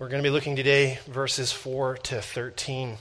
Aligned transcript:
We're 0.00 0.08
going 0.08 0.22
to 0.22 0.28
be 0.28 0.32
looking 0.32 0.54
today 0.54 1.00
verses 1.08 1.50
4 1.50 1.96
to 1.96 2.22
13. 2.22 2.98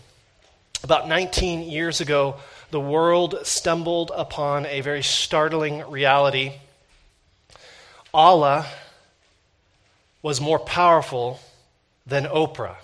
About 0.83 1.08
19 1.08 1.70
years 1.70 2.01
ago, 2.01 2.38
the 2.71 2.79
world 2.79 3.38
stumbled 3.43 4.12
upon 4.16 4.66
a 4.66 4.81
very 4.81 5.04
startling 5.04 5.88
reality. 5.91 6.54
Allah 8.12 8.65
was 10.23 10.41
more 10.41 10.57
powerful 10.57 11.39
than 12.07 12.23
Oprah. 12.23 12.78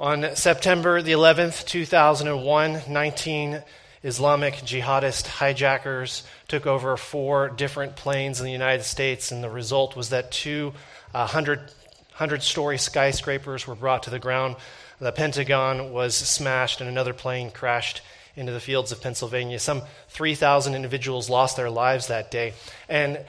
On 0.00 0.34
September 0.34 1.00
the 1.00 1.12
11th, 1.12 1.66
2001, 1.66 2.82
19 2.88 3.62
Islamic 4.02 4.54
jihadist 4.54 5.26
hijackers 5.26 6.24
took 6.48 6.66
over 6.66 6.96
four 6.96 7.48
different 7.48 7.94
planes 7.94 8.40
in 8.40 8.46
the 8.46 8.50
United 8.50 8.82
States, 8.82 9.30
and 9.30 9.44
the 9.44 9.48
result 9.48 9.94
was 9.94 10.08
that 10.08 10.32
two 10.32 10.72
uh, 11.14 11.24
hundred 11.24 11.70
100 12.18 12.42
story 12.42 12.78
skyscrapers 12.78 13.64
were 13.64 13.76
brought 13.76 14.02
to 14.02 14.10
the 14.10 14.18
ground. 14.18 14.56
The 15.00 15.12
Pentagon 15.12 15.92
was 15.92 16.16
smashed, 16.16 16.80
and 16.80 16.90
another 16.90 17.14
plane 17.14 17.52
crashed 17.52 18.00
into 18.34 18.50
the 18.50 18.58
fields 18.58 18.90
of 18.90 19.00
Pennsylvania. 19.00 19.60
Some 19.60 19.82
3,000 20.08 20.74
individuals 20.74 21.30
lost 21.30 21.56
their 21.56 21.70
lives 21.70 22.08
that 22.08 22.32
day. 22.32 22.54
And 22.88 23.24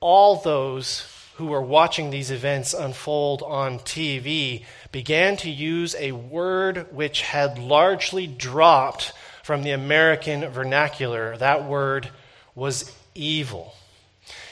all 0.00 0.40
those 0.40 1.06
who 1.36 1.46
were 1.46 1.62
watching 1.62 2.10
these 2.10 2.32
events 2.32 2.74
unfold 2.74 3.44
on 3.44 3.78
TV 3.78 4.64
began 4.90 5.36
to 5.36 5.48
use 5.48 5.94
a 5.94 6.10
word 6.10 6.92
which 6.92 7.22
had 7.22 7.60
largely 7.60 8.26
dropped 8.26 9.12
from 9.44 9.62
the 9.62 9.70
American 9.70 10.48
vernacular. 10.48 11.36
That 11.36 11.64
word 11.64 12.08
was 12.56 12.92
evil. 13.14 13.76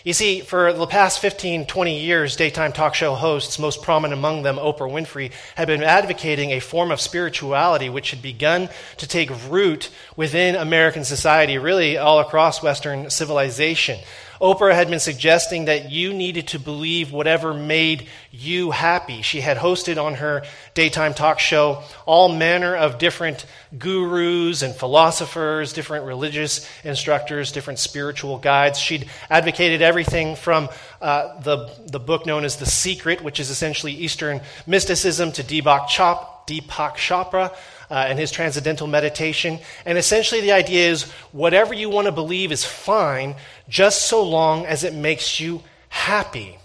You 0.02 0.14
see, 0.14 0.40
for 0.40 0.72
the 0.72 0.86
past 0.86 1.20
15, 1.20 1.66
20 1.66 2.00
years, 2.00 2.34
daytime 2.34 2.72
talk 2.72 2.94
show 2.94 3.14
hosts, 3.14 3.58
most 3.58 3.82
prominent 3.82 4.18
among 4.18 4.44
them, 4.44 4.56
Oprah 4.56 4.90
Winfrey, 4.90 5.30
had 5.56 5.66
been 5.66 5.82
advocating 5.82 6.52
a 6.52 6.60
form 6.60 6.90
of 6.90 7.02
spirituality 7.02 7.90
which 7.90 8.10
had 8.10 8.22
begun 8.22 8.70
to 8.96 9.06
take 9.06 9.30
root 9.50 9.90
within 10.16 10.54
American 10.54 11.04
society, 11.04 11.58
really 11.58 11.98
all 11.98 12.18
across 12.18 12.62
Western 12.62 13.10
civilization. 13.10 13.98
Oprah 14.40 14.74
had 14.74 14.88
been 14.88 15.00
suggesting 15.00 15.66
that 15.66 15.90
you 15.90 16.14
needed 16.14 16.48
to 16.48 16.58
believe 16.58 17.12
whatever 17.12 17.52
made 17.52 18.06
you 18.30 18.70
happy. 18.70 19.20
She 19.20 19.42
had 19.42 19.58
hosted 19.58 20.02
on 20.02 20.14
her 20.14 20.44
daytime 20.72 21.12
talk 21.12 21.38
show 21.38 21.82
all 22.06 22.30
manner 22.30 22.74
of 22.74 22.98
different 22.98 23.44
gurus 23.76 24.62
and 24.62 24.74
philosophers, 24.74 25.74
different 25.74 26.06
religious 26.06 26.66
instructors, 26.84 27.52
different 27.52 27.78
spiritual 27.78 28.38
guides. 28.38 28.78
She'd 28.78 29.10
advocated 29.28 29.82
everything 29.82 30.36
from 30.36 30.70
uh, 31.02 31.38
the, 31.40 31.70
the 31.86 32.00
book 32.00 32.24
known 32.24 32.44
as 32.44 32.56
The 32.56 32.66
Secret, 32.66 33.22
which 33.22 33.40
is 33.40 33.50
essentially 33.50 33.92
Eastern 33.92 34.40
mysticism, 34.66 35.32
to 35.32 35.42
Deepak, 35.42 35.88
Chop, 35.88 36.48
Deepak 36.48 36.94
Chopra 36.94 37.54
uh, 37.90 38.06
and 38.08 38.18
his 38.18 38.30
transcendental 38.30 38.86
meditation. 38.86 39.58
And 39.84 39.98
essentially, 39.98 40.40
the 40.40 40.52
idea 40.52 40.90
is 40.90 41.10
whatever 41.32 41.74
you 41.74 41.90
want 41.90 42.06
to 42.06 42.12
believe 42.12 42.52
is 42.52 42.64
fine, 42.64 43.34
just 43.68 44.02
so 44.02 44.22
long 44.22 44.64
as 44.66 44.84
it 44.84 44.94
makes 44.94 45.40
you 45.40 45.62
happy. 45.88 46.56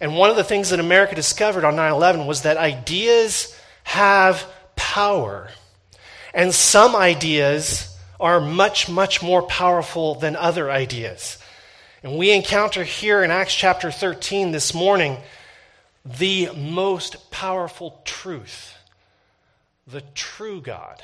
And 0.00 0.16
one 0.16 0.30
of 0.30 0.36
the 0.36 0.44
things 0.44 0.70
that 0.70 0.80
America 0.80 1.14
discovered 1.14 1.64
on 1.64 1.76
9 1.76 1.92
11 1.92 2.26
was 2.26 2.42
that 2.42 2.56
ideas 2.56 3.56
have 3.84 4.44
power. 4.74 5.48
And 6.34 6.52
some 6.52 6.96
ideas 6.96 7.96
are 8.18 8.40
much, 8.40 8.88
much 8.88 9.22
more 9.22 9.42
powerful 9.42 10.16
than 10.16 10.36
other 10.36 10.70
ideas. 10.70 11.38
And 12.02 12.18
we 12.18 12.30
encounter 12.30 12.84
here 12.84 13.22
in 13.22 13.30
Acts 13.30 13.54
chapter 13.54 13.90
13 13.90 14.52
this 14.52 14.74
morning 14.74 15.16
the 16.04 16.50
most 16.54 17.30
powerful 17.30 18.00
truth 18.04 18.75
the 19.86 20.02
true 20.14 20.60
God 20.60 21.02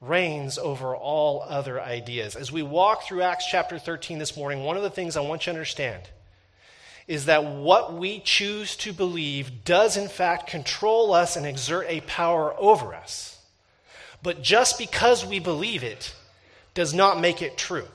reigns 0.00 0.58
over 0.58 0.94
all 0.94 1.44
other 1.48 1.80
ideas. 1.80 2.36
As 2.36 2.52
we 2.52 2.62
walk 2.62 3.04
through 3.04 3.22
Acts 3.22 3.46
chapter 3.50 3.78
13 3.78 4.18
this 4.18 4.36
morning, 4.36 4.64
one 4.64 4.76
of 4.76 4.82
the 4.82 4.90
things 4.90 5.16
I 5.16 5.20
want 5.20 5.42
you 5.42 5.52
to 5.52 5.58
understand 5.58 6.02
is 7.08 7.26
that 7.26 7.44
what 7.44 7.94
we 7.94 8.20
choose 8.20 8.76
to 8.76 8.92
believe 8.92 9.64
does, 9.64 9.96
in 9.96 10.08
fact, 10.08 10.46
control 10.48 11.12
us 11.12 11.36
and 11.36 11.46
exert 11.46 11.86
a 11.88 12.00
power 12.02 12.54
over 12.58 12.94
us. 12.94 13.38
But 14.22 14.42
just 14.42 14.78
because 14.78 15.26
we 15.26 15.38
believe 15.38 15.82
it 15.82 16.14
does 16.74 16.94
not 16.94 17.20
make 17.20 17.42
it 17.42 17.56
true. 17.56 17.88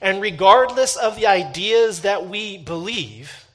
And 0.00 0.20
regardless 0.20 0.96
of 0.96 1.16
the 1.16 1.26
ideas 1.26 2.02
that 2.02 2.28
we 2.28 2.58
believe, 2.58 3.46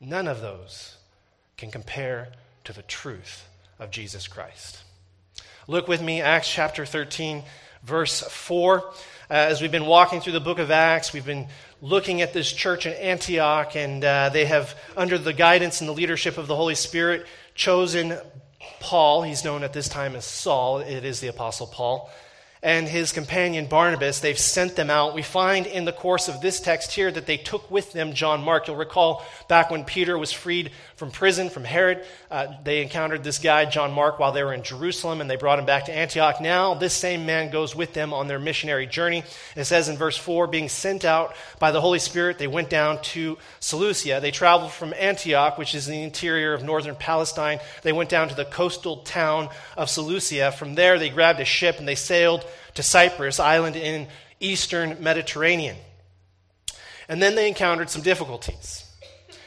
none 0.00 0.26
of 0.26 0.40
those 0.40 0.96
can 1.56 1.70
compare 1.70 2.28
to 2.64 2.72
the 2.72 2.82
truth 2.82 3.46
of 3.78 3.90
Jesus 3.90 4.28
Christ. 4.28 4.82
Look 5.66 5.88
with 5.88 6.02
me, 6.02 6.20
Acts 6.20 6.50
chapter 6.50 6.84
13, 6.84 7.42
verse 7.82 8.20
4. 8.20 8.78
Uh, 8.80 8.92
as 9.28 9.62
we've 9.62 9.72
been 9.72 9.86
walking 9.86 10.20
through 10.20 10.34
the 10.34 10.40
book 10.40 10.58
of 10.58 10.70
Acts, 10.70 11.12
we've 11.12 11.24
been 11.24 11.46
looking 11.80 12.20
at 12.20 12.32
this 12.32 12.52
church 12.52 12.86
in 12.86 12.92
Antioch, 12.92 13.74
and 13.76 14.04
uh, 14.04 14.28
they 14.28 14.44
have, 14.44 14.78
under 14.96 15.16
the 15.16 15.32
guidance 15.32 15.80
and 15.80 15.88
the 15.88 15.94
leadership 15.94 16.36
of 16.36 16.46
the 16.46 16.56
Holy 16.56 16.74
Spirit, 16.74 17.26
chosen 17.54 18.18
Paul. 18.80 19.22
He's 19.22 19.44
known 19.44 19.62
at 19.62 19.72
this 19.72 19.88
time 19.88 20.14
as 20.16 20.24
Saul. 20.24 20.78
It 20.80 21.04
is 21.04 21.20
the 21.20 21.28
Apostle 21.28 21.66
Paul 21.66 22.10
and 22.64 22.88
his 22.88 23.12
companion 23.12 23.66
Barnabas, 23.66 24.20
they've 24.20 24.38
sent 24.38 24.74
them 24.74 24.88
out. 24.88 25.14
We 25.14 25.20
find 25.20 25.66
in 25.66 25.84
the 25.84 25.92
course 25.92 26.28
of 26.28 26.40
this 26.40 26.60
text 26.60 26.92
here 26.92 27.12
that 27.12 27.26
they 27.26 27.36
took 27.36 27.70
with 27.70 27.92
them 27.92 28.14
John 28.14 28.42
Mark. 28.42 28.66
You'll 28.66 28.76
recall 28.76 29.22
back 29.48 29.70
when 29.70 29.84
Peter 29.84 30.16
was 30.16 30.32
freed 30.32 30.70
from 30.96 31.10
prison 31.10 31.50
from 31.50 31.64
Herod, 31.64 32.06
uh, 32.30 32.46
they 32.64 32.80
encountered 32.82 33.22
this 33.22 33.38
guy, 33.38 33.66
John 33.66 33.92
Mark, 33.92 34.18
while 34.18 34.32
they 34.32 34.42
were 34.42 34.54
in 34.54 34.62
Jerusalem, 34.62 35.20
and 35.20 35.28
they 35.28 35.36
brought 35.36 35.58
him 35.58 35.66
back 35.66 35.84
to 35.86 35.92
Antioch. 35.92 36.40
Now, 36.40 36.72
this 36.72 36.94
same 36.94 37.26
man 37.26 37.50
goes 37.50 37.76
with 37.76 37.92
them 37.92 38.14
on 38.14 38.28
their 38.28 38.38
missionary 38.38 38.86
journey. 38.86 39.24
It 39.56 39.64
says 39.64 39.90
in 39.90 39.98
verse 39.98 40.16
4 40.16 40.46
being 40.46 40.70
sent 40.70 41.04
out 41.04 41.34
by 41.58 41.70
the 41.70 41.82
Holy 41.82 41.98
Spirit, 41.98 42.38
they 42.38 42.46
went 42.46 42.70
down 42.70 43.02
to 43.02 43.36
Seleucia. 43.60 44.20
They 44.20 44.30
traveled 44.30 44.72
from 44.72 44.94
Antioch, 44.94 45.58
which 45.58 45.74
is 45.74 45.86
in 45.88 45.94
the 45.94 46.02
interior 46.02 46.54
of 46.54 46.62
northern 46.62 46.96
Palestine. 46.96 47.58
They 47.82 47.92
went 47.92 48.08
down 48.08 48.28
to 48.28 48.34
the 48.34 48.46
coastal 48.46 48.98
town 48.98 49.50
of 49.76 49.90
Seleucia. 49.90 50.52
From 50.52 50.76
there, 50.76 50.98
they 50.98 51.10
grabbed 51.10 51.40
a 51.40 51.44
ship 51.44 51.78
and 51.78 51.86
they 51.86 51.94
sailed 51.94 52.46
to 52.74 52.82
Cyprus, 52.82 53.40
island 53.40 53.76
in 53.76 54.08
eastern 54.40 54.96
Mediterranean. 55.00 55.76
And 57.08 57.22
then 57.22 57.34
they 57.34 57.48
encountered 57.48 57.90
some 57.90 58.02
difficulties. 58.02 58.84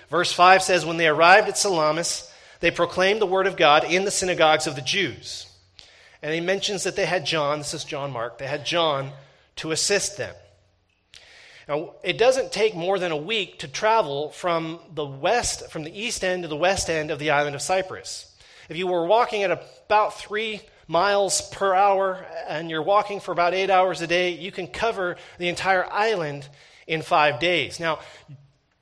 Verse 0.09 0.31
5 0.31 0.63
says, 0.63 0.85
When 0.85 0.97
they 0.97 1.07
arrived 1.07 1.47
at 1.47 1.57
Salamis, 1.57 2.31
they 2.59 2.71
proclaimed 2.71 3.21
the 3.21 3.25
word 3.25 3.47
of 3.47 3.57
God 3.57 3.83
in 3.83 4.05
the 4.05 4.11
synagogues 4.11 4.67
of 4.67 4.75
the 4.75 4.81
Jews. 4.81 5.47
And 6.21 6.33
he 6.33 6.41
mentions 6.41 6.83
that 6.83 6.95
they 6.95 7.05
had 7.05 7.25
John, 7.25 7.59
this 7.59 7.73
is 7.73 7.83
John 7.83 8.11
Mark, 8.11 8.37
they 8.37 8.47
had 8.47 8.65
John 8.65 9.11
to 9.57 9.71
assist 9.71 10.17
them. 10.17 10.33
Now, 11.67 11.95
it 12.01 12.17
doesn't 12.17 12.53
take 12.53 12.75
more 12.75 12.97
than 12.97 13.11
a 13.11 13.17
week 13.17 13.59
to 13.59 13.67
travel 13.67 14.29
from 14.31 14.79
the 14.93 15.05
west, 15.05 15.69
from 15.69 15.83
the 15.83 15.99
east 15.99 16.23
end 16.23 16.43
to 16.43 16.47
the 16.47 16.55
west 16.55 16.89
end 16.89 17.11
of 17.11 17.19
the 17.19 17.31
island 17.31 17.55
of 17.55 17.61
Cyprus. 17.61 18.33
If 18.69 18.77
you 18.77 18.87
were 18.87 19.05
walking 19.05 19.43
at 19.43 19.51
about 19.51 20.17
three 20.17 20.61
miles 20.87 21.41
per 21.49 21.73
hour 21.73 22.25
and 22.47 22.69
you're 22.69 22.81
walking 22.81 23.19
for 23.19 23.31
about 23.31 23.53
eight 23.53 23.69
hours 23.69 24.01
a 24.01 24.07
day, 24.07 24.31
you 24.31 24.51
can 24.51 24.67
cover 24.67 25.17
the 25.37 25.49
entire 25.49 25.85
island 25.91 26.47
in 26.87 27.01
five 27.01 27.39
days. 27.39 27.79
Now, 27.79 27.99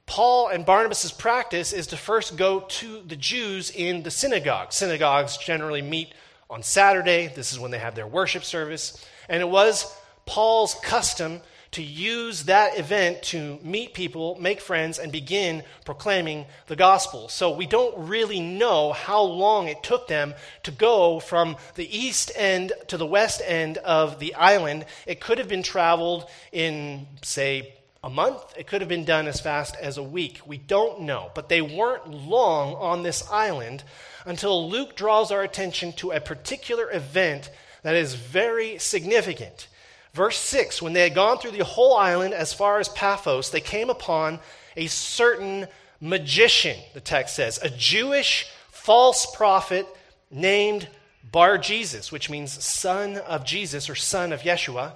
Paul 0.05 0.49
and 0.49 0.65
Barnabas' 0.65 1.11
practice 1.11 1.73
is 1.73 1.87
to 1.87 1.97
first 1.97 2.37
go 2.37 2.61
to 2.61 3.01
the 3.01 3.15
Jews 3.15 3.71
in 3.71 4.03
the 4.03 4.11
synagogue. 4.11 4.71
Synagogues 4.71 5.37
generally 5.37 5.81
meet 5.81 6.13
on 6.49 6.61
Saturday. 6.61 7.27
This 7.27 7.51
is 7.51 7.59
when 7.59 7.71
they 7.71 7.79
have 7.79 7.95
their 7.95 8.07
worship 8.07 8.43
service. 8.43 9.03
And 9.27 9.41
it 9.41 9.49
was 9.49 9.91
Paul's 10.27 10.75
custom 10.75 11.41
to 11.75 11.83
use 11.83 12.43
that 12.43 12.79
event 12.79 13.21
to 13.21 13.59
meet 13.61 13.93
people, 13.93 14.37
make 14.39 14.61
friends, 14.61 14.97
and 14.97 15.11
begin 15.11 15.61
proclaiming 15.83 16.45
the 16.67 16.75
gospel. 16.77 17.27
So 17.27 17.51
we 17.51 17.67
don't 17.67 18.07
really 18.07 18.39
know 18.39 18.93
how 18.93 19.21
long 19.23 19.67
it 19.67 19.83
took 19.83 20.07
them 20.07 20.33
to 20.63 20.71
go 20.71 21.19
from 21.19 21.57
the 21.75 21.97
east 21.97 22.31
end 22.33 22.71
to 22.87 22.95
the 22.95 23.05
west 23.05 23.41
end 23.45 23.77
of 23.79 24.19
the 24.19 24.35
island. 24.35 24.85
It 25.05 25.19
could 25.19 25.37
have 25.37 25.49
been 25.49 25.63
traveled 25.63 26.29
in, 26.53 27.07
say, 27.21 27.73
a 28.01 28.09
month. 28.09 28.41
It 28.57 28.67
could 28.67 28.79
have 28.79 28.89
been 28.89 29.03
done 29.03 29.27
as 29.27 29.41
fast 29.41 29.75
as 29.75 29.97
a 29.97 30.03
week. 30.03 30.39
We 30.45 30.57
don't 30.57 31.01
know. 31.01 31.29
But 31.35 31.49
they 31.49 31.61
weren't 31.61 32.09
long 32.09 32.75
on 32.75 33.03
this 33.03 33.29
island 33.29 33.83
until 34.25 34.69
Luke 34.69 34.95
draws 34.95 35.29
our 35.29 35.41
attention 35.41 35.91
to 35.93 36.11
a 36.11 36.21
particular 36.21 36.89
event 36.89 37.49
that 37.83 37.95
is 37.95 38.13
very 38.15 38.77
significant. 38.77 39.67
Verse 40.15 40.39
6 40.39 40.81
When 40.81 40.93
they 40.93 41.03
had 41.03 41.13
gone 41.13 41.37
through 41.37 41.51
the 41.51 41.65
whole 41.65 41.95
island 41.97 42.33
as 42.33 42.53
far 42.53 42.79
as 42.79 42.87
Paphos, 42.89 43.49
they 43.49 43.59
came 43.59 43.89
upon 43.89 44.39
a 44.77 44.87
certain 44.87 45.67
magician, 45.99 46.77
the 46.93 47.01
text 47.01 47.35
says, 47.35 47.59
a 47.61 47.69
Jewish 47.69 48.49
false 48.71 49.25
prophet 49.35 49.85
named 50.31 50.87
Bar 51.31 51.57
Jesus, 51.57 52.13
which 52.13 52.29
means 52.29 52.63
son 52.63 53.17
of 53.17 53.45
Jesus 53.45 53.89
or 53.89 53.95
son 53.95 54.31
of 54.31 54.41
Yeshua. 54.41 54.93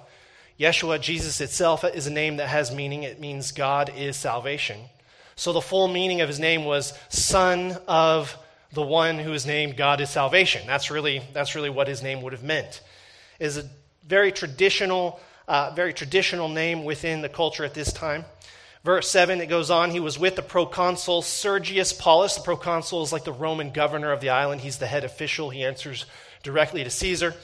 Yeshua, 0.58 0.98
Jesus 1.00 1.40
itself, 1.42 1.84
is 1.84 2.06
a 2.06 2.10
name 2.10 2.36
that 2.36 2.48
has 2.48 2.74
meaning. 2.74 3.02
It 3.02 3.20
means 3.20 3.52
God 3.52 3.92
is 3.94 4.16
salvation. 4.16 4.80
So 5.36 5.52
the 5.52 5.60
full 5.60 5.88
meaning 5.88 6.22
of 6.22 6.28
his 6.28 6.40
name 6.40 6.64
was 6.64 6.94
Son 7.08 7.76
of 7.88 8.36
the 8.72 8.82
one 8.82 9.18
who 9.18 9.32
is 9.32 9.46
named 9.46 9.76
God 9.76 10.00
is 10.00 10.08
salvation. 10.08 10.66
That's 10.66 10.90
really, 10.90 11.22
that's 11.32 11.54
really 11.54 11.70
what 11.70 11.88
his 11.88 12.02
name 12.02 12.22
would 12.22 12.32
have 12.32 12.42
meant. 12.42 12.82
Is 13.38 13.56
a 13.56 13.64
very 14.06 14.32
traditional, 14.32 15.20
uh, 15.48 15.72
very 15.74 15.92
traditional 15.92 16.48
name 16.48 16.84
within 16.84 17.22
the 17.22 17.28
culture 17.28 17.64
at 17.64 17.74
this 17.74 17.92
time. 17.92 18.24
Verse 18.82 19.10
7, 19.10 19.42
it 19.42 19.46
goes 19.46 19.70
on, 19.70 19.90
he 19.90 20.00
was 20.00 20.18
with 20.18 20.36
the 20.36 20.42
proconsul 20.42 21.20
Sergius 21.20 21.92
Paulus. 21.92 22.36
The 22.36 22.42
proconsul 22.42 23.02
is 23.02 23.12
like 23.12 23.24
the 23.24 23.32
Roman 23.32 23.72
governor 23.72 24.10
of 24.10 24.22
the 24.22 24.30
island. 24.30 24.62
He's 24.62 24.78
the 24.78 24.86
head 24.86 25.04
official. 25.04 25.50
He 25.50 25.64
answers 25.64 26.06
directly 26.42 26.82
to 26.82 26.90
Caesar. 26.90 27.34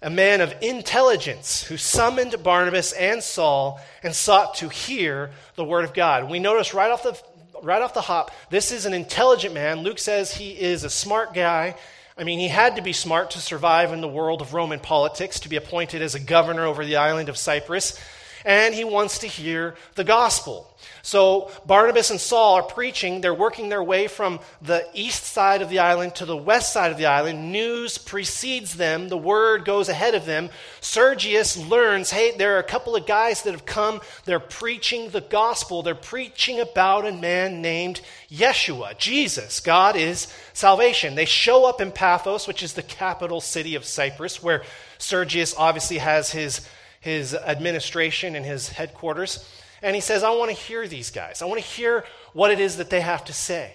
A 0.00 0.08
man 0.08 0.40
of 0.40 0.54
intelligence 0.62 1.62
who 1.64 1.76
summoned 1.76 2.42
Barnabas 2.42 2.92
and 2.92 3.22
Saul 3.22 3.78
and 4.02 4.14
sought 4.14 4.54
to 4.56 4.70
hear 4.70 5.32
the 5.56 5.64
word 5.64 5.84
of 5.84 5.92
God. 5.92 6.30
We 6.30 6.38
notice 6.38 6.72
right 6.72 6.90
off 6.90 7.02
the 7.02 7.20
right 7.62 7.80
off 7.82 7.94
the 7.94 8.00
hop, 8.02 8.30
this 8.50 8.72
is 8.72 8.84
an 8.84 8.92
intelligent 8.92 9.54
man. 9.54 9.80
Luke 9.80 9.98
says 9.98 10.34
he 10.34 10.50
is 10.50 10.84
a 10.84 10.90
smart 10.90 11.32
guy. 11.34 11.74
I 12.16 12.22
mean, 12.22 12.38
he 12.38 12.46
had 12.46 12.76
to 12.76 12.82
be 12.82 12.92
smart 12.92 13.32
to 13.32 13.40
survive 13.40 13.92
in 13.92 14.00
the 14.00 14.06
world 14.06 14.40
of 14.40 14.54
Roman 14.54 14.78
politics, 14.78 15.40
to 15.40 15.48
be 15.48 15.56
appointed 15.56 16.00
as 16.00 16.14
a 16.14 16.20
governor 16.20 16.64
over 16.64 16.84
the 16.84 16.96
island 16.96 17.28
of 17.28 17.36
Cyprus 17.36 17.98
and 18.44 18.74
he 18.74 18.84
wants 18.84 19.18
to 19.18 19.26
hear 19.26 19.74
the 19.94 20.04
gospel. 20.04 20.70
So 21.02 21.50
Barnabas 21.66 22.10
and 22.10 22.20
Saul 22.20 22.54
are 22.54 22.62
preaching. 22.62 23.20
They're 23.20 23.34
working 23.34 23.68
their 23.68 23.82
way 23.82 24.06
from 24.06 24.40
the 24.62 24.86
east 24.94 25.24
side 25.24 25.60
of 25.60 25.68
the 25.68 25.80
island 25.80 26.14
to 26.16 26.24
the 26.24 26.36
west 26.36 26.72
side 26.72 26.90
of 26.90 26.96
the 26.96 27.06
island. 27.06 27.52
News 27.52 27.98
precedes 27.98 28.74
them, 28.74 29.08
the 29.08 29.16
word 29.18 29.64
goes 29.64 29.88
ahead 29.88 30.14
of 30.14 30.24
them. 30.24 30.48
Sergius 30.80 31.56
learns 31.56 32.10
hey, 32.10 32.36
there 32.36 32.56
are 32.56 32.60
a 32.60 32.64
couple 32.64 32.96
of 32.96 33.06
guys 33.06 33.42
that 33.42 33.52
have 33.52 33.66
come. 33.66 34.00
They're 34.24 34.40
preaching 34.40 35.10
the 35.10 35.20
gospel. 35.20 35.82
They're 35.82 35.94
preaching 35.94 36.60
about 36.60 37.06
a 37.06 37.12
man 37.12 37.60
named 37.60 38.00
Yeshua, 38.30 38.96
Jesus. 38.98 39.60
God 39.60 39.96
is 39.96 40.32
salvation. 40.54 41.14
They 41.14 41.24
show 41.26 41.66
up 41.66 41.80
in 41.80 41.92
Paphos, 41.92 42.46
which 42.46 42.62
is 42.62 42.72
the 42.72 42.82
capital 42.82 43.40
city 43.40 43.74
of 43.74 43.84
Cyprus, 43.84 44.42
where 44.42 44.62
Sergius 44.98 45.54
obviously 45.56 45.98
has 45.98 46.30
his 46.30 46.66
his 47.04 47.34
administration 47.34 48.34
and 48.34 48.46
his 48.46 48.70
headquarters. 48.70 49.46
And 49.82 49.94
he 49.94 50.00
says, 50.00 50.22
I 50.22 50.30
want 50.30 50.50
to 50.50 50.56
hear 50.56 50.88
these 50.88 51.10
guys. 51.10 51.42
I 51.42 51.44
want 51.44 51.60
to 51.60 51.66
hear 51.66 52.04
what 52.32 52.50
it 52.50 52.58
is 52.58 52.78
that 52.78 52.88
they 52.88 53.02
have 53.02 53.26
to 53.26 53.34
say. 53.34 53.74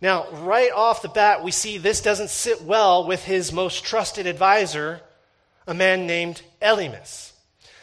Now, 0.00 0.26
right 0.30 0.72
off 0.72 1.02
the 1.02 1.10
bat, 1.10 1.44
we 1.44 1.50
see 1.50 1.76
this 1.76 2.00
doesn't 2.00 2.30
sit 2.30 2.62
well 2.62 3.06
with 3.06 3.22
his 3.24 3.52
most 3.52 3.84
trusted 3.84 4.26
advisor, 4.26 5.02
a 5.66 5.74
man 5.74 6.06
named 6.06 6.40
Elymas. 6.62 7.32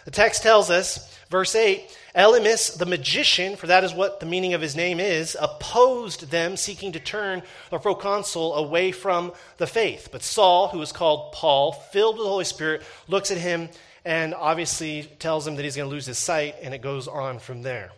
The 0.05 0.11
text 0.11 0.41
tells 0.41 0.71
us, 0.71 1.15
verse 1.29 1.53
8, 1.53 1.95
Elymas, 2.15 2.75
the 2.75 2.87
magician, 2.87 3.55
for 3.55 3.67
that 3.67 3.83
is 3.83 3.93
what 3.93 4.19
the 4.19 4.25
meaning 4.25 4.55
of 4.55 4.61
his 4.61 4.75
name 4.75 4.99
is, 4.99 5.37
opposed 5.39 6.31
them, 6.31 6.57
seeking 6.57 6.93
to 6.93 6.99
turn 6.99 7.43
the 7.69 7.77
proconsul 7.77 8.55
away 8.55 8.91
from 8.91 9.31
the 9.57 9.67
faith. 9.67 10.09
But 10.11 10.23
Saul, 10.23 10.69
who 10.69 10.81
is 10.81 10.91
called 10.91 11.33
Paul, 11.33 11.73
filled 11.73 12.15
with 12.15 12.25
the 12.25 12.29
Holy 12.29 12.45
Spirit, 12.45 12.81
looks 13.07 13.29
at 13.29 13.37
him 13.37 13.69
and 14.05 14.33
obviously 14.33 15.03
tells 15.19 15.45
him 15.47 15.55
that 15.55 15.63
he's 15.63 15.75
going 15.75 15.89
to 15.89 15.93
lose 15.93 16.05
his 16.05 16.17
sight, 16.17 16.55
and 16.61 16.73
it 16.73 16.81
goes 16.81 17.07
on 17.07 17.39
from 17.39 17.61
there. 17.61 17.91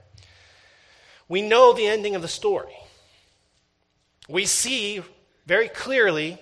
We 1.27 1.41
know 1.41 1.73
the 1.73 1.87
ending 1.87 2.15
of 2.15 2.21
the 2.21 2.27
story. 2.27 2.75
We 4.27 4.45
see 4.45 5.01
very 5.45 5.69
clearly 5.69 6.37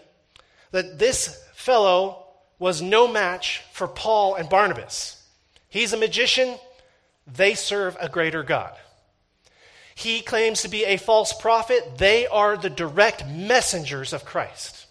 that 0.72 1.00
this 1.00 1.42
fellow 1.54 2.26
was 2.60 2.82
no 2.82 3.08
match 3.08 3.64
for 3.72 3.88
Paul 3.88 4.36
and 4.36 4.50
Barnabas. 4.50 5.24
He's 5.70 5.94
a 5.94 5.98
magician, 5.98 6.56
they 7.28 7.54
serve 7.54 7.98
a 8.00 8.10
greater 8.10 8.44
God. 8.44 8.74
He 9.94 10.22
claims 10.22 10.62
to 10.62 10.70
be 10.70 10.86
a 10.86 10.98
false 10.98 11.34
prophet, 11.34 11.98
they 11.98 12.28
are 12.28 12.58
the 12.58 12.70
direct 12.70 13.28
messengers 13.28 14.14
of 14.14 14.26
Christ. 14.26 14.87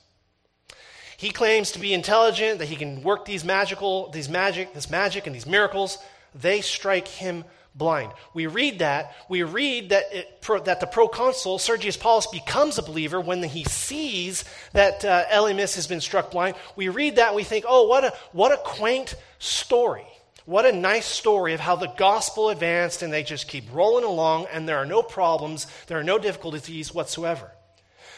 He 1.17 1.31
claims 1.31 1.73
to 1.73 1.79
be 1.79 1.95
intelligent, 1.95 2.59
that 2.59 2.69
he 2.69 2.77
can 2.77 3.03
work 3.03 3.25
these 3.25 3.45
magical, 3.45 4.11
these 4.11 4.29
magic, 4.29 4.75
this 4.75 4.91
magic 4.91 5.27
and 5.27 5.35
these 5.35 5.47
miracles. 5.47 5.99
They 6.35 6.61
strike 6.61 7.09
him 7.09 7.45
blind. 7.75 8.13
We 8.35 8.47
read 8.47 8.81
that. 8.81 9.15
We 9.29 9.43
read 9.43 9.91
that, 9.91 10.05
it, 10.13 10.43
that 10.65 10.81
the 10.81 10.87
proconsul, 10.87 11.59
Sergius 11.59 11.97
Paulus, 11.97 12.27
becomes 12.27 12.79
a 12.79 12.83
believer 12.83 13.21
when 13.21 13.43
he 13.43 13.65
sees 13.65 14.45
that 14.73 15.05
uh, 15.05 15.27
Elymas 15.27 15.75
has 15.77 15.87
been 15.87 16.01
struck 16.01 16.31
blind. 16.31 16.57
We 16.75 16.89
read 16.89 17.17
that 17.17 17.29
and 17.29 17.37
we 17.37 17.45
think, 17.45 17.65
oh, 17.69 17.87
what 17.87 18.05
a, 18.05 18.15
what 18.33 18.53
a 18.53 18.57
quaint 18.59 19.15
story. 19.39 20.07
What 20.47 20.65
a 20.65 20.73
nice 20.73 21.07
story 21.07 21.55
of 21.55 21.61
how 21.61 21.77
the 21.77 21.93
gospel 21.97 22.51
advanced 22.51 23.03
and 23.03 23.13
they 23.13 23.25
just 23.25 23.49
keep 23.49 23.65
rolling 23.73 24.05
along 24.05 24.47
and 24.53 24.69
there 24.69 24.79
are 24.79 24.87
no 24.87 25.03
problems, 25.03 25.67
there 25.89 25.99
are 25.99 26.05
no 26.05 26.19
difficulties 26.19 26.95
whatsoever. 26.95 27.51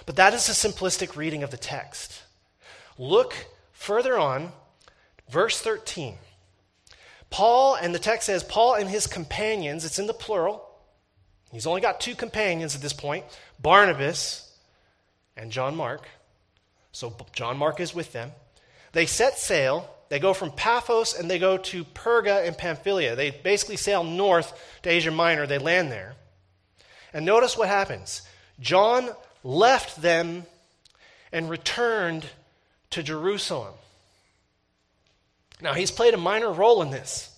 But 0.04 0.16
that 0.16 0.34
is 0.34 0.48
a 0.48 0.52
simplistic 0.52 1.16
reading 1.16 1.42
of 1.42 1.50
the 1.50 1.56
text. 1.56 2.22
Look 2.98 3.34
further 3.72 4.18
on, 4.18 4.52
verse 5.30 5.60
13. 5.60 6.16
Paul, 7.30 7.76
and 7.76 7.94
the 7.94 7.98
text 7.98 8.26
says, 8.26 8.42
Paul 8.42 8.74
and 8.74 8.88
his 8.88 9.06
companions, 9.06 9.84
it's 9.84 9.98
in 9.98 10.06
the 10.06 10.14
plural. 10.14 10.64
He's 11.52 11.66
only 11.66 11.80
got 11.80 12.00
two 12.00 12.14
companions 12.14 12.74
at 12.74 12.82
this 12.82 12.92
point 12.92 13.24
Barnabas 13.58 14.52
and 15.36 15.50
John 15.50 15.76
Mark. 15.76 16.08
So 16.92 17.14
John 17.32 17.56
Mark 17.56 17.80
is 17.80 17.94
with 17.94 18.12
them. 18.12 18.32
They 18.92 19.06
set 19.06 19.38
sail. 19.38 19.88
They 20.08 20.18
go 20.18 20.32
from 20.32 20.50
Paphos 20.50 21.18
and 21.18 21.30
they 21.30 21.38
go 21.38 21.58
to 21.58 21.84
Perga 21.84 22.46
and 22.46 22.56
Pamphylia. 22.56 23.14
They 23.14 23.30
basically 23.30 23.76
sail 23.76 24.02
north 24.02 24.78
to 24.82 24.90
Asia 24.90 25.10
Minor. 25.10 25.46
They 25.46 25.58
land 25.58 25.92
there. 25.92 26.14
And 27.12 27.26
notice 27.26 27.56
what 27.56 27.68
happens. 27.68 28.22
John 28.58 29.10
left 29.44 30.00
them 30.00 30.44
and 31.30 31.50
returned 31.50 32.26
to 32.90 33.02
Jerusalem. 33.02 33.74
Now, 35.60 35.74
he's 35.74 35.90
played 35.90 36.14
a 36.14 36.18
minor 36.18 36.52
role 36.52 36.82
in 36.82 36.90
this. 36.90 37.34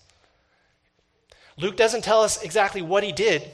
Luke 1.56 1.76
doesn't 1.76 2.05
tell 2.05 2.23
us 2.23 2.43
exactly 2.43 2.82
what 2.82 3.02
he 3.02 3.12
did. 3.12 3.50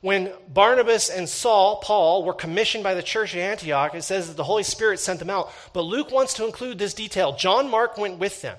When 0.00 0.32
Barnabas 0.52 1.10
and 1.10 1.28
Saul, 1.28 1.76
Paul, 1.76 2.24
were 2.24 2.32
commissioned 2.32 2.82
by 2.82 2.94
the 2.94 3.02
church 3.02 3.36
at 3.36 3.40
Antioch, 3.40 3.94
it 3.94 4.02
says 4.02 4.26
that 4.26 4.36
the 4.36 4.44
Holy 4.44 4.64
Spirit 4.64 4.98
sent 4.98 5.20
them 5.20 5.30
out. 5.30 5.52
But 5.72 5.82
Luke 5.82 6.10
wants 6.10 6.34
to 6.34 6.44
include 6.44 6.78
this 6.78 6.94
detail. 6.94 7.34
John 7.34 7.70
Mark 7.70 7.96
went 7.96 8.18
with 8.18 8.42
them. 8.42 8.56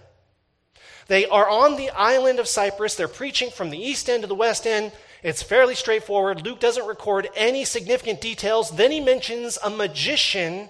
They 1.07 1.25
are 1.25 1.49
on 1.49 1.75
the 1.75 1.89
island 1.89 2.39
of 2.39 2.47
Cyprus. 2.47 2.95
They're 2.95 3.09
preaching 3.09 3.51
from 3.51 3.69
the 3.69 3.77
east 3.77 4.09
end 4.09 4.23
to 4.23 4.27
the 4.27 4.35
west 4.35 4.65
end. 4.65 4.93
It's 5.21 5.43
fairly 5.43 5.75
straightforward. 5.75 6.45
Luke 6.45 6.61
doesn't 6.61 6.87
record 6.87 7.27
any 7.35 7.65
significant 7.65 8.21
details. 8.21 8.71
Then 8.71 8.91
he 8.91 9.01
mentions 9.01 9.57
a 9.61 9.69
magician 9.69 10.69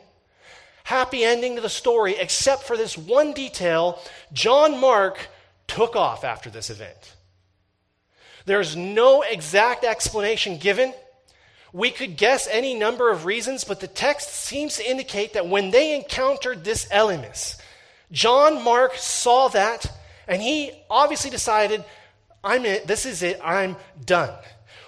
happy 0.83 1.23
ending 1.23 1.56
to 1.56 1.61
the 1.61 1.69
story, 1.69 2.16
except 2.18 2.63
for 2.63 2.78
this 2.78 2.97
one 2.97 3.33
detail 3.33 3.99
John 4.31 4.80
Mark 4.80 5.28
took 5.68 5.95
off 5.95 6.23
after 6.23 6.49
this 6.49 6.69
event. 6.69 7.16
There's 8.45 8.75
no 8.75 9.21
exact 9.21 9.85
explanation 9.85 10.57
given. 10.57 10.94
We 11.71 11.90
could 11.90 12.18
guess 12.18 12.47
any 12.52 12.73
number 12.75 13.09
of 13.09 13.25
reasons, 13.25 13.63
but 13.63 13.80
the 13.80 13.87
text 13.87 14.30
seems 14.30 14.75
to 14.78 14.90
indicate 14.90 15.33
that 15.33 15.47
when 15.47 15.71
they 15.71 15.95
encountered 15.95 16.63
this 16.63 16.85
Elymas, 16.90 17.57
John 18.11 18.63
Mark 18.63 18.95
saw 18.95 19.47
that 19.49 19.92
and 20.28 20.42
he 20.42 20.71
obviously 20.90 21.31
decided, 21.31 21.83
I'm 22.44 22.66
it, 22.66 22.85
this 22.85 23.06
is 23.06 23.23
it, 23.23 23.40
I'm 23.44 23.75
done. 24.06 24.33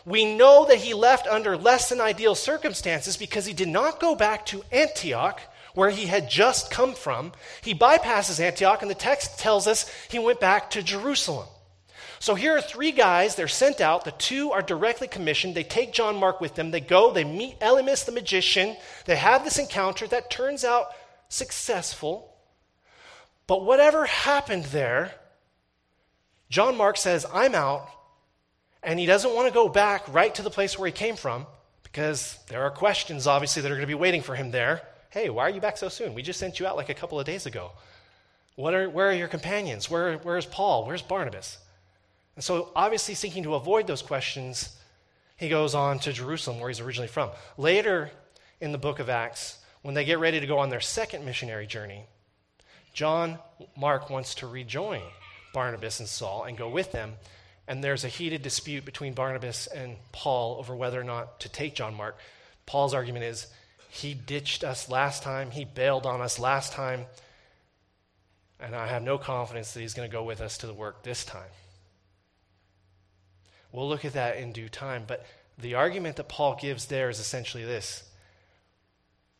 We 0.05 0.35
know 0.35 0.65
that 0.65 0.77
he 0.77 0.93
left 0.93 1.25
under 1.25 1.57
less 1.57 1.89
than 1.89 1.99
ideal 1.99 2.35
circumstances 2.35 3.17
because 3.17 3.45
he 3.45 3.53
did 3.53 3.67
not 3.67 3.99
go 3.99 4.15
back 4.15 4.45
to 4.47 4.63
Antioch 4.71 5.41
where 5.75 5.91
he 5.91 6.07
had 6.07 6.29
just 6.29 6.71
come 6.71 6.93
from. 6.93 7.31
He 7.61 7.75
bypasses 7.75 8.39
Antioch, 8.39 8.81
and 8.81 8.89
the 8.89 8.95
text 8.95 9.37
tells 9.37 9.67
us 9.67 9.89
he 10.09 10.17
went 10.17 10.39
back 10.39 10.71
to 10.71 10.81
Jerusalem. 10.81 11.47
So 12.19 12.33
here 12.33 12.57
are 12.57 12.61
three 12.61 12.91
guys. 12.91 13.35
They're 13.35 13.47
sent 13.47 13.81
out. 13.81 14.05
The 14.05 14.11
two 14.11 14.51
are 14.51 14.61
directly 14.61 15.07
commissioned. 15.07 15.53
They 15.53 15.63
take 15.63 15.93
John 15.93 16.15
Mark 16.15 16.41
with 16.41 16.55
them. 16.55 16.71
They 16.71 16.79
go, 16.79 17.11
they 17.11 17.23
meet 17.23 17.59
Elymas 17.59 18.05
the 18.05 18.11
magician. 18.11 18.75
They 19.05 19.17
have 19.17 19.43
this 19.43 19.59
encounter 19.59 20.07
that 20.07 20.31
turns 20.31 20.63
out 20.63 20.87
successful. 21.29 22.33
But 23.47 23.63
whatever 23.63 24.05
happened 24.05 24.65
there, 24.65 25.13
John 26.49 26.77
Mark 26.77 26.97
says, 26.97 27.25
I'm 27.31 27.53
out. 27.53 27.89
And 28.81 28.99
he 28.99 29.05
doesn't 29.05 29.35
want 29.35 29.47
to 29.47 29.53
go 29.53 29.67
back 29.67 30.11
right 30.13 30.33
to 30.35 30.41
the 30.41 30.49
place 30.49 30.79
where 30.79 30.87
he 30.87 30.93
came 30.93 31.15
from 31.15 31.45
because 31.83 32.37
there 32.49 32.63
are 32.63 32.71
questions, 32.71 33.27
obviously, 33.27 33.61
that 33.61 33.71
are 33.71 33.75
going 33.75 33.81
to 33.81 33.87
be 33.87 33.93
waiting 33.93 34.21
for 34.21 34.35
him 34.35 34.51
there. 34.51 34.81
Hey, 35.15 35.29
why 35.29 35.43
are 35.43 35.49
you 35.49 35.61
back 35.61 35.77
so 35.77 35.87
soon? 35.87 36.13
We 36.13 36.21
just 36.21 36.41
sent 36.41 36.59
you 36.59 36.67
out 36.67 36.75
like 36.75 36.89
a 36.89 36.93
couple 36.93 37.17
of 37.17 37.25
days 37.25 37.45
ago. 37.45 37.71
Are, 38.57 38.89
where 38.89 39.07
are 39.07 39.13
your 39.13 39.29
companions? 39.29 39.89
Where, 39.89 40.17
where's 40.17 40.45
Paul? 40.45 40.85
Where's 40.85 41.01
Barnabas? 41.01 41.57
And 42.35 42.43
so, 42.43 42.73
obviously, 42.75 43.15
seeking 43.15 43.43
to 43.43 43.55
avoid 43.55 43.87
those 43.87 44.01
questions, 44.01 44.75
he 45.37 45.47
goes 45.47 45.73
on 45.73 45.99
to 45.99 46.11
Jerusalem, 46.11 46.59
where 46.59 46.67
he's 46.67 46.81
originally 46.81 47.07
from. 47.07 47.29
Later 47.57 48.11
in 48.59 48.73
the 48.73 48.77
book 48.77 48.99
of 48.99 49.07
Acts, 49.07 49.59
when 49.83 49.95
they 49.95 50.03
get 50.03 50.19
ready 50.19 50.41
to 50.41 50.47
go 50.47 50.57
on 50.57 50.69
their 50.69 50.81
second 50.81 51.23
missionary 51.23 51.65
journey, 51.65 52.07
John 52.91 53.39
Mark 53.77 54.09
wants 54.09 54.35
to 54.35 54.47
rejoin 54.47 55.01
Barnabas 55.53 56.01
and 56.01 56.09
Saul 56.09 56.43
and 56.43 56.57
go 56.57 56.67
with 56.67 56.91
them. 56.91 57.13
and 57.69 57.81
there's 57.81 58.03
a 58.03 58.09
heated 58.09 58.41
dispute 58.41 58.83
between 58.83 59.13
Barnabas 59.13 59.67
and 59.67 59.95
Paul 60.11 60.57
over 60.59 60.75
whether 60.75 60.99
or 60.99 61.05
not 61.05 61.39
to 61.39 61.47
take 61.47 61.73
John 61.73 61.95
Mark. 61.95 62.17
Paul's 62.65 62.93
argument 62.93 63.23
is 63.23 63.47
he 63.95 64.13
ditched 64.13 64.65
us 64.65 64.89
last 64.89 65.23
time, 65.23 65.51
he 65.51 65.63
bailed 65.63 66.05
on 66.05 66.19
us 66.19 66.37
last 66.37 66.73
time, 66.73 67.05
and 68.59 68.75
I 68.75 68.87
have 68.87 69.01
no 69.01 69.17
confidence 69.17 69.71
that 69.71 69.79
he's 69.79 69.93
going 69.93 70.09
to 70.09 70.11
go 70.11 70.23
with 70.23 70.41
us 70.41 70.57
to 70.59 70.67
the 70.67 70.73
work 70.73 71.03
this 71.03 71.23
time. 71.23 71.49
We'll 73.71 73.87
look 73.87 74.03
at 74.03 74.13
that 74.13 74.35
in 74.35 74.51
due 74.51 74.67
time, 74.67 75.05
but 75.07 75.25
the 75.57 75.75
argument 75.75 76.17
that 76.17 76.27
Paul 76.27 76.57
gives 76.59 76.87
there 76.87 77.09
is 77.09 77.19
essentially 77.19 77.63
this 77.63 78.03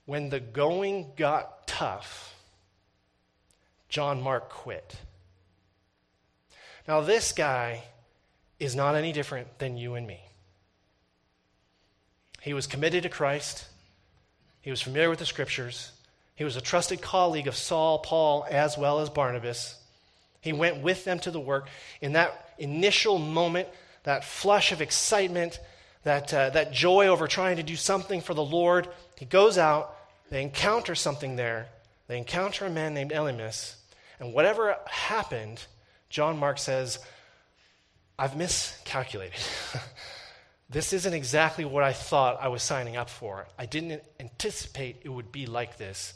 when 0.06 0.30
the 0.30 0.40
going 0.40 1.12
got 1.18 1.68
tough, 1.68 2.34
John 3.90 4.22
Mark 4.22 4.50
quit. 4.50 4.96
Now, 6.88 7.02
this 7.02 7.34
guy 7.34 7.84
is 8.58 8.74
not 8.74 8.96
any 8.96 9.12
different 9.12 9.60
than 9.60 9.76
you 9.76 9.96
and 9.96 10.08
me. 10.08 10.22
He 12.42 12.54
was 12.54 12.68
committed 12.68 13.04
to 13.04 13.10
Christ, 13.10 13.66
he 14.66 14.72
was 14.72 14.82
familiar 14.82 15.12
with 15.12 15.20
the 15.20 15.28
scriptures, 15.28 15.92
he 16.34 16.44
was 16.44 16.56
a 16.56 16.62
trusted 16.62 17.00
colleague 17.00 17.48
of 17.48 17.56
Saul, 17.56 18.00
Paul, 18.00 18.48
as 18.50 18.80
well 18.80 19.00
as 19.00 19.12
Barnabas. 19.12 19.76
He 20.42 20.54
went 20.54 20.82
with 20.82 21.06
them 21.06 21.20
to 21.20 21.30
the 21.30 21.40
work. 21.40 21.70
In 22.02 22.14
that 22.14 22.56
initial 22.58 23.20
moment, 23.20 23.68
that 24.06 24.26
flush 24.26 24.72
of 24.72 24.82
excitement, 24.82 25.60
that, 26.02 26.34
uh, 26.34 26.50
that 26.50 26.72
joy 26.72 27.06
over 27.06 27.28
trying 27.28 27.58
to 27.58 27.64
do 27.64 27.76
something 27.76 28.22
for 28.22 28.34
the 28.34 28.44
Lord, 28.44 28.90
he 29.20 29.26
goes 29.26 29.60
out. 29.60 29.96
They 30.32 30.42
encounter 30.42 30.96
something 30.96 31.36
there. 31.36 31.68
They 32.08 32.18
encounter 32.18 32.66
a 32.66 32.70
man 32.72 32.96
named 32.96 33.12
Elymas. 33.12 33.76
And 34.20 34.34
whatever 34.34 34.78
happened, 34.88 35.64
John 36.10 36.40
Mark 36.40 36.58
says, 36.58 36.98
I've 38.18 38.36
miscalculated. 38.36 39.40
this 40.70 40.94
isn't 40.94 41.14
exactly 41.14 41.66
what 41.66 41.84
I 41.84 41.94
thought 41.94 42.40
I 42.42 42.48
was 42.48 42.64
signing 42.64 42.98
up 42.98 43.10
for. 43.10 43.48
I 43.58 43.66
didn't 43.66 44.04
anticipate 44.20 45.02
it 45.04 45.10
would 45.10 45.32
be 45.32 45.46
like 45.46 45.78
this. 45.78 46.14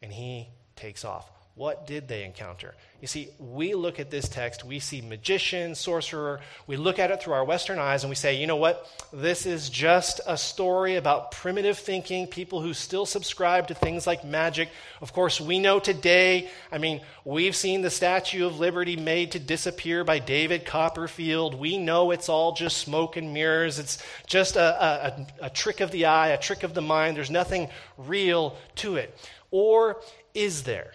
And 0.00 0.12
he 0.12 0.48
takes 0.76 1.04
off. 1.04 1.28
What 1.54 1.86
did 1.86 2.08
they 2.08 2.24
encounter? 2.24 2.74
You 3.02 3.06
see, 3.06 3.28
we 3.38 3.74
look 3.74 4.00
at 4.00 4.10
this 4.10 4.26
text, 4.26 4.64
we 4.64 4.78
see 4.78 5.02
magician, 5.02 5.74
sorcerer, 5.74 6.40
we 6.66 6.78
look 6.78 6.98
at 6.98 7.10
it 7.10 7.20
through 7.20 7.34
our 7.34 7.44
Western 7.44 7.78
eyes 7.78 8.04
and 8.04 8.08
we 8.08 8.14
say, 8.14 8.40
you 8.40 8.46
know 8.46 8.56
what? 8.56 8.88
This 9.12 9.44
is 9.44 9.68
just 9.68 10.22
a 10.26 10.38
story 10.38 10.96
about 10.96 11.30
primitive 11.30 11.76
thinking, 11.76 12.26
people 12.26 12.62
who 12.62 12.72
still 12.72 13.04
subscribe 13.04 13.68
to 13.68 13.74
things 13.74 14.06
like 14.06 14.24
magic. 14.24 14.70
Of 15.02 15.12
course, 15.12 15.42
we 15.42 15.58
know 15.58 15.78
today, 15.78 16.48
I 16.70 16.78
mean, 16.78 17.02
we've 17.22 17.56
seen 17.56 17.82
the 17.82 17.90
Statue 17.90 18.46
of 18.46 18.58
Liberty 18.58 18.96
made 18.96 19.32
to 19.32 19.38
disappear 19.38 20.04
by 20.04 20.20
David 20.20 20.64
Copperfield. 20.64 21.54
We 21.54 21.76
know 21.76 22.12
it's 22.12 22.30
all 22.30 22.52
just 22.52 22.78
smoke 22.78 23.18
and 23.18 23.34
mirrors. 23.34 23.78
It's 23.78 24.02
just 24.26 24.56
a, 24.56 25.26
a, 25.42 25.46
a 25.46 25.50
trick 25.50 25.80
of 25.80 25.90
the 25.90 26.06
eye, 26.06 26.28
a 26.28 26.38
trick 26.38 26.62
of 26.62 26.72
the 26.72 26.80
mind. 26.80 27.18
There's 27.18 27.30
nothing 27.30 27.68
real 27.98 28.56
to 28.76 28.96
it. 28.96 29.14
Or 29.50 30.00
is 30.32 30.62
there? 30.62 30.92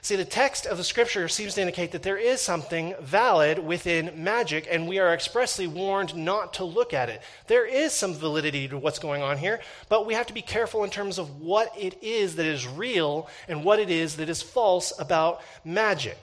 See, 0.00 0.14
the 0.14 0.24
text 0.24 0.64
of 0.64 0.78
the 0.78 0.84
scripture 0.84 1.26
seems 1.28 1.54
to 1.54 1.60
indicate 1.60 1.90
that 1.90 2.04
there 2.04 2.16
is 2.16 2.40
something 2.40 2.94
valid 3.00 3.58
within 3.58 4.12
magic, 4.22 4.68
and 4.70 4.86
we 4.86 5.00
are 5.00 5.12
expressly 5.12 5.66
warned 5.66 6.14
not 6.14 6.54
to 6.54 6.64
look 6.64 6.94
at 6.94 7.08
it. 7.08 7.20
There 7.48 7.66
is 7.66 7.92
some 7.92 8.14
validity 8.14 8.68
to 8.68 8.78
what's 8.78 9.00
going 9.00 9.22
on 9.22 9.38
here, 9.38 9.60
but 9.88 10.06
we 10.06 10.14
have 10.14 10.28
to 10.28 10.32
be 10.32 10.42
careful 10.42 10.84
in 10.84 10.90
terms 10.90 11.18
of 11.18 11.40
what 11.40 11.72
it 11.76 12.00
is 12.00 12.36
that 12.36 12.46
is 12.46 12.66
real 12.66 13.28
and 13.48 13.64
what 13.64 13.80
it 13.80 13.90
is 13.90 14.16
that 14.16 14.28
is 14.28 14.40
false 14.40 14.92
about 15.00 15.42
magic. 15.64 16.18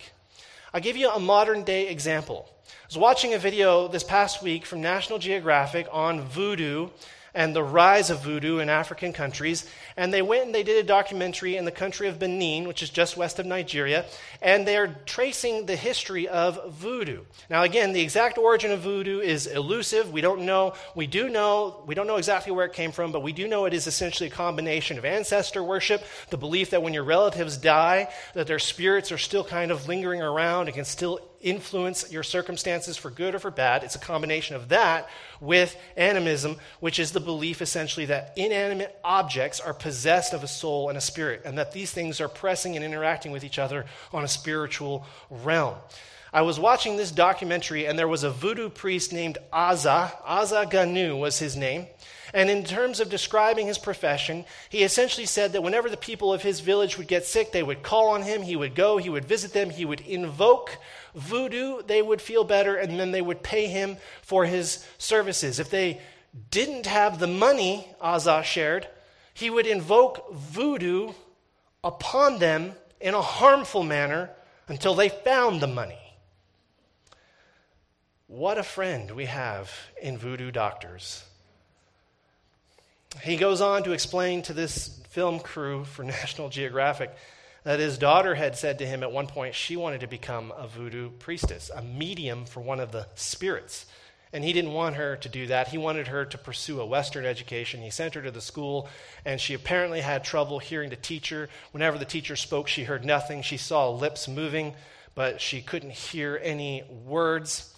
I'll 0.74 0.82
give 0.82 0.98
you 0.98 1.10
a 1.10 1.20
modern 1.20 1.64
day 1.64 1.90
example. 1.90 2.50
I 2.68 2.88
was 2.88 2.98
watching 2.98 3.34
a 3.34 3.40
video 3.40 3.90
this 3.90 4.04
past 4.04 4.42
week 4.42 4.66
from 4.66 4.82
National 4.82 5.20
Geographic 5.20 5.88
on 5.92 6.22
voodoo 6.22 6.90
and 7.36 7.56
the 7.56 7.64
rise 7.64 8.10
of 8.10 8.24
voodoo 8.24 8.60
in 8.60 8.70
African 8.70 9.14
countries. 9.14 9.70
And 9.98 10.14
they 10.14 10.22
went 10.22 10.46
and 10.46 10.56
they 10.56 10.64
did 10.64 10.84
a 10.84 10.88
documentary 10.88 11.58
in 11.58 11.66
the 11.66 11.72
country 11.72 12.08
of 12.08 12.18
Benin, 12.18 12.68
which 12.68 12.82
is 12.82 12.90
just 12.90 13.18
west 13.18 13.38
of 13.38 13.46
Nigeria, 13.46 14.06
and 14.42 14.68
they're 14.68 14.96
tracing 15.06 15.66
the 15.66 15.76
history 15.76 16.28
of 16.28 16.74
voodoo. 16.74 17.22
Now, 17.50 17.64
again, 17.64 17.94
the 17.94 18.02
exact 18.02 18.38
origin 18.38 18.72
of 18.72 18.80
voodoo 18.80 19.20
is 19.20 19.48
elusive. 19.48 20.12
We 20.12 20.22
don't 20.22 20.46
know. 20.46 20.74
We 20.96 21.08
do 21.08 21.30
know, 21.30 21.84
we 21.86 21.94
don't 21.94 22.08
know 22.08 22.16
exactly 22.16 22.54
where 22.54 22.66
it 22.66 22.74
came 22.74 22.92
from, 22.92 23.12
but 23.12 23.22
we 23.22 23.34
do 23.34 23.48
know 23.48 23.66
it 23.66 23.74
is 23.74 23.86
essentially 23.86 24.28
a 24.28 24.34
combination 24.34 24.98
of 24.98 25.06
ancestor 25.06 25.64
worship, 25.64 26.04
the 26.30 26.38
belief 26.38 26.70
that 26.70 26.82
when 26.82 26.94
your 26.94 27.04
relatives 27.04 27.58
die, 27.58 28.10
that 28.34 28.48
their 28.48 28.60
spirits 28.60 29.12
are 29.12 29.18
still 29.18 29.44
kind 29.44 29.72
of 29.72 29.88
lingering 29.88 30.22
around 30.22 30.68
and 30.68 30.76
can 30.76 30.86
still 30.86 31.20
influence 31.46 32.12
your 32.12 32.24
circumstances 32.24 32.98
for 32.98 33.10
good 33.10 33.36
or 33.36 33.40
for 33.40 33.52
bad. 33.52 33.84
It's 33.84 33.96
a 33.96 34.00
combination 34.00 34.56
of 34.56 34.70
that 34.70 35.08
with 35.40 35.78
animism, 35.96 36.58
which 36.80 37.00
is 37.00 37.12
the 37.12 37.20
belief 37.20 37.62
essentially 37.62 38.08
that 38.08 38.34
inanimate 38.36 39.00
objects 39.04 39.60
are 39.60 39.74
possessed 39.74 40.34
of 40.34 40.44
a 40.44 40.48
soul 40.48 40.90
and 40.90 40.98
a 40.98 41.02
spirit, 41.02 41.44
and 41.46 41.58
that 41.58 41.72
these 41.72 41.92
things 41.92 42.20
are 42.20 42.28
pressing 42.28 42.76
and 42.76 42.84
interacting 42.84 43.32
with 43.32 43.44
each 43.44 43.60
other 43.60 43.86
on 44.12 44.24
a 44.24 44.28
spiritual 44.28 45.06
realm. 45.30 45.76
I 46.34 46.42
was 46.42 46.60
watching 46.60 46.98
this 46.98 47.12
documentary, 47.12 47.86
and 47.86 47.98
there 47.98 48.10
was 48.10 48.24
a 48.24 48.30
voodoo 48.30 48.70
priest 48.70 49.14
named 49.14 49.38
Aza. 49.54 50.12
Aza 50.24 50.70
Ganu 50.70 51.18
was 51.18 51.40
his 51.40 51.56
name. 51.56 51.88
And 52.34 52.50
in 52.50 52.66
terms 52.66 53.00
of 53.00 53.10
describing 53.10 53.68
his 53.68 53.78
profession, 53.78 54.44
he 54.68 54.84
essentially 54.84 55.26
said 55.26 55.54
that 55.54 55.64
whenever 55.64 55.90
the 55.90 55.96
people 55.96 56.34
of 56.34 56.42
his 56.42 56.60
village 56.60 56.98
would 56.98 57.08
get 57.08 57.26
sick, 57.26 57.54
they 57.54 57.64
would 57.64 57.84
call 57.84 58.10
on 58.10 58.24
him, 58.24 58.42
he 58.42 58.58
would 58.58 58.76
go, 58.76 58.98
he 58.98 59.10
would 59.10 59.24
visit 59.24 59.54
them, 59.54 59.70
he 59.70 59.86
would 59.86 60.02
invoke 60.02 60.78
voodoo, 61.16 61.82
they 61.84 62.02
would 62.02 62.22
feel 62.22 62.44
better, 62.44 62.76
and 62.76 63.00
then 63.00 63.12
they 63.12 63.22
would 63.22 63.42
pay 63.42 63.68
him 63.68 63.98
for 64.22 64.46
his 64.46 64.86
services. 64.98 65.60
If 65.60 65.70
they 65.70 66.02
didn't 66.52 66.86
have 66.86 67.20
the 67.20 67.28
money, 67.28 67.88
Azah 68.02 68.44
shared, 68.44 68.88
he 69.34 69.50
would 69.50 69.66
invoke 69.66 70.34
voodoo 70.34 71.14
upon 71.84 72.40
them 72.40 72.74
in 73.00 73.14
a 73.14 73.22
harmful 73.22 73.84
manner 73.84 74.30
until 74.68 74.96
they 74.96 75.10
found 75.10 75.62
the 75.62 75.68
money. 75.68 76.00
What 78.28 78.58
a 78.58 78.64
friend 78.64 79.12
we 79.12 79.26
have 79.26 79.72
in 80.02 80.18
voodoo 80.18 80.52
doctors. 80.52 81.24
He 83.22 83.38
goes 83.38 83.62
on 83.62 83.84
to 83.84 83.92
explain 83.92 84.42
to 84.44 84.54
this 84.54 85.00
film 85.10 85.40
crew 85.40 85.86
for 85.86 86.04
National 86.04 86.50
Geographic 86.50 87.16
that 87.66 87.80
his 87.80 87.98
daughter 87.98 88.36
had 88.36 88.56
said 88.56 88.78
to 88.78 88.86
him 88.86 89.04
at 89.04 89.12
one 89.12 89.28
point 89.28 89.56
she 89.56 89.76
wanted 89.76 90.00
to 90.00 90.08
become 90.08 90.54
a 90.56 90.68
voodoo 90.68 91.10
priestess, 91.10 91.72
a 91.76 91.82
medium 91.82 92.46
for 92.46 92.62
one 92.62 92.80
of 92.80 92.92
the 92.92 93.08
spirits. 93.16 93.88
And 94.32 94.44
he 94.44 94.54
didn't 94.54 94.74
want 94.74 94.98
her 94.98 95.16
to 95.18 95.30
do 95.30 95.48
that. 95.48 95.70
He 95.70 95.78
wanted 95.78 96.08
her 96.08 96.26
to 96.26 96.38
pursue 96.38 96.80
a 96.80 96.86
Western 96.86 97.26
education. 97.26 97.82
He 97.82 97.90
sent 97.90 98.14
her 98.14 98.22
to 98.22 98.32
the 98.32 98.42
school, 98.42 98.88
and 99.26 99.42
she 99.42 99.56
apparently 99.56 100.02
had 100.02 100.24
trouble 100.24 100.60
hearing 100.60 100.90
the 100.90 100.96
teacher. 100.96 101.50
Whenever 101.72 101.98
the 101.98 102.06
teacher 102.06 102.36
spoke, 102.36 102.68
she 102.68 102.84
heard 102.84 103.04
nothing. 103.04 103.42
She 103.42 103.58
saw 103.58 103.90
lips 103.90 104.28
moving, 104.28 104.76
but 105.16 105.42
she 105.42 105.62
couldn't 105.62 105.92
hear 105.92 106.40
any 106.44 106.84
words. 107.06 107.74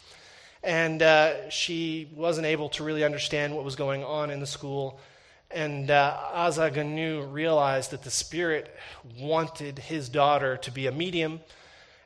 And 0.63 1.01
uh, 1.01 1.50
she 1.50 2.10
wasn't 2.13 2.48
able 2.48 2.70
to 2.70 2.84
really 2.84 3.06
understand 3.06 3.56
what 3.56 3.63
was 3.63 3.77
going 3.77 4.03
on 4.03 4.32
in 4.32 4.41
the 4.41 4.48
school. 4.48 5.00
And 5.49 5.89
uh, 5.89 6.17
Azaganu 6.33 7.31
realized 7.31 7.91
that 7.91 8.03
the 8.03 8.11
Spirit 8.11 8.75
wanted 9.17 9.79
his 9.79 10.09
daughter 10.09 10.57
to 10.57 10.71
be 10.71 10.87
a 10.87 10.91
medium 10.91 11.39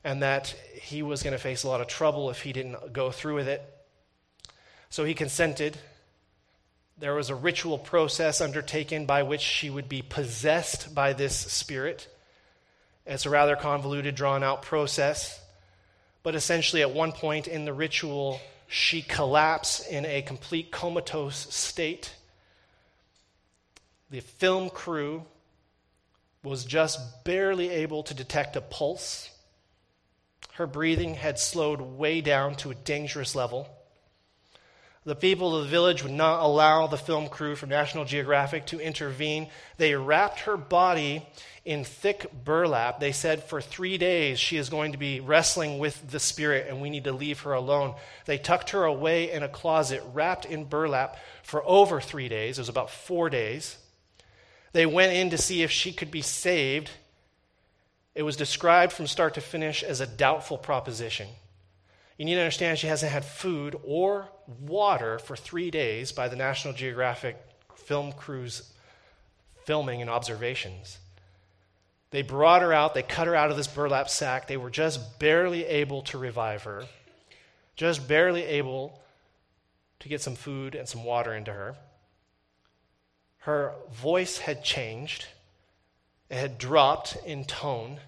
and 0.04 0.22
that 0.22 0.56
he 0.82 1.04
was 1.04 1.24
going 1.24 1.34
to 1.34 1.40
face 1.40 1.64
a 1.64 1.68
lot 1.68 1.82
of 1.82 1.88
trouble 1.88 2.30
if 2.30 2.42
he 2.42 2.54
didn't 2.54 2.94
go 2.94 3.12
through 3.12 3.36
with 3.36 3.48
it. 3.48 3.62
So 4.90 5.06
he 5.06 5.14
consented. 5.14 5.78
There 6.98 7.16
was 7.16 7.30
a 7.30 7.36
ritual 7.36 7.78
process 7.78 8.42
undertaken 8.42 9.06
by 9.06 9.24
which 9.24 9.42
she 9.42 9.70
would 9.70 9.90
be 9.90 10.02
possessed 10.02 10.94
by 10.94 11.14
this 11.14 11.36
spirit. 11.36 12.08
It's 13.06 13.26
a 13.26 13.30
rather 13.30 13.56
convoluted, 13.56 14.16
drawn 14.16 14.44
out 14.44 14.62
process. 14.62 15.40
But 16.24 16.36
essentially, 16.36 16.82
at 16.82 16.92
one 16.92 17.12
point 17.12 17.48
in 17.48 17.66
the 17.66 17.74
ritual, 17.74 18.40
she 18.68 19.02
collapsed 19.02 19.88
in 19.90 20.06
a 20.06 20.22
complete 20.22 20.72
comatose 20.72 21.54
state 21.54 22.14
the 24.12 24.20
film 24.20 24.70
crew 24.70 25.24
was 26.44 26.66
just 26.66 27.24
barely 27.24 27.70
able 27.70 28.04
to 28.04 28.14
detect 28.14 28.58
a 28.58 28.62
pulse. 28.62 29.30
Her 30.54 30.68
breathing 30.68 31.16
had 31.16 31.40
slowed 31.40 31.80
way 31.80 32.20
down 32.20 32.56
to 32.56 32.72
a 32.72 32.76
dangerous 32.76 33.36
level. 33.36 33.70
The 35.06 35.16
people 35.16 35.56
of 35.56 35.64
the 35.64 35.70
village 35.70 36.04
would 36.04 36.12
not 36.12 36.44
allow 36.44 36.86
the 36.86 36.98
film 36.98 37.30
crew 37.30 37.56
from 37.56 37.70
National 37.70 38.06
Geographic 38.06 38.68
to 38.68 38.80
intervene. 38.80 39.48
They 39.78 39.96
wrapped 39.96 40.42
her 40.42 40.58
body 40.58 41.26
in 41.64 41.86
thick 41.86 42.28
burlap. 42.44 43.00
They 43.00 43.12
said 43.12 43.46
for 43.46 43.62
three 43.62 43.98
days 43.98 44.40
she 44.40 44.58
is 44.58 44.70
going 44.70 44.92
to 44.92 45.00
be 45.00 45.20
wrestling 45.20 45.80
with 45.80 46.12
the 46.12 46.20
spirit 46.20 46.68
and 46.68 46.82
we 46.82 46.90
need 46.90 47.06
to 47.06 47.14
leave 47.14 47.40
her 47.42 47.54
alone. 47.54 47.96
They 48.26 48.38
tucked 48.38 48.72
her 48.72 48.84
away 48.84 49.32
in 49.32 49.42
a 49.42 49.50
closet 49.50 50.04
wrapped 50.14 50.46
in 50.46 50.66
burlap 50.66 51.18
for 51.44 51.64
over 51.66 52.02
three 52.02 52.28
days. 52.28 52.58
It 52.58 52.62
was 52.62 52.70
about 52.70 52.92
four 52.92 53.30
days. 53.30 53.78
They 54.74 54.86
went 54.86 55.14
in 55.14 55.30
to 55.32 55.38
see 55.38 55.64
if 55.64 55.72
she 55.72 55.92
could 55.92 56.12
be 56.12 56.22
saved. 56.22 56.92
It 58.16 58.24
was 58.24 58.38
described 58.38 58.94
from 58.94 59.08
start 59.08 59.34
to 59.36 59.42
finish 59.42 59.84
as 59.84 60.00
a 60.00 60.08
doubtful 60.08 60.58
proposition. 60.58 61.28
You 62.18 62.26
need 62.26 62.36
to 62.36 62.42
understand 62.42 62.78
she 62.78 62.88
hasn't 62.88 63.12
had 63.12 63.26
food 63.26 63.76
or 63.84 64.30
water 64.60 65.18
for 65.20 65.36
three 65.36 65.72
days 65.72 66.12
by 66.12 66.28
the 66.28 66.36
National 66.36 66.74
Geographic 66.74 67.38
film 67.76 68.12
crews 68.12 68.72
filming 69.66 70.02
and 70.02 70.10
observations. 70.10 71.00
They 72.12 72.22
brought 72.22 72.62
her 72.62 72.74
out, 72.74 72.94
they 72.94 73.04
cut 73.04 73.28
her 73.28 73.36
out 73.36 73.52
of 73.52 73.58
this 73.58 73.68
burlap 73.68 74.10
sack. 74.10 74.48
They 74.48 74.58
were 74.58 74.70
just 74.70 75.18
barely 75.18 75.66
able 75.66 76.02
to 76.04 76.18
revive 76.18 76.64
her, 76.64 76.84
just 77.76 78.08
barely 78.08 78.44
able 78.44 79.02
to 80.00 80.10
get 80.10 80.22
some 80.22 80.36
food 80.36 80.76
and 80.76 80.88
some 80.88 81.04
water 81.04 81.34
into 81.34 81.54
her. 81.54 81.76
Her 83.42 83.74
voice 83.92 84.38
had 84.38 84.64
changed, 84.64 85.26
it 86.30 86.38
had 86.38 86.58
dropped 86.58 87.18
in 87.26 87.44
tone. 87.46 88.00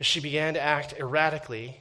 She 0.00 0.20
began 0.20 0.54
to 0.54 0.60
act 0.60 0.94
erratically, 0.98 1.80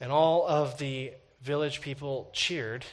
and 0.00 0.10
all 0.10 0.46
of 0.48 0.78
the 0.78 1.12
village 1.42 1.80
people 1.80 2.30
cheered 2.32 2.84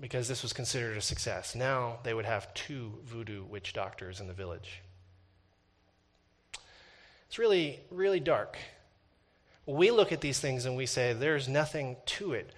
because 0.00 0.28
this 0.28 0.42
was 0.42 0.52
considered 0.52 0.96
a 0.96 1.00
success. 1.00 1.54
Now 1.54 1.98
they 2.04 2.14
would 2.14 2.24
have 2.24 2.52
two 2.54 2.92
voodoo 3.04 3.44
witch 3.44 3.72
doctors 3.72 4.20
in 4.20 4.28
the 4.28 4.32
village. 4.32 4.82
It's 7.26 7.38
really, 7.38 7.80
really 7.90 8.20
dark. 8.20 8.56
We 9.66 9.90
look 9.90 10.12
at 10.12 10.20
these 10.20 10.38
things 10.38 10.64
and 10.64 10.76
we 10.76 10.86
say, 10.86 11.12
there's 11.12 11.48
nothing 11.48 11.96
to 12.06 12.34
it. 12.34 12.52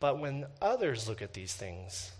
But 0.00 0.18
when 0.18 0.46
others 0.60 1.08
look 1.08 1.22
at 1.22 1.34
these 1.34 1.54
things, 1.54 2.10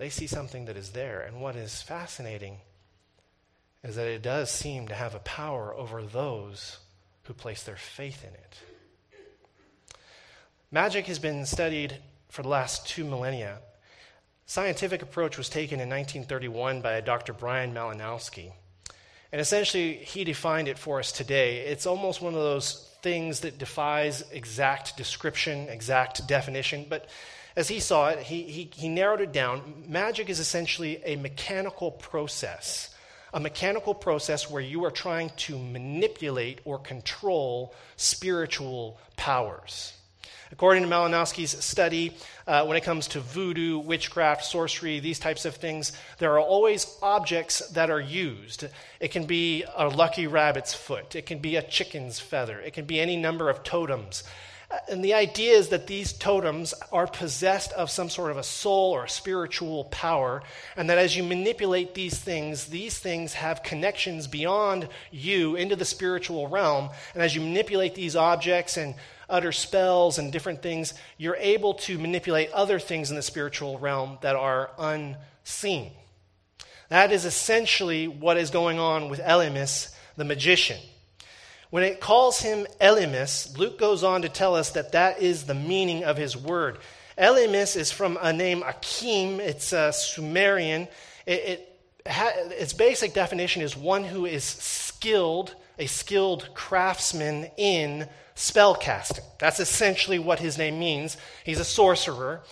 they 0.00 0.08
see 0.08 0.26
something 0.26 0.64
that 0.64 0.78
is 0.78 0.92
there. 0.92 1.20
And 1.20 1.42
what 1.42 1.56
is 1.56 1.82
fascinating 1.82 2.56
is 3.84 3.96
that 3.96 4.06
it 4.06 4.22
does 4.22 4.50
seem 4.50 4.88
to 4.88 4.94
have 4.94 5.14
a 5.14 5.18
power 5.18 5.74
over 5.74 6.02
those 6.02 6.78
who 7.24 7.34
place 7.34 7.64
their 7.64 7.76
faith 7.76 8.24
in 8.24 8.32
it. 8.32 8.58
Magic 10.70 11.04
has 11.04 11.18
been 11.18 11.44
studied 11.44 11.98
for 12.30 12.40
the 12.40 12.48
last 12.48 12.88
two 12.88 13.04
millennia. 13.04 13.58
Scientific 14.46 15.02
approach 15.02 15.36
was 15.36 15.50
taken 15.50 15.80
in 15.80 15.90
1931 15.90 16.80
by 16.80 16.98
Dr. 17.02 17.34
Brian 17.34 17.74
Malinowski. 17.74 18.52
And 19.32 19.40
essentially, 19.40 19.96
he 19.96 20.24
defined 20.24 20.66
it 20.66 20.78
for 20.78 20.98
us 20.98 21.12
today. 21.12 21.66
It's 21.66 21.84
almost 21.84 22.22
one 22.22 22.32
of 22.32 22.40
those 22.40 22.90
things 23.02 23.40
that 23.40 23.58
defies 23.58 24.24
exact 24.32 24.96
description, 24.96 25.68
exact 25.68 26.26
definition, 26.26 26.86
but 26.88 27.06
as 27.56 27.68
he 27.68 27.80
saw 27.80 28.08
it, 28.08 28.20
he, 28.20 28.42
he, 28.42 28.70
he 28.74 28.88
narrowed 28.88 29.20
it 29.20 29.32
down. 29.32 29.84
Magic 29.88 30.28
is 30.28 30.38
essentially 30.38 31.02
a 31.04 31.16
mechanical 31.16 31.90
process, 31.90 32.94
a 33.34 33.40
mechanical 33.40 33.94
process 33.94 34.50
where 34.50 34.62
you 34.62 34.84
are 34.84 34.90
trying 34.90 35.30
to 35.36 35.58
manipulate 35.58 36.60
or 36.64 36.78
control 36.78 37.74
spiritual 37.96 38.98
powers. 39.16 39.92
According 40.52 40.82
to 40.82 40.88
Malinowski's 40.88 41.64
study, 41.64 42.12
uh, 42.44 42.64
when 42.66 42.76
it 42.76 42.82
comes 42.82 43.06
to 43.08 43.20
voodoo, 43.20 43.78
witchcraft, 43.78 44.44
sorcery, 44.44 44.98
these 44.98 45.20
types 45.20 45.44
of 45.44 45.54
things, 45.54 45.92
there 46.18 46.32
are 46.32 46.40
always 46.40 46.98
objects 47.02 47.60
that 47.68 47.88
are 47.88 48.00
used. 48.00 48.66
It 48.98 49.12
can 49.12 49.26
be 49.26 49.64
a 49.76 49.86
lucky 49.88 50.26
rabbit's 50.26 50.74
foot, 50.74 51.14
it 51.14 51.26
can 51.26 51.38
be 51.38 51.54
a 51.54 51.62
chicken's 51.62 52.18
feather, 52.18 52.58
it 52.58 52.72
can 52.72 52.84
be 52.84 52.98
any 52.98 53.16
number 53.16 53.48
of 53.48 53.62
totems. 53.62 54.24
And 54.88 55.04
the 55.04 55.14
idea 55.14 55.54
is 55.54 55.68
that 55.68 55.88
these 55.88 56.12
totems 56.12 56.74
are 56.92 57.08
possessed 57.08 57.72
of 57.72 57.90
some 57.90 58.08
sort 58.08 58.30
of 58.30 58.36
a 58.36 58.44
soul 58.44 58.92
or 58.92 59.04
a 59.04 59.08
spiritual 59.08 59.84
power, 59.84 60.44
and 60.76 60.88
that 60.88 60.98
as 60.98 61.16
you 61.16 61.24
manipulate 61.24 61.94
these 61.94 62.16
things, 62.16 62.66
these 62.66 62.96
things 62.96 63.32
have 63.34 63.64
connections 63.64 64.28
beyond 64.28 64.88
you 65.10 65.56
into 65.56 65.74
the 65.74 65.84
spiritual 65.84 66.46
realm. 66.46 66.90
And 67.14 67.22
as 67.22 67.34
you 67.34 67.40
manipulate 67.40 67.96
these 67.96 68.14
objects 68.14 68.76
and 68.76 68.94
utter 69.28 69.50
spells 69.50 70.18
and 70.18 70.32
different 70.32 70.62
things, 70.62 70.94
you're 71.18 71.36
able 71.36 71.74
to 71.74 71.98
manipulate 71.98 72.52
other 72.52 72.78
things 72.78 73.10
in 73.10 73.16
the 73.16 73.22
spiritual 73.22 73.78
realm 73.78 74.18
that 74.20 74.36
are 74.36 74.70
unseen. 74.78 75.90
That 76.90 77.10
is 77.10 77.24
essentially 77.24 78.06
what 78.06 78.36
is 78.36 78.50
going 78.50 78.78
on 78.78 79.08
with 79.08 79.20
Elymas, 79.20 79.92
the 80.16 80.24
magician. 80.24 80.78
When 81.70 81.84
it 81.84 82.00
calls 82.00 82.40
him 82.40 82.66
Elymas, 82.80 83.56
Luke 83.56 83.78
goes 83.78 84.02
on 84.02 84.22
to 84.22 84.28
tell 84.28 84.56
us 84.56 84.70
that 84.70 84.92
that 84.92 85.22
is 85.22 85.44
the 85.44 85.54
meaning 85.54 86.04
of 86.04 86.16
his 86.16 86.36
word. 86.36 86.78
Elymas 87.16 87.76
is 87.76 87.92
from 87.92 88.18
a 88.20 88.32
name 88.32 88.64
Akim, 88.64 89.38
it's 89.38 89.72
a 89.72 89.92
Sumerian. 89.92 90.88
It, 91.26 91.32
it 91.32 91.80
ha, 92.08 92.32
its 92.34 92.72
basic 92.72 93.14
definition 93.14 93.62
is 93.62 93.76
one 93.76 94.02
who 94.02 94.26
is 94.26 94.42
skilled, 94.42 95.54
a 95.78 95.86
skilled 95.86 96.48
craftsman 96.54 97.50
in 97.56 98.08
spell 98.34 98.74
casting. 98.74 99.24
That's 99.38 99.60
essentially 99.60 100.18
what 100.18 100.40
his 100.40 100.58
name 100.58 100.78
means. 100.80 101.16
He's 101.44 101.60
a 101.60 101.64
sorcerer. 101.64 102.42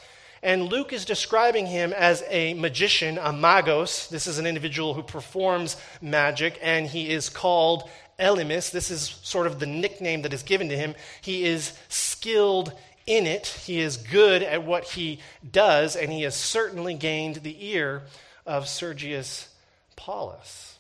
And 0.45 0.69
Luke 0.69 0.93
is 0.93 1.05
describing 1.05 1.67
him 1.67 1.93
as 1.93 2.23
a 2.29 2.55
magician, 2.55 3.19
a 3.19 3.33
magos. 3.33 4.09
This 4.09 4.29
is 4.29 4.39
an 4.39 4.47
individual 4.47 4.95
who 4.95 5.03
performs 5.03 5.77
magic, 6.01 6.59
and 6.63 6.87
he 6.87 7.11
is 7.11 7.29
called 7.29 7.91
Elymas. 8.19 8.71
This 8.71 8.91
is 8.91 9.19
sort 9.23 9.47
of 9.47 9.59
the 9.59 9.67
nickname 9.67 10.23
that 10.23 10.33
is 10.33 10.43
given 10.43 10.69
to 10.69 10.77
him. 10.77 10.95
He 11.21 11.45
is 11.45 11.73
skilled 11.89 12.73
in 13.07 13.27
it, 13.27 13.47
he 13.47 13.81
is 13.81 13.97
good 13.97 14.43
at 14.43 14.65
what 14.65 14.85
he 14.85 15.19
does, 15.51 15.97
and 15.97 16.13
he 16.13 16.23
has 16.23 16.37
certainly 16.37 16.93
gained 16.93 17.37
the 17.37 17.67
ear 17.69 18.03
of 18.45 18.69
Sergius 18.69 19.49
Paulus. 19.97 20.78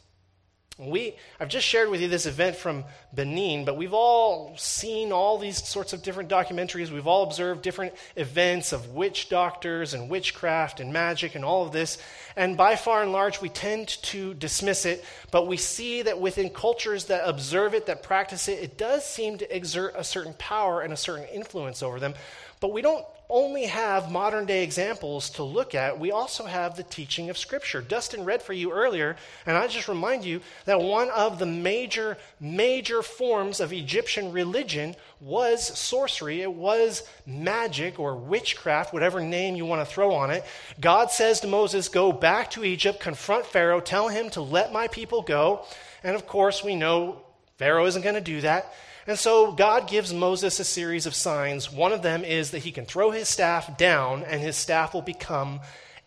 We, 0.80 1.16
I've 1.40 1.48
just 1.48 1.66
shared 1.66 1.88
with 1.88 2.00
you 2.00 2.06
this 2.06 2.24
event 2.26 2.54
from 2.54 2.84
Benin, 3.12 3.64
but 3.64 3.76
we've 3.76 3.94
all 3.94 4.54
seen 4.56 5.10
all 5.10 5.36
these 5.36 5.66
sorts 5.66 5.92
of 5.92 6.04
different 6.04 6.30
documentaries. 6.30 6.92
We've 6.92 7.08
all 7.08 7.24
observed 7.24 7.62
different 7.62 7.94
events 8.14 8.72
of 8.72 8.90
witch 8.90 9.28
doctors 9.28 9.92
and 9.92 10.08
witchcraft 10.08 10.78
and 10.78 10.92
magic 10.92 11.34
and 11.34 11.44
all 11.44 11.66
of 11.66 11.72
this. 11.72 11.98
And 12.36 12.56
by 12.56 12.76
far 12.76 13.02
and 13.02 13.10
large, 13.10 13.40
we 13.40 13.48
tend 13.48 13.88
to 13.88 14.34
dismiss 14.34 14.86
it, 14.86 15.04
but 15.32 15.48
we 15.48 15.56
see 15.56 16.02
that 16.02 16.20
within 16.20 16.48
cultures 16.48 17.06
that 17.06 17.28
observe 17.28 17.74
it, 17.74 17.86
that 17.86 18.04
practice 18.04 18.46
it, 18.46 18.62
it 18.62 18.78
does 18.78 19.04
seem 19.04 19.36
to 19.38 19.56
exert 19.56 19.94
a 19.96 20.04
certain 20.04 20.34
power 20.34 20.82
and 20.82 20.92
a 20.92 20.96
certain 20.96 21.26
influence 21.32 21.82
over 21.82 21.98
them. 21.98 22.14
But 22.60 22.72
we 22.72 22.82
don't 22.82 23.04
only 23.30 23.66
have 23.66 24.10
modern 24.10 24.46
day 24.46 24.62
examples 24.62 25.28
to 25.30 25.42
look 25.42 25.74
at, 25.74 26.00
we 26.00 26.10
also 26.10 26.44
have 26.44 26.76
the 26.76 26.82
teaching 26.82 27.28
of 27.28 27.36
Scripture. 27.36 27.82
Dustin 27.82 28.24
read 28.24 28.42
for 28.42 28.54
you 28.54 28.72
earlier, 28.72 29.16
and 29.44 29.56
I 29.56 29.66
just 29.66 29.88
remind 29.88 30.24
you 30.24 30.40
that 30.64 30.80
one 30.80 31.10
of 31.10 31.38
the 31.38 31.46
major, 31.46 32.16
major 32.40 33.02
forms 33.02 33.60
of 33.60 33.72
Egyptian 33.72 34.32
religion 34.32 34.96
was 35.20 35.66
sorcery. 35.78 36.40
It 36.40 36.52
was 36.52 37.02
magic 37.26 37.98
or 37.98 38.16
witchcraft, 38.16 38.94
whatever 38.94 39.20
name 39.20 39.56
you 39.56 39.66
want 39.66 39.86
to 39.86 39.94
throw 39.94 40.14
on 40.14 40.30
it. 40.30 40.44
God 40.80 41.10
says 41.10 41.40
to 41.40 41.46
Moses, 41.46 41.88
Go 41.88 42.12
back 42.12 42.50
to 42.52 42.64
Egypt, 42.64 42.98
confront 42.98 43.44
Pharaoh, 43.44 43.80
tell 43.80 44.08
him 44.08 44.30
to 44.30 44.40
let 44.40 44.72
my 44.72 44.88
people 44.88 45.20
go. 45.20 45.66
And 46.02 46.16
of 46.16 46.26
course, 46.26 46.64
we 46.64 46.76
know 46.76 47.20
Pharaoh 47.58 47.86
isn't 47.86 48.02
going 48.02 48.14
to 48.14 48.20
do 48.22 48.40
that. 48.40 48.72
And 49.08 49.18
so 49.18 49.52
God 49.52 49.88
gives 49.88 50.12
Moses 50.12 50.60
a 50.60 50.64
series 50.64 51.06
of 51.06 51.14
signs. 51.14 51.72
One 51.72 51.92
of 51.92 52.02
them 52.02 52.24
is 52.24 52.50
that 52.50 52.58
he 52.58 52.70
can 52.70 52.84
throw 52.84 53.10
his 53.10 53.26
staff 53.26 53.78
down 53.78 54.22
and 54.22 54.42
his 54.42 54.54
staff 54.54 54.92
will 54.92 55.00
become 55.00 55.60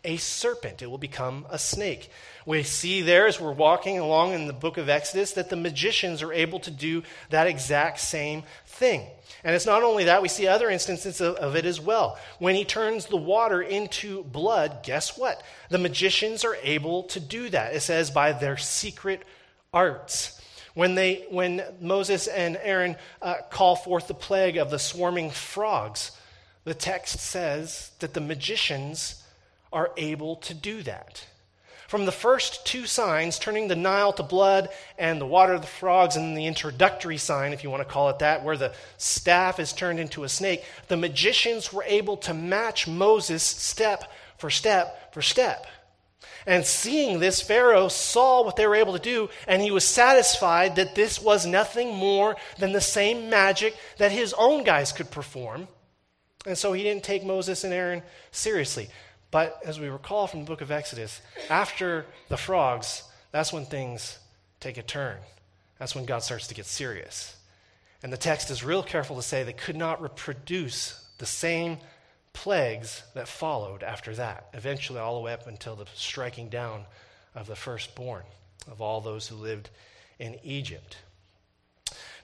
a 0.04 0.18
serpent, 0.18 0.82
it 0.82 0.90
will 0.90 0.98
become 0.98 1.44
a 1.50 1.58
snake. 1.58 2.10
We 2.46 2.62
see 2.62 3.02
there 3.02 3.26
as 3.26 3.40
we're 3.40 3.52
walking 3.52 3.98
along 3.98 4.34
in 4.34 4.46
the 4.46 4.52
book 4.52 4.78
of 4.78 4.88
Exodus 4.88 5.32
that 5.32 5.50
the 5.50 5.56
magicians 5.56 6.22
are 6.22 6.32
able 6.32 6.60
to 6.60 6.70
do 6.70 7.02
that 7.30 7.48
exact 7.48 7.98
same 7.98 8.44
thing. 8.66 9.04
And 9.42 9.54
it's 9.54 9.66
not 9.66 9.82
only 9.82 10.04
that, 10.04 10.22
we 10.22 10.28
see 10.28 10.46
other 10.46 10.70
instances 10.70 11.20
of, 11.20 11.34
of, 11.36 11.56
it 11.56 11.64
as 11.64 11.80
well. 11.80 12.18
When 12.38 12.54
he 12.54 12.64
turns 12.64 13.06
the 13.06 13.16
water 13.16 13.62
into 13.62 14.22
blood, 14.24 14.84
guess 14.84 15.18
what? 15.18 15.42
The 15.70 15.78
magicians 15.78 16.44
are 16.44 16.56
able 16.62 17.04
to 17.04 17.20
do 17.20 17.48
that. 17.48 17.74
It 17.74 17.80
says 17.80 18.12
by 18.12 18.32
their 18.32 18.56
secret 18.56 19.22
arts. 19.72 20.40
When, 20.74 20.94
they, 20.94 21.26
when 21.30 21.62
Moses 21.80 22.26
and 22.26 22.58
Aaron 22.62 22.96
uh, 23.20 23.36
call 23.50 23.76
forth 23.76 24.08
the 24.08 24.14
plague 24.14 24.56
of 24.56 24.70
the 24.70 24.78
swarming 24.78 25.30
frogs, 25.30 26.12
the 26.64 26.74
text 26.74 27.20
says 27.20 27.90
that 27.98 28.14
the 28.14 28.20
magicians 28.20 29.22
are 29.72 29.90
able 29.96 30.36
to 30.36 30.54
do 30.54 30.82
that. 30.82 31.26
From 31.88 32.06
the 32.06 32.12
first 32.12 32.64
two 32.64 32.86
signs, 32.86 33.38
turning 33.38 33.68
the 33.68 33.76
Nile 33.76 34.14
to 34.14 34.22
blood 34.22 34.70
and 34.98 35.20
the 35.20 35.26
water 35.26 35.52
of 35.52 35.60
the 35.60 35.66
frogs, 35.66 36.16
and 36.16 36.34
the 36.34 36.46
introductory 36.46 37.18
sign, 37.18 37.52
if 37.52 37.62
you 37.62 37.68
want 37.68 37.86
to 37.86 37.92
call 37.92 38.08
it 38.08 38.20
that, 38.20 38.42
where 38.42 38.56
the 38.56 38.72
staff 38.96 39.60
is 39.60 39.74
turned 39.74 40.00
into 40.00 40.24
a 40.24 40.28
snake, 40.30 40.64
the 40.88 40.96
magicians 40.96 41.70
were 41.70 41.84
able 41.84 42.16
to 42.16 42.32
match 42.32 42.88
Moses 42.88 43.42
step 43.42 44.10
for 44.38 44.48
step 44.48 45.12
for 45.12 45.20
step. 45.20 45.66
And 46.46 46.64
seeing 46.64 47.20
this, 47.20 47.40
Pharaoh 47.40 47.88
saw 47.88 48.42
what 48.42 48.56
they 48.56 48.66
were 48.66 48.74
able 48.74 48.94
to 48.94 48.98
do, 48.98 49.30
and 49.46 49.62
he 49.62 49.70
was 49.70 49.86
satisfied 49.86 50.76
that 50.76 50.94
this 50.94 51.20
was 51.20 51.46
nothing 51.46 51.94
more 51.94 52.36
than 52.58 52.72
the 52.72 52.80
same 52.80 53.30
magic 53.30 53.76
that 53.98 54.12
his 54.12 54.34
own 54.34 54.64
guys 54.64 54.92
could 54.92 55.10
perform. 55.10 55.68
And 56.46 56.58
so 56.58 56.72
he 56.72 56.82
didn't 56.82 57.04
take 57.04 57.24
Moses 57.24 57.62
and 57.64 57.72
Aaron 57.72 58.02
seriously. 58.32 58.88
But 59.30 59.60
as 59.64 59.78
we 59.78 59.88
recall 59.88 60.26
from 60.26 60.40
the 60.40 60.46
book 60.46 60.60
of 60.60 60.70
Exodus, 60.70 61.20
after 61.48 62.04
the 62.28 62.36
frogs, 62.36 63.04
that's 63.30 63.52
when 63.52 63.64
things 63.64 64.18
take 64.60 64.76
a 64.76 64.82
turn. 64.82 65.18
That's 65.78 65.94
when 65.94 66.04
God 66.04 66.22
starts 66.22 66.48
to 66.48 66.54
get 66.54 66.66
serious. 66.66 67.36
And 68.02 68.12
the 68.12 68.16
text 68.16 68.50
is 68.50 68.64
real 68.64 68.82
careful 68.82 69.16
to 69.16 69.22
say 69.22 69.42
they 69.42 69.52
could 69.52 69.76
not 69.76 70.02
reproduce 70.02 71.06
the 71.18 71.26
same 71.26 71.78
plagues 72.32 73.02
that 73.14 73.28
followed 73.28 73.82
after 73.82 74.14
that, 74.14 74.48
eventually, 74.52 74.98
all 74.98 75.16
the 75.16 75.20
way 75.20 75.32
up 75.32 75.46
until 75.46 75.76
the 75.76 75.86
striking 75.94 76.48
down 76.48 76.84
of 77.34 77.46
the 77.46 77.56
firstborn 77.56 78.24
of 78.70 78.80
all 78.80 79.00
those 79.00 79.26
who 79.26 79.36
lived 79.36 79.70
in 80.18 80.38
Egypt. 80.42 80.96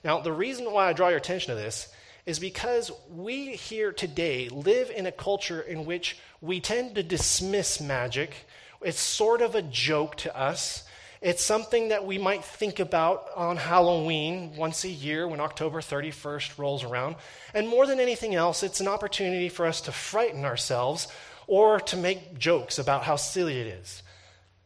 Now, 0.04 0.20
the 0.20 0.32
reason 0.32 0.70
why 0.72 0.88
I 0.88 0.92
draw 0.92 1.08
your 1.08 1.18
attention 1.18 1.54
to 1.54 1.60
this 1.60 1.92
is 2.26 2.38
because 2.38 2.90
we 3.10 3.56
here 3.56 3.90
today 3.92 4.48
live 4.48 4.90
in 4.90 5.06
a 5.06 5.12
culture 5.12 5.60
in 5.60 5.84
which 5.86 6.18
we 6.40 6.60
tend 6.60 6.94
to 6.94 7.02
dismiss 7.02 7.80
magic. 7.80 8.46
It's 8.82 9.00
sort 9.00 9.40
of 9.42 9.54
a 9.54 9.62
joke 9.62 10.16
to 10.16 10.38
us. 10.38 10.84
It's 11.20 11.44
something 11.44 11.88
that 11.88 12.06
we 12.06 12.16
might 12.16 12.44
think 12.44 12.78
about 12.78 13.28
on 13.34 13.56
Halloween 13.56 14.54
once 14.56 14.84
a 14.84 14.88
year 14.88 15.26
when 15.26 15.40
October 15.40 15.80
31st 15.80 16.58
rolls 16.58 16.84
around. 16.84 17.16
And 17.52 17.68
more 17.68 17.86
than 17.86 17.98
anything 17.98 18.34
else, 18.34 18.62
it's 18.62 18.80
an 18.80 18.88
opportunity 18.88 19.48
for 19.48 19.66
us 19.66 19.80
to 19.82 19.92
frighten 19.92 20.44
ourselves 20.44 21.08
or 21.48 21.80
to 21.80 21.96
make 21.96 22.38
jokes 22.38 22.78
about 22.78 23.02
how 23.02 23.16
silly 23.16 23.58
it 23.60 23.66
is. 23.66 24.02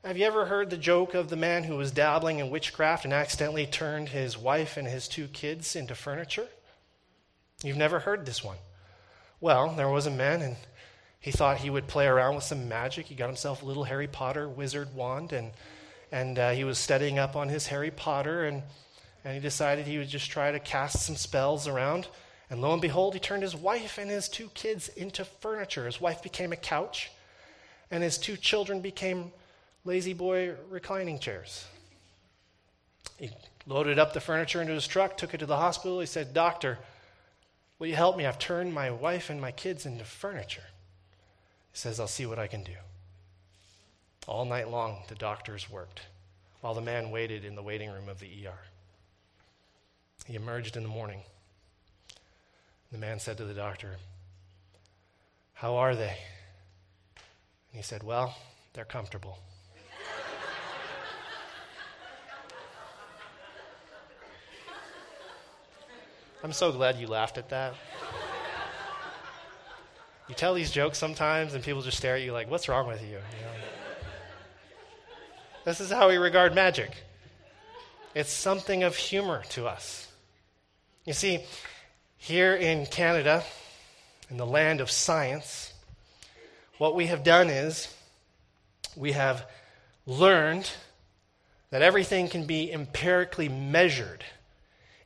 Have 0.04 0.18
you 0.18 0.26
ever 0.26 0.46
heard 0.46 0.68
the 0.68 0.76
joke 0.76 1.14
of 1.14 1.30
the 1.30 1.36
man 1.36 1.62
who 1.62 1.76
was 1.76 1.92
dabbling 1.92 2.40
in 2.40 2.50
witchcraft 2.50 3.04
and 3.04 3.14
accidentally 3.14 3.66
turned 3.66 4.08
his 4.08 4.36
wife 4.36 4.76
and 4.76 4.88
his 4.88 5.06
two 5.06 5.28
kids 5.28 5.76
into 5.76 5.94
furniture? 5.94 6.48
You've 7.62 7.76
never 7.76 8.00
heard 8.00 8.26
this 8.26 8.42
one. 8.42 8.56
Well, 9.40 9.72
there 9.76 9.88
was 9.88 10.06
a 10.06 10.10
man, 10.10 10.42
and 10.42 10.56
he 11.20 11.30
thought 11.30 11.58
he 11.58 11.70
would 11.70 11.86
play 11.86 12.06
around 12.06 12.34
with 12.34 12.44
some 12.44 12.68
magic. 12.68 13.06
He 13.06 13.14
got 13.14 13.28
himself 13.28 13.62
a 13.62 13.64
little 13.64 13.84
Harry 13.84 14.08
Potter 14.08 14.48
wizard 14.48 14.92
wand, 14.92 15.32
and 15.32 15.52
and 16.12 16.38
uh, 16.38 16.50
he 16.50 16.62
was 16.62 16.78
studying 16.78 17.18
up 17.18 17.34
on 17.34 17.48
his 17.48 17.66
Harry 17.68 17.90
Potter, 17.90 18.44
and, 18.44 18.62
and 19.24 19.34
he 19.34 19.40
decided 19.40 19.86
he 19.86 19.96
would 19.96 20.10
just 20.10 20.30
try 20.30 20.52
to 20.52 20.60
cast 20.60 21.04
some 21.04 21.16
spells 21.16 21.66
around. 21.66 22.06
And 22.50 22.60
lo 22.60 22.74
and 22.74 22.82
behold, 22.82 23.14
he 23.14 23.20
turned 23.20 23.42
his 23.42 23.56
wife 23.56 23.96
and 23.96 24.10
his 24.10 24.28
two 24.28 24.48
kids 24.48 24.88
into 24.88 25.24
furniture. 25.24 25.86
His 25.86 26.02
wife 26.02 26.22
became 26.22 26.52
a 26.52 26.56
couch, 26.56 27.10
and 27.90 28.02
his 28.02 28.18
two 28.18 28.36
children 28.36 28.82
became 28.82 29.32
La-Z-Boy 29.86 30.54
reclining 30.68 31.18
chairs. 31.18 31.64
He 33.16 33.30
loaded 33.66 33.98
up 33.98 34.12
the 34.12 34.20
furniture 34.20 34.60
into 34.60 34.74
his 34.74 34.86
truck, 34.86 35.16
took 35.16 35.32
it 35.32 35.38
to 35.38 35.46
the 35.46 35.56
hospital. 35.56 35.98
He 35.98 36.06
said, 36.06 36.34
Doctor, 36.34 36.78
will 37.78 37.86
you 37.86 37.96
help 37.96 38.18
me? 38.18 38.26
I've 38.26 38.38
turned 38.38 38.74
my 38.74 38.90
wife 38.90 39.30
and 39.30 39.40
my 39.40 39.50
kids 39.50 39.86
into 39.86 40.04
furniture. 40.04 40.64
He 41.72 41.78
says, 41.78 41.98
I'll 41.98 42.06
see 42.06 42.26
what 42.26 42.38
I 42.38 42.48
can 42.48 42.62
do. 42.62 42.74
All 44.28 44.44
night 44.44 44.70
long, 44.70 44.98
the 45.08 45.16
doctors 45.16 45.68
worked 45.70 46.02
while 46.60 46.74
the 46.74 46.80
man 46.80 47.10
waited 47.10 47.44
in 47.44 47.56
the 47.56 47.62
waiting 47.62 47.90
room 47.90 48.08
of 48.08 48.20
the 48.20 48.46
ER. 48.46 48.58
He 50.26 50.36
emerged 50.36 50.76
in 50.76 50.84
the 50.84 50.88
morning. 50.88 51.22
The 52.92 52.98
man 52.98 53.18
said 53.18 53.36
to 53.38 53.44
the 53.44 53.54
doctor, 53.54 53.96
How 55.54 55.74
are 55.76 55.96
they? 55.96 56.16
And 57.72 57.72
he 57.72 57.82
said, 57.82 58.04
Well, 58.04 58.36
they're 58.74 58.84
comfortable. 58.84 59.38
I'm 66.44 66.52
so 66.52 66.70
glad 66.70 66.96
you 66.96 67.08
laughed 67.08 67.38
at 67.38 67.48
that. 67.48 67.74
You 70.28 70.36
tell 70.36 70.54
these 70.54 70.70
jokes 70.70 70.98
sometimes, 70.98 71.54
and 71.54 71.64
people 71.64 71.82
just 71.82 71.96
stare 71.96 72.14
at 72.14 72.22
you 72.22 72.32
like, 72.32 72.48
What's 72.48 72.68
wrong 72.68 72.86
with 72.86 73.02
you? 73.02 73.08
you 73.08 73.14
know? 73.14 73.71
This 75.64 75.78
is 75.78 75.92
how 75.92 76.08
we 76.08 76.16
regard 76.16 76.56
magic. 76.56 76.90
It's 78.16 78.32
something 78.32 78.82
of 78.82 78.96
humor 78.96 79.44
to 79.50 79.68
us. 79.68 80.08
You 81.04 81.12
see, 81.12 81.44
here 82.16 82.56
in 82.56 82.84
Canada, 82.86 83.44
in 84.28 84.38
the 84.38 84.46
land 84.46 84.80
of 84.80 84.90
science, 84.90 85.72
what 86.78 86.96
we 86.96 87.06
have 87.06 87.22
done 87.22 87.48
is 87.48 87.94
we 88.96 89.12
have 89.12 89.46
learned 90.04 90.68
that 91.70 91.80
everything 91.80 92.28
can 92.28 92.44
be 92.44 92.72
empirically 92.72 93.48
measured. 93.48 94.24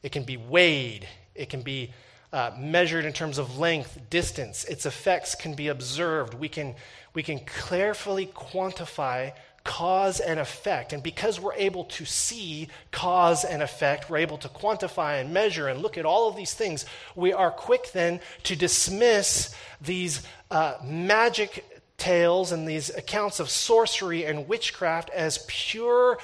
It 0.02 0.10
can 0.10 0.24
be 0.24 0.38
weighed. 0.38 1.06
It 1.34 1.50
can 1.50 1.60
be 1.60 1.92
uh, 2.32 2.52
measured 2.58 3.04
in 3.04 3.12
terms 3.12 3.36
of 3.36 3.58
length, 3.58 4.08
distance. 4.08 4.64
Its 4.64 4.86
effects 4.86 5.34
can 5.34 5.52
be 5.52 5.68
observed. 5.68 6.32
We 6.32 6.48
can, 6.48 6.76
we 7.12 7.22
can 7.22 7.40
carefully 7.40 8.24
quantify 8.24 9.32
cause 9.66 10.20
and 10.20 10.40
effect. 10.40 10.92
And 10.92 11.02
because 11.02 11.38
we're 11.38 11.54
able 11.54 11.84
to 11.84 12.04
see 12.06 12.68
cause 12.92 13.44
and 13.44 13.62
effect, 13.62 14.08
we're 14.08 14.18
able 14.18 14.38
to 14.38 14.48
quantify 14.48 15.20
and 15.20 15.34
measure 15.34 15.68
and 15.68 15.82
look 15.82 15.98
at 15.98 16.06
all 16.06 16.28
of 16.28 16.36
these 16.36 16.54
things, 16.54 16.86
we 17.14 17.32
are 17.32 17.50
quick 17.50 17.92
then 17.92 18.20
to 18.44 18.56
dismiss 18.56 19.54
these 19.82 20.22
uh, 20.50 20.76
magic 20.82 21.82
tales 21.98 22.52
and 22.52 22.68
these 22.68 22.90
accounts 22.90 23.40
of 23.40 23.50
sorcery 23.50 24.24
and 24.24 24.48
witchcraft 24.48 25.10
as 25.10 25.44
pure 25.48 26.18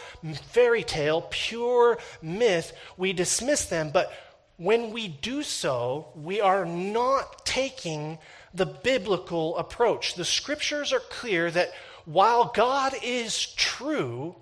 fairy 0.51 0.85
tale, 0.85 1.27
pure 1.31 1.99
myth. 2.23 2.73
We 2.97 3.13
dismiss 3.13 3.67
them, 3.67 3.91
but 3.93 4.13
when 4.57 4.93
we 4.93 5.09
do 5.09 5.43
so, 5.43 6.09
we 6.15 6.41
are 6.41 6.65
not 6.65 7.45
taking 7.45 8.19
the 8.55 8.67
biblical 8.67 9.57
approach. 9.57 10.15
The 10.15 10.25
scriptures 10.25 10.93
are 10.93 11.01
clear 11.01 11.51
that 11.51 11.73
while 12.05 12.53
God 12.55 12.95
is 13.03 13.47
true, 13.55 14.37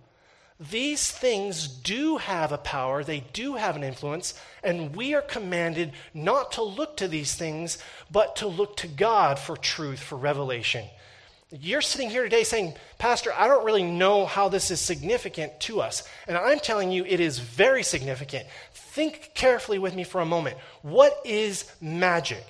these 0.58 1.10
things 1.10 1.66
do 1.66 2.18
have 2.18 2.52
a 2.52 2.58
power, 2.58 3.02
they 3.02 3.20
do 3.32 3.54
have 3.54 3.76
an 3.76 3.84
influence, 3.84 4.34
and 4.62 4.94
we 4.94 5.14
are 5.14 5.22
commanded 5.22 5.92
not 6.12 6.52
to 6.52 6.62
look 6.62 6.98
to 6.98 7.08
these 7.08 7.34
things, 7.34 7.78
but 8.10 8.36
to 8.36 8.46
look 8.46 8.76
to 8.78 8.86
God 8.86 9.38
for 9.38 9.56
truth, 9.56 10.00
for 10.00 10.16
revelation. 10.16 10.84
You're 11.50 11.80
sitting 11.80 12.10
here 12.10 12.22
today 12.22 12.44
saying, 12.44 12.74
Pastor, 12.98 13.32
I 13.36 13.48
don't 13.48 13.64
really 13.64 13.82
know 13.82 14.24
how 14.24 14.48
this 14.48 14.70
is 14.70 14.80
significant 14.80 15.58
to 15.60 15.80
us. 15.80 16.06
And 16.28 16.36
I'm 16.36 16.60
telling 16.60 16.92
you, 16.92 17.04
it 17.04 17.18
is 17.18 17.40
very 17.40 17.82
significant. 17.82 18.46
Think 18.72 19.32
carefully 19.34 19.78
with 19.80 19.94
me 19.94 20.04
for 20.04 20.20
a 20.20 20.26
moment. 20.26 20.58
What 20.82 21.20
is 21.24 21.68
magic? 21.80 22.44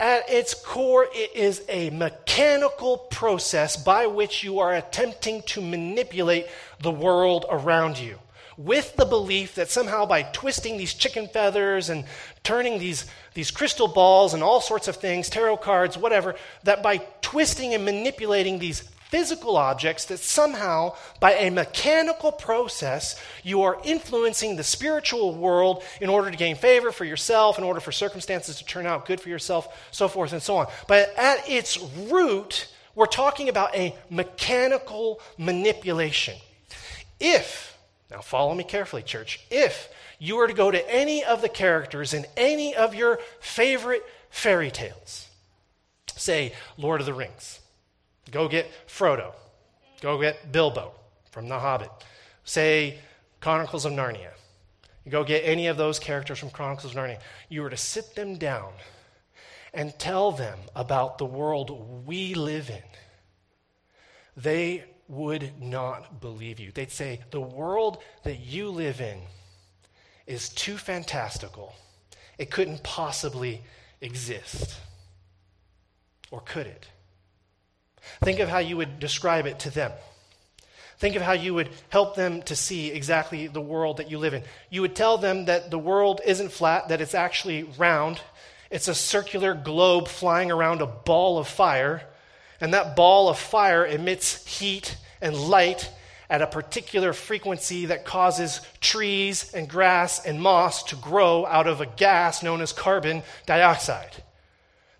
At 0.00 0.30
its 0.30 0.54
core, 0.54 1.08
it 1.12 1.34
is 1.34 1.62
a 1.68 1.90
mechanical 1.90 2.98
process 2.98 3.76
by 3.76 4.06
which 4.06 4.44
you 4.44 4.60
are 4.60 4.72
attempting 4.72 5.42
to 5.46 5.60
manipulate 5.60 6.46
the 6.78 6.92
world 6.92 7.46
around 7.50 7.98
you. 7.98 8.20
With 8.56 8.94
the 8.94 9.04
belief 9.04 9.56
that 9.56 9.70
somehow 9.70 10.06
by 10.06 10.22
twisting 10.22 10.78
these 10.78 10.94
chicken 10.94 11.26
feathers 11.26 11.88
and 11.88 12.04
turning 12.44 12.78
these, 12.78 13.06
these 13.34 13.50
crystal 13.50 13.88
balls 13.88 14.34
and 14.34 14.42
all 14.42 14.60
sorts 14.60 14.86
of 14.86 14.94
things, 14.94 15.28
tarot 15.28 15.56
cards, 15.56 15.98
whatever, 15.98 16.36
that 16.62 16.80
by 16.80 16.98
twisting 17.20 17.74
and 17.74 17.84
manipulating 17.84 18.60
these 18.60 18.88
physical 19.08 19.56
objects 19.56 20.04
that 20.06 20.18
somehow, 20.18 20.94
by 21.18 21.32
a 21.32 21.50
mechanical 21.50 22.30
process, 22.30 23.20
you 23.42 23.62
are 23.62 23.80
influencing 23.84 24.56
the 24.56 24.64
spiritual 24.64 25.34
world 25.34 25.82
in 26.00 26.10
order 26.10 26.30
to 26.30 26.36
gain 26.36 26.56
favor 26.56 26.92
for 26.92 27.04
yourself, 27.04 27.58
in 27.58 27.64
order 27.64 27.80
for 27.80 27.90
circumstances 27.90 28.58
to 28.58 28.64
turn 28.66 28.86
out 28.86 29.06
good 29.06 29.20
for 29.20 29.30
yourself, 29.30 29.88
so 29.90 30.08
forth 30.08 30.32
and 30.32 30.42
so 30.42 30.56
on. 30.56 30.66
But 30.86 31.14
at 31.16 31.48
its 31.48 31.78
root, 32.10 32.68
we're 32.94 33.06
talking 33.06 33.48
about 33.48 33.74
a 33.74 33.94
mechanical 34.10 35.20
manipulation. 35.38 36.36
If, 37.18 37.76
now 38.10 38.20
follow 38.20 38.54
me 38.54 38.64
carefully, 38.64 39.02
church, 39.02 39.40
if 39.50 39.88
you 40.18 40.36
were 40.36 40.48
to 40.48 40.54
go 40.54 40.70
to 40.70 40.94
any 40.94 41.24
of 41.24 41.40
the 41.40 41.48
characters 41.48 42.12
in 42.12 42.26
any 42.36 42.74
of 42.74 42.94
your 42.94 43.20
favorite 43.40 44.04
fairy 44.28 44.70
tales, 44.70 45.28
say 46.14 46.52
Lord 46.76 47.00
of 47.00 47.06
the 47.06 47.14
Rings, 47.14 47.60
Go 48.30 48.48
get 48.48 48.70
Frodo. 48.86 49.34
Go 50.00 50.20
get 50.20 50.52
Bilbo 50.52 50.92
from 51.30 51.48
The 51.48 51.58
Hobbit. 51.58 51.90
Say 52.44 52.98
Chronicles 53.40 53.84
of 53.84 53.92
Narnia. 53.92 54.30
Go 55.08 55.24
get 55.24 55.40
any 55.44 55.68
of 55.68 55.76
those 55.76 55.98
characters 55.98 56.38
from 56.38 56.50
Chronicles 56.50 56.92
of 56.92 56.98
Narnia. 56.98 57.20
You 57.48 57.62
were 57.62 57.70
to 57.70 57.76
sit 57.76 58.14
them 58.14 58.36
down 58.36 58.72
and 59.72 59.98
tell 59.98 60.32
them 60.32 60.58
about 60.74 61.18
the 61.18 61.26
world 61.26 62.06
we 62.06 62.34
live 62.34 62.70
in. 62.70 62.82
They 64.36 64.84
would 65.08 65.60
not 65.60 66.20
believe 66.20 66.60
you. 66.60 66.70
They'd 66.72 66.90
say, 66.90 67.20
The 67.30 67.40
world 67.40 67.98
that 68.24 68.38
you 68.40 68.70
live 68.70 69.00
in 69.00 69.20
is 70.26 70.50
too 70.50 70.76
fantastical. 70.76 71.74
It 72.36 72.50
couldn't 72.50 72.82
possibly 72.82 73.62
exist. 74.00 74.76
Or 76.30 76.40
could 76.40 76.66
it? 76.66 76.88
Think 78.22 78.40
of 78.40 78.48
how 78.48 78.58
you 78.58 78.76
would 78.76 78.98
describe 78.98 79.46
it 79.46 79.58
to 79.60 79.70
them. 79.70 79.92
Think 80.98 81.14
of 81.14 81.22
how 81.22 81.32
you 81.32 81.54
would 81.54 81.70
help 81.90 82.16
them 82.16 82.42
to 82.42 82.56
see 82.56 82.90
exactly 82.90 83.46
the 83.46 83.60
world 83.60 83.98
that 83.98 84.10
you 84.10 84.18
live 84.18 84.34
in. 84.34 84.42
You 84.68 84.80
would 84.82 84.96
tell 84.96 85.16
them 85.16 85.44
that 85.44 85.70
the 85.70 85.78
world 85.78 86.20
isn't 86.24 86.50
flat, 86.50 86.88
that 86.88 87.00
it's 87.00 87.14
actually 87.14 87.62
round. 87.78 88.20
It's 88.68 88.88
a 88.88 88.94
circular 88.94 89.54
globe 89.54 90.08
flying 90.08 90.50
around 90.50 90.82
a 90.82 90.86
ball 90.86 91.38
of 91.38 91.46
fire, 91.46 92.02
and 92.60 92.74
that 92.74 92.96
ball 92.96 93.28
of 93.28 93.38
fire 93.38 93.86
emits 93.86 94.44
heat 94.58 94.96
and 95.20 95.36
light 95.36 95.88
at 96.28 96.42
a 96.42 96.46
particular 96.46 97.12
frequency 97.12 97.86
that 97.86 98.04
causes 98.04 98.60
trees 98.80 99.52
and 99.54 99.68
grass 99.68 100.26
and 100.26 100.42
moss 100.42 100.82
to 100.82 100.96
grow 100.96 101.46
out 101.46 101.66
of 101.66 101.80
a 101.80 101.86
gas 101.86 102.42
known 102.42 102.60
as 102.60 102.72
carbon 102.72 103.22
dioxide. 103.46 104.22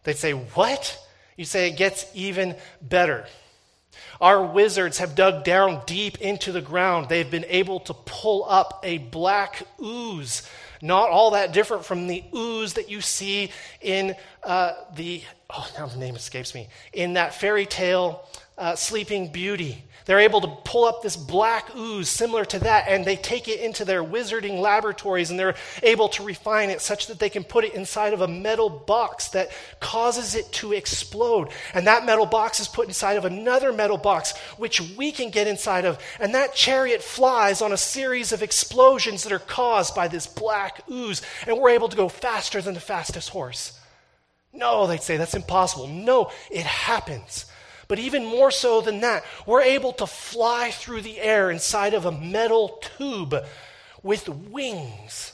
They'd 0.04 0.16
say, 0.16 0.32
What? 0.32 0.96
You 1.38 1.44
say 1.44 1.68
it 1.68 1.77
gets 1.77 2.05
even 2.14 2.57
better. 2.83 3.24
Our 4.20 4.44
wizards 4.44 4.98
have 4.98 5.14
dug 5.14 5.44
down 5.44 5.83
deep 5.87 6.20
into 6.20 6.51
the 6.51 6.61
ground. 6.61 7.09
They've 7.09 7.31
been 7.31 7.46
able 7.48 7.79
to 7.81 7.94
pull 7.94 8.44
up 8.44 8.81
a 8.83 8.98
black 8.98 9.62
ooze, 9.81 10.42
not 10.83 11.11
all 11.11 11.31
that 11.31 11.53
different 11.53 11.85
from 11.85 12.09
the 12.09 12.24
ooze 12.35 12.74
that 12.74 12.90
you 12.90 13.01
see 13.01 13.53
in 13.81 14.16
uh, 14.42 14.72
the, 14.96 15.22
oh, 15.48 15.70
now 15.79 15.87
the 15.87 15.98
name 15.98 16.16
escapes 16.16 16.57
me, 16.57 16.66
in 16.92 17.12
that 17.12 17.35
fairy 17.35 17.66
tale, 17.66 18.27
uh, 18.59 18.75
Sleeping 18.75 19.33
Beauty. 19.33 19.85
They're 20.05 20.21
able 20.21 20.40
to 20.40 20.49
pull 20.64 20.87
up 20.87 21.03
this 21.03 21.16
black 21.16 21.77
ooze 21.77 22.09
similar 22.09 22.47
to 22.47 22.61
that, 22.61 22.87
and 22.88 23.05
they 23.05 23.16
take 23.16 23.47
it 23.47 23.61
into 23.61 23.85
their 23.85 24.03
wizarding 24.03 24.59
laboratories, 24.59 25.29
and 25.29 25.38
they're 25.38 25.55
able 25.83 26.09
to 26.11 26.23
refine 26.23 26.71
it 26.71 26.81
such 26.81 27.09
that 27.09 27.18
they 27.18 27.29
can 27.29 27.44
put 27.44 27.64
it 27.64 27.75
inside 27.75 28.14
of 28.14 28.23
a 28.23 28.27
metal 28.27 28.71
box 28.71 29.29
that 29.29 29.51
causes 29.81 30.35
it 30.35 30.51
to 30.53 30.73
explode. 30.73 31.51
And 31.75 31.87
that 31.87 32.07
metal 32.07 32.25
box 32.25 32.59
is 32.59 32.68
put 32.68 32.88
inside 32.88 33.18
of 33.18 33.27
another 33.27 33.71
metal 33.71 33.99
box, 33.99 34.35
which 34.57 34.81
we 34.97 35.12
can 35.12 35.29
get 35.29 35.47
inside 35.47 35.85
of. 35.85 35.99
And 36.18 36.35
that 36.35 36.55
chariot 36.55 37.03
flies 37.03 37.61
on 37.61 37.73
a 37.73 37.77
series 37.77 38.33
of 38.33 38.42
explosions 38.42 39.25
that 39.25 39.33
are 39.33 39.38
caused 39.38 39.94
by 39.94 40.09
this 40.09 40.27
black 40.27 40.85
ooze, 40.90 41.21
and 41.47 41.59
we're 41.59 41.68
able 41.68 41.90
to 41.90 41.97
go 41.99 42.09
faster 42.09 42.62
than 42.62 42.73
the 42.73 42.81
fastest 42.81 43.29
horse. 43.29 43.79
No, 44.55 44.87
they'd 44.87 45.03
say, 45.03 45.18
that's 45.18 45.35
impossible. 45.35 45.87
No, 45.87 46.31
it 46.51 46.64
happens. 46.64 47.44
But 47.88 47.98
even 47.98 48.27
more 48.27 48.51
so 48.51 48.83
than 48.83 49.01
that, 49.01 49.24
we're 49.46 49.62
able 49.62 49.92
to 49.94 50.07
fly 50.07 50.70
through 50.70 51.01
the 51.01 51.18
air 51.18 51.51
inside 51.51 51.94
of 51.94 52.05
a 52.05 52.12
metal 52.12 52.81
tube 52.98 53.35
with 54.03 54.29
wings. 54.29 55.33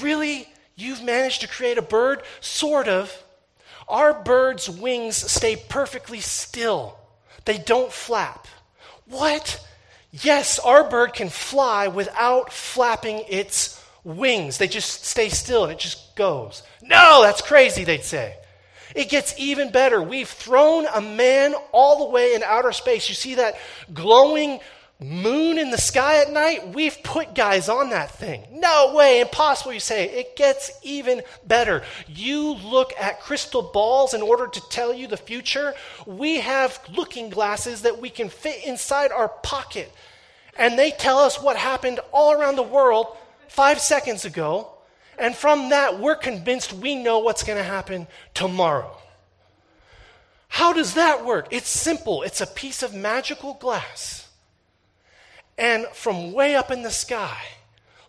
Really? 0.00 0.46
You've 0.76 1.02
managed 1.02 1.40
to 1.40 1.48
create 1.48 1.78
a 1.78 1.82
bird? 1.82 2.22
Sort 2.40 2.86
of. 2.86 3.22
Our 3.88 4.14
bird's 4.14 4.68
wings 4.68 5.16
stay 5.16 5.56
perfectly 5.56 6.20
still, 6.20 6.98
they 7.44 7.58
don't 7.58 7.92
flap. 7.92 8.46
What? 9.06 9.66
Yes, 10.10 10.58
our 10.58 10.88
bird 10.88 11.12
can 11.12 11.28
fly 11.28 11.88
without 11.88 12.52
flapping 12.52 13.24
its 13.28 13.82
wings. 14.04 14.58
They 14.58 14.68
just 14.68 15.04
stay 15.04 15.28
still 15.28 15.64
and 15.64 15.72
it 15.72 15.78
just 15.78 16.14
goes. 16.16 16.62
No, 16.82 17.20
that's 17.22 17.42
crazy, 17.42 17.84
they'd 17.84 18.04
say. 18.04 18.36
It 18.94 19.08
gets 19.08 19.34
even 19.38 19.72
better. 19.72 20.00
We've 20.00 20.28
thrown 20.28 20.86
a 20.86 21.00
man 21.00 21.54
all 21.72 21.98
the 21.98 22.12
way 22.12 22.34
in 22.34 22.42
outer 22.42 22.72
space. 22.72 23.08
You 23.08 23.14
see 23.14 23.34
that 23.36 23.56
glowing 23.92 24.60
moon 25.00 25.58
in 25.58 25.70
the 25.70 25.78
sky 25.78 26.22
at 26.22 26.32
night? 26.32 26.68
We've 26.74 26.96
put 27.02 27.34
guys 27.34 27.68
on 27.68 27.90
that 27.90 28.12
thing. 28.12 28.44
No 28.52 28.94
way, 28.94 29.20
impossible, 29.20 29.72
you 29.72 29.80
say. 29.80 30.04
It 30.04 30.36
gets 30.36 30.70
even 30.82 31.22
better. 31.44 31.82
You 32.06 32.54
look 32.54 32.92
at 32.98 33.20
crystal 33.20 33.62
balls 33.62 34.14
in 34.14 34.22
order 34.22 34.46
to 34.46 34.68
tell 34.68 34.94
you 34.94 35.08
the 35.08 35.16
future. 35.16 35.74
We 36.06 36.40
have 36.40 36.78
looking 36.94 37.30
glasses 37.30 37.82
that 37.82 38.00
we 38.00 38.10
can 38.10 38.28
fit 38.28 38.64
inside 38.64 39.10
our 39.10 39.28
pocket. 39.28 39.92
And 40.56 40.78
they 40.78 40.92
tell 40.92 41.18
us 41.18 41.42
what 41.42 41.56
happened 41.56 41.98
all 42.12 42.32
around 42.32 42.54
the 42.56 42.62
world 42.62 43.08
five 43.48 43.80
seconds 43.80 44.24
ago 44.24 44.73
and 45.18 45.34
from 45.34 45.70
that, 45.70 45.98
we're 45.98 46.16
convinced 46.16 46.72
we 46.72 46.94
know 46.94 47.18
what's 47.20 47.44
going 47.44 47.58
to 47.58 47.64
happen 47.64 48.06
tomorrow. 48.32 48.96
How 50.48 50.72
does 50.72 50.94
that 50.94 51.24
work? 51.24 51.48
It's 51.50 51.68
simple 51.68 52.22
it's 52.22 52.40
a 52.40 52.46
piece 52.46 52.82
of 52.82 52.94
magical 52.94 53.54
glass. 53.54 54.28
And 55.58 55.86
from 55.86 56.32
way 56.32 56.54
up 56.54 56.70
in 56.70 56.82
the 56.82 56.90
sky, 56.90 57.38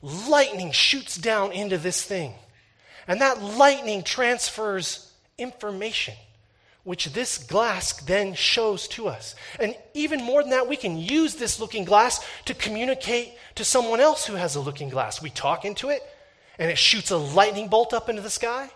lightning 0.01 0.71
shoots 0.71 1.15
down 1.15 1.51
into 1.51 1.77
this 1.77 2.03
thing. 2.03 2.33
And 3.07 3.21
that 3.21 3.41
lightning 3.41 4.03
transfers 4.03 5.11
information, 5.37 6.15
which 6.83 7.05
this 7.07 7.37
glass 7.37 7.93
then 8.01 8.33
shows 8.33 8.87
to 8.89 9.07
us. 9.07 9.35
And 9.59 9.75
even 9.93 10.23
more 10.23 10.41
than 10.41 10.51
that, 10.51 10.67
we 10.67 10.75
can 10.75 10.97
use 10.97 11.35
this 11.35 11.59
looking 11.59 11.83
glass 11.83 12.25
to 12.45 12.53
communicate 12.53 13.33
to 13.55 13.65
someone 13.65 13.99
else 13.99 14.25
who 14.25 14.35
has 14.35 14.55
a 14.55 14.59
looking 14.61 14.89
glass. 14.89 15.21
We 15.21 15.29
talk 15.29 15.65
into 15.65 15.89
it, 15.89 16.01
and 16.57 16.71
it 16.71 16.77
shoots 16.77 17.11
a 17.11 17.17
lightning 17.17 17.67
bolt 17.67 17.93
up 17.93 18.09
into 18.09 18.21
the 18.21 18.29
sky. 18.29 18.69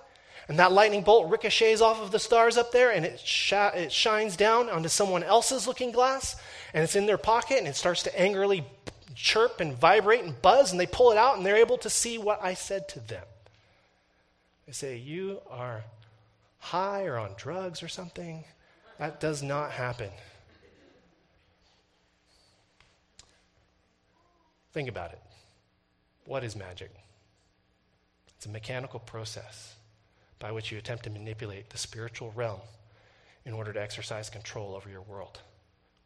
And 0.48 0.58
that 0.58 0.72
lightning 0.72 1.04
bolt 1.04 1.30
ricochets 1.30 1.80
off 1.80 2.02
of 2.02 2.12
the 2.12 2.18
stars 2.18 2.58
up 2.58 2.72
there 2.72 2.92
and 2.92 3.06
it, 3.06 3.20
sh- 3.20 3.54
it 3.54 3.92
shines 3.92 4.36
down 4.36 4.68
onto 4.68 4.90
someone 4.90 5.22
else's 5.22 5.68
looking 5.68 5.92
glass 5.92 6.36
and 6.74 6.84
it's 6.84 6.96
in 6.96 7.06
their 7.06 7.20
pocket 7.20 7.60
and 7.60 7.68
it 7.68 7.76
starts 7.76 8.02
to 8.04 8.20
angrily 8.20 8.66
chirp 9.14 9.60
and 9.60 9.78
vibrate 9.78 10.24
and 10.24 10.42
buzz 10.42 10.72
and 10.72 10.80
they 10.80 10.88
pull 10.88 11.12
it 11.12 11.18
out 11.18 11.38
and 11.38 11.46
they're 11.46 11.56
able 11.56 11.78
to 11.78 11.90
see 11.90 12.18
what 12.18 12.44
I 12.44 12.56
said 12.56 12.90
to 12.90 13.00
them. 13.00 13.26
They 14.66 14.74
say, 14.74 14.98
You 14.98 15.40
are 15.52 15.84
high 16.58 17.06
or 17.06 17.18
on 17.18 17.36
drugs 17.38 17.84
or 17.84 17.88
something. 17.88 18.44
That 18.98 19.20
does 19.20 19.44
not 19.44 19.72
happen. 19.72 20.10
Think 24.74 24.90
about 24.90 25.12
it. 25.12 25.22
What 26.26 26.44
is 26.44 26.56
magic? 26.56 26.92
It's 28.40 28.46
a 28.46 28.50
mechanical 28.50 29.02
process 29.02 29.76
by 30.40 30.54
which 30.54 30.72
you 30.72 30.78
attempt 30.78 31.04
to 31.04 31.10
manipulate 31.10 31.70
the 31.70 31.78
spiritual 31.78 32.32
realm 32.32 32.62
in 33.44 33.52
order 33.52 33.74
to 33.74 33.82
exercise 33.82 34.30
control 34.30 34.76
over 34.76 34.90
your 34.90 35.02
world. 35.02 35.42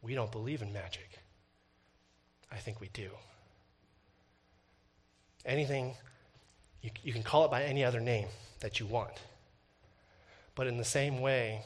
We 0.02 0.16
don't 0.16 0.32
believe 0.32 0.60
in 0.60 0.72
magic. 0.72 1.20
I 2.50 2.56
think 2.56 2.80
we 2.80 2.88
do. 2.92 3.10
Anything, 5.46 5.94
you, 6.82 6.90
you 7.04 7.12
can 7.12 7.22
call 7.22 7.44
it 7.44 7.52
by 7.52 7.62
any 7.62 7.84
other 7.84 8.00
name 8.00 8.26
that 8.58 8.80
you 8.80 8.86
want. 8.86 9.12
But 10.56 10.66
in 10.66 10.76
the 10.76 10.84
same 10.84 11.20
way 11.20 11.60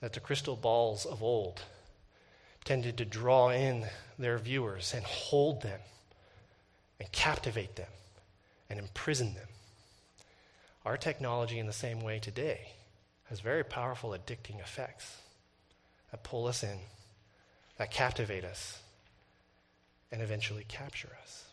that 0.00 0.14
the 0.14 0.20
crystal 0.20 0.56
balls 0.56 1.04
of 1.04 1.22
old 1.22 1.60
tended 2.64 2.96
to 2.96 3.04
draw 3.04 3.50
in 3.50 3.84
their 4.18 4.38
viewers 4.38 4.94
and 4.94 5.04
hold 5.04 5.60
them 5.60 5.80
and 6.98 7.12
captivate 7.12 7.76
them 7.76 7.88
and 8.70 8.78
imprison 8.78 9.34
them. 9.34 9.48
Our 10.86 10.96
technology, 10.96 11.58
in 11.58 11.66
the 11.66 11.72
same 11.72 12.00
way 12.00 12.18
today, 12.20 12.70
has 13.24 13.40
very 13.40 13.64
powerful 13.64 14.10
addicting 14.10 14.60
effects 14.60 15.18
that 16.10 16.22
pull 16.22 16.46
us 16.46 16.62
in, 16.62 16.78
that 17.76 17.90
captivate 17.90 18.44
us, 18.44 18.80
and 20.10 20.22
eventually 20.22 20.64
capture 20.66 21.10
us. 21.22 21.44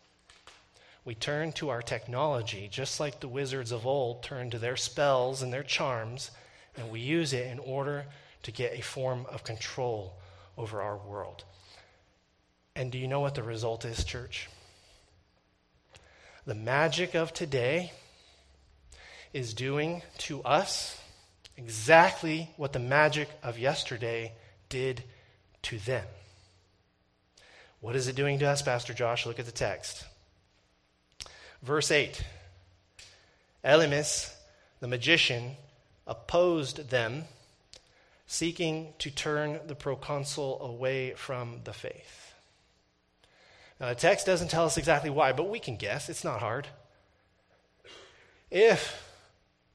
We 1.03 1.15
turn 1.15 1.51
to 1.53 1.69
our 1.69 1.81
technology 1.81 2.67
just 2.71 2.99
like 2.99 3.19
the 3.19 3.27
wizards 3.27 3.71
of 3.71 3.85
old 3.85 4.23
turned 4.23 4.51
to 4.51 4.59
their 4.59 4.77
spells 4.77 5.41
and 5.41 5.51
their 5.51 5.63
charms, 5.63 6.31
and 6.75 6.89
we 6.89 6.99
use 6.99 7.33
it 7.33 7.47
in 7.47 7.59
order 7.59 8.05
to 8.43 8.51
get 8.51 8.77
a 8.77 8.81
form 8.81 9.25
of 9.31 9.43
control 9.43 10.13
over 10.57 10.81
our 10.81 10.97
world. 10.97 11.43
And 12.75 12.91
do 12.91 12.97
you 12.97 13.07
know 13.07 13.19
what 13.19 13.35
the 13.35 13.43
result 13.43 13.85
is, 13.85 14.03
church? 14.03 14.49
The 16.47 16.55
magic 16.55 17.13
of 17.13 17.33
today 17.33 17.91
is 19.33 19.53
doing 19.53 20.01
to 20.19 20.41
us 20.43 20.97
exactly 21.57 22.49
what 22.55 22.71
the 22.71 22.79
magic 22.79 23.27
of 23.43 23.59
yesterday 23.59 24.31
did 24.69 25.03
to 25.63 25.77
them. 25.79 26.05
What 27.81 27.97
is 27.97 28.07
it 28.07 28.15
doing 28.15 28.39
to 28.39 28.45
us, 28.45 28.61
Pastor 28.61 28.93
Josh? 28.93 29.25
Look 29.25 29.39
at 29.39 29.45
the 29.45 29.51
text. 29.51 30.05
Verse 31.63 31.91
8 31.91 32.23
Elymas, 33.65 34.33
the 34.79 34.87
magician, 34.87 35.57
opposed 36.07 36.89
them, 36.89 37.25
seeking 38.25 38.93
to 38.99 39.11
turn 39.11 39.59
the 39.67 39.75
proconsul 39.75 40.61
away 40.61 41.11
from 41.11 41.59
the 41.65 41.73
faith. 41.73 42.26
Now, 43.79 43.89
the 43.89 43.95
text 43.95 44.25
doesn't 44.25 44.49
tell 44.49 44.65
us 44.65 44.77
exactly 44.77 45.09
why, 45.09 45.33
but 45.33 45.49
we 45.49 45.59
can 45.59 45.75
guess. 45.75 46.09
It's 46.09 46.23
not 46.23 46.39
hard. 46.39 46.67
If 48.49 49.03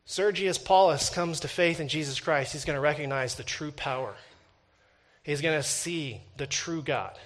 Sergius 0.05 0.59
Paulus 0.59 1.11
comes 1.11 1.41
to 1.41 1.49
faith 1.49 1.79
in 1.79 1.89
Jesus 1.89 2.19
Christ, 2.19 2.53
he's 2.53 2.65
going 2.65 2.77
to 2.77 2.81
recognize 2.81 3.35
the 3.35 3.45
true 3.45 3.71
power. 3.71 4.15
He's 5.23 5.41
going 5.41 5.59
to 5.59 5.63
see 5.63 6.21
the 6.37 6.47
true 6.47 6.83
God. 6.83 7.17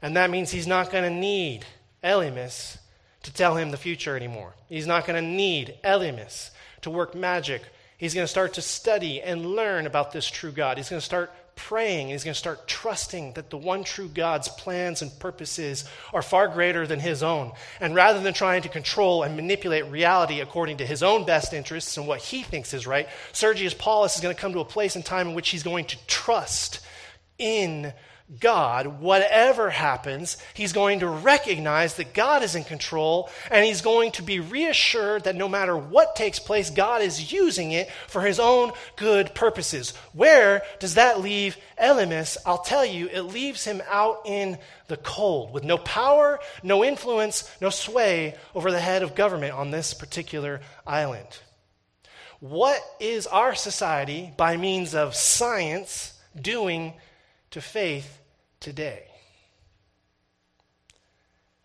And 0.00 0.16
that 0.16 0.30
means 0.30 0.50
he's 0.50 0.66
not 0.66 0.92
going 0.92 1.04
to 1.04 1.10
need 1.18 1.64
Elymas 2.04 2.78
to 3.24 3.32
tell 3.32 3.56
him 3.56 3.70
the 3.70 3.76
future 3.76 4.16
anymore. 4.16 4.54
He's 4.68 4.86
not 4.86 5.06
going 5.06 5.20
to 5.20 5.28
need 5.28 5.74
Elymas 5.82 6.50
to 6.82 6.90
work 6.90 7.14
magic. 7.14 7.62
He's 7.98 8.14
going 8.14 8.24
to 8.24 8.30
start 8.30 8.54
to 8.54 8.62
study 8.62 9.20
and 9.20 9.44
learn 9.44 9.86
about 9.86 10.12
this 10.12 10.28
true 10.28 10.52
God. 10.52 10.76
He's 10.76 10.90
going 10.90 11.00
to 11.00 11.04
start 11.04 11.32
praying 11.56 12.02
and 12.02 12.12
he's 12.12 12.22
going 12.22 12.34
to 12.34 12.38
start 12.38 12.68
trusting 12.68 13.32
that 13.32 13.50
the 13.50 13.56
one 13.56 13.82
true 13.82 14.08
God's 14.08 14.48
plans 14.48 15.02
and 15.02 15.18
purposes 15.18 15.84
are 16.12 16.22
far 16.22 16.46
greater 16.46 16.86
than 16.86 17.00
his 17.00 17.22
own. 17.22 17.52
And 17.80 17.94
rather 17.94 18.20
than 18.20 18.34
trying 18.34 18.62
to 18.62 18.68
control 18.68 19.24
and 19.24 19.34
manipulate 19.34 19.86
reality 19.86 20.40
according 20.40 20.76
to 20.76 20.86
his 20.86 21.02
own 21.02 21.24
best 21.24 21.52
interests 21.52 21.96
and 21.96 22.06
what 22.06 22.20
he 22.20 22.42
thinks 22.42 22.72
is 22.72 22.86
right, 22.86 23.08
Sergius 23.32 23.74
Paulus 23.74 24.14
is 24.14 24.20
going 24.20 24.34
to 24.34 24.40
come 24.40 24.52
to 24.52 24.60
a 24.60 24.64
place 24.64 24.94
in 24.94 25.02
time 25.02 25.28
in 25.28 25.34
which 25.34 25.48
he's 25.48 25.64
going 25.64 25.86
to 25.86 26.06
trust 26.06 26.80
in 27.38 27.92
God, 28.40 29.00
whatever 29.00 29.70
happens, 29.70 30.36
he's 30.52 30.72
going 30.72 30.98
to 31.00 31.08
recognize 31.08 31.94
that 31.94 32.12
God 32.12 32.42
is 32.42 32.56
in 32.56 32.64
control 32.64 33.30
and 33.52 33.64
he's 33.64 33.82
going 33.82 34.10
to 34.12 34.22
be 34.22 34.40
reassured 34.40 35.24
that 35.24 35.36
no 35.36 35.48
matter 35.48 35.76
what 35.76 36.16
takes 36.16 36.40
place, 36.40 36.68
God 36.68 37.02
is 37.02 37.32
using 37.32 37.70
it 37.70 37.88
for 38.08 38.22
his 38.22 38.40
own 38.40 38.72
good 38.96 39.32
purposes. 39.32 39.90
Where 40.12 40.62
does 40.80 40.94
that 40.94 41.20
leave 41.20 41.56
Elymas? 41.80 42.36
I'll 42.44 42.62
tell 42.62 42.84
you, 42.84 43.06
it 43.06 43.22
leaves 43.22 43.64
him 43.64 43.80
out 43.88 44.22
in 44.24 44.58
the 44.88 44.96
cold 44.96 45.52
with 45.52 45.62
no 45.62 45.78
power, 45.78 46.40
no 46.64 46.84
influence, 46.84 47.48
no 47.60 47.70
sway 47.70 48.34
over 48.56 48.72
the 48.72 48.80
head 48.80 49.04
of 49.04 49.14
government 49.14 49.54
on 49.54 49.70
this 49.70 49.94
particular 49.94 50.60
island. 50.84 51.28
What 52.40 52.82
is 52.98 53.28
our 53.28 53.54
society, 53.54 54.32
by 54.36 54.56
means 54.56 54.96
of 54.96 55.14
science, 55.14 56.12
doing 56.40 56.94
to 57.50 57.60
faith 57.60 58.20
today? 58.60 59.06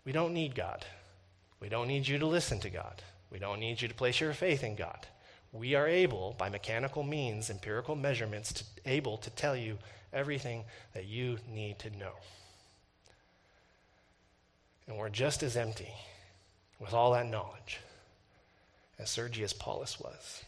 We 0.04 0.12
don't 0.12 0.34
need 0.34 0.54
God. 0.54 0.84
We 1.60 1.68
don't 1.68 1.88
need 1.88 2.08
you 2.08 2.18
to 2.18 2.26
listen 2.26 2.58
to 2.60 2.70
God. 2.70 3.02
We 3.30 3.38
don't 3.38 3.60
need 3.60 3.80
you 3.80 3.88
to 3.88 3.94
place 3.94 4.20
your 4.20 4.34
faith 4.34 4.64
in 4.64 4.74
God. 4.74 5.06
We 5.52 5.74
are 5.74 5.86
able, 5.86 6.34
by 6.38 6.48
mechanical 6.48 7.02
means, 7.02 7.50
empirical 7.50 7.94
measurements, 7.94 8.52
to, 8.54 8.64
able 8.86 9.18
to 9.18 9.30
tell 9.30 9.56
you 9.56 9.78
everything 10.12 10.64
that 10.94 11.06
you 11.06 11.38
need 11.48 11.78
to 11.80 11.90
know. 11.90 12.12
And 14.86 14.96
we're 14.96 15.08
just 15.08 15.42
as 15.42 15.56
empty 15.56 15.92
with 16.80 16.92
all 16.92 17.12
that 17.12 17.28
knowledge 17.28 17.78
as 18.98 19.10
Sergius 19.10 19.52
Paulus 19.52 20.00
was 20.00 20.44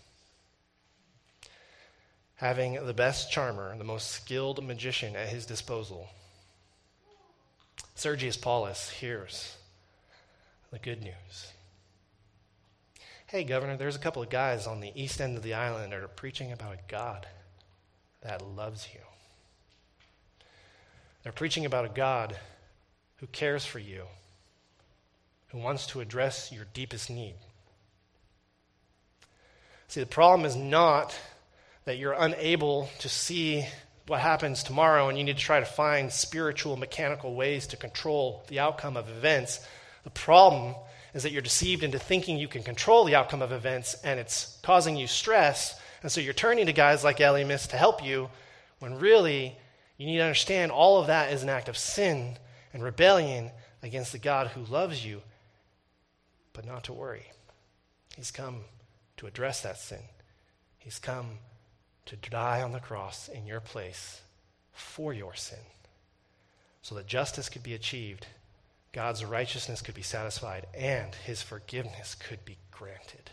having 2.44 2.74
the 2.85 2.92
best 2.92 3.33
charmer, 3.33 3.74
the 3.78 3.83
most 3.83 4.11
skilled 4.11 4.62
magician 4.62 5.16
at 5.16 5.30
his 5.30 5.46
disposal. 5.46 6.11
Sergius 7.94 8.37
Paulus 8.37 8.90
hears 8.90 9.57
the 10.70 10.78
good 10.78 11.02
news. 11.02 11.52
Hey, 13.28 13.44
Governor, 13.44 13.78
there's 13.78 13.96
a 13.96 13.98
couple 13.98 14.22
of 14.22 14.28
guys 14.28 14.66
on 14.66 14.80
the 14.80 14.92
east 14.94 15.22
end 15.22 15.38
of 15.38 15.42
the 15.42 15.54
island 15.54 15.90
that 15.94 16.02
are 16.02 16.07
preaching 16.07 16.52
about 16.52 16.74
a 16.74 16.78
God 16.87 17.26
that 18.20 18.46
loves 18.46 18.88
you. 18.92 19.00
They're 21.22 21.33
preaching 21.33 21.64
about 21.64 21.87
a 21.87 21.94
God 21.94 22.37
who 23.20 23.26
cares 23.28 23.64
for 23.64 23.78
you, 23.78 24.04
who 25.48 25.57
wants 25.57 25.87
to 25.87 26.02
address 26.02 26.52
your 26.52 26.66
deepest 26.74 27.09
need. 27.09 27.37
See, 29.88 30.00
the 30.00 30.07
problem 30.07 30.44
is 30.44 30.57
not 30.57 31.18
that 31.85 31.99
you're 31.99 32.14
unable 32.14 32.88
to 33.01 33.09
see 33.09 33.66
what 34.07 34.20
happens 34.20 34.62
tomorrow 34.62 35.09
and 35.09 35.16
you 35.16 35.25
need 35.25 35.37
to 35.37 35.42
try 35.42 35.61
to 35.61 35.66
find 35.66 36.12
spiritual, 36.12 36.77
mechanical 36.77 37.35
ways 37.35 37.66
to 37.68 37.77
control 37.77 38.44
the 38.49 38.61
outcome 38.61 38.97
of 38.97 39.09
events. 39.09 39.61
The 40.05 40.11
problem 40.11 40.75
is 41.14 41.23
that 41.23 41.33
you're 41.33 41.42
deceived 41.42 41.83
into 41.83 41.99
thinking 41.99 42.38
you 42.38 42.49
can 42.49 42.62
control 42.62 43.05
the 43.05 43.14
outcome 43.14 43.40
of 43.40 43.53
events 43.53 43.94
and 44.05 44.20
it's 44.20 44.59
causing 44.62 44.97
you 44.97 45.07
stress. 45.07 45.81
And 46.03 46.12
so 46.12 46.20
you're 46.20 46.35
turning 46.35 46.66
to 46.66 46.73
guys 46.73 47.05
like 47.05 47.18
Elymas 47.18 47.68
to 47.68 47.77
help 47.77 48.05
you 48.05 48.29
when 48.81 48.99
really 48.99 49.57
you 49.97 50.07
need 50.07 50.18
to 50.18 50.25
understand 50.25 50.73
all 50.73 51.01
of 51.01 51.07
that 51.07 51.33
is 51.33 51.42
an 51.42 51.49
act 51.49 51.68
of 51.68 51.79
sin 51.79 52.37
and 52.73 52.83
rebellion 52.83 53.51
against 53.83 54.12
the 54.12 54.18
God 54.18 54.49
who 54.49 54.64
loves 54.64 55.05
you. 55.05 55.23
But 56.53 56.66
not 56.66 56.85
to 56.85 56.92
worry. 56.92 57.27
He's 58.16 58.31
come 58.31 58.62
to 59.16 59.27
address 59.27 59.62
that 59.62 59.79
sin. 59.79 60.03
He's 60.79 60.99
come 60.99 61.38
to 62.07 62.17
die 62.17 62.62
on 62.62 62.73
the 62.73 62.81
cross 62.81 63.29
in 63.29 63.47
your 63.47 63.61
place 63.61 64.21
for 64.73 65.12
your 65.12 65.35
sin 65.35 65.59
so 66.83 66.95
that 66.95 67.07
justice 67.07 67.49
could 67.49 67.62
be 67.62 67.75
achieved, 67.75 68.27
God's 68.93 69.25
righteousness 69.25 69.81
could 69.81 69.95
be 69.95 70.03
satisfied, 70.03 70.67
and 70.75 71.14
his 71.14 71.40
forgiveness 71.40 72.14
could 72.14 72.45
be 72.45 72.59
granted. 72.71 73.31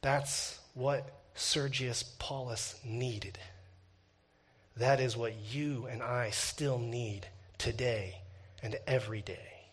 That's 0.00 0.60
what 0.74 1.10
Sergius 1.34 2.04
Paulus 2.18 2.78
needed. 2.84 3.38
That 4.76 5.00
is 5.00 5.16
what 5.16 5.34
you 5.50 5.88
and 5.90 6.02
I 6.02 6.30
still 6.30 6.78
need 6.78 7.26
today 7.58 8.18
and 8.62 8.76
every 8.86 9.20
day. 9.20 9.64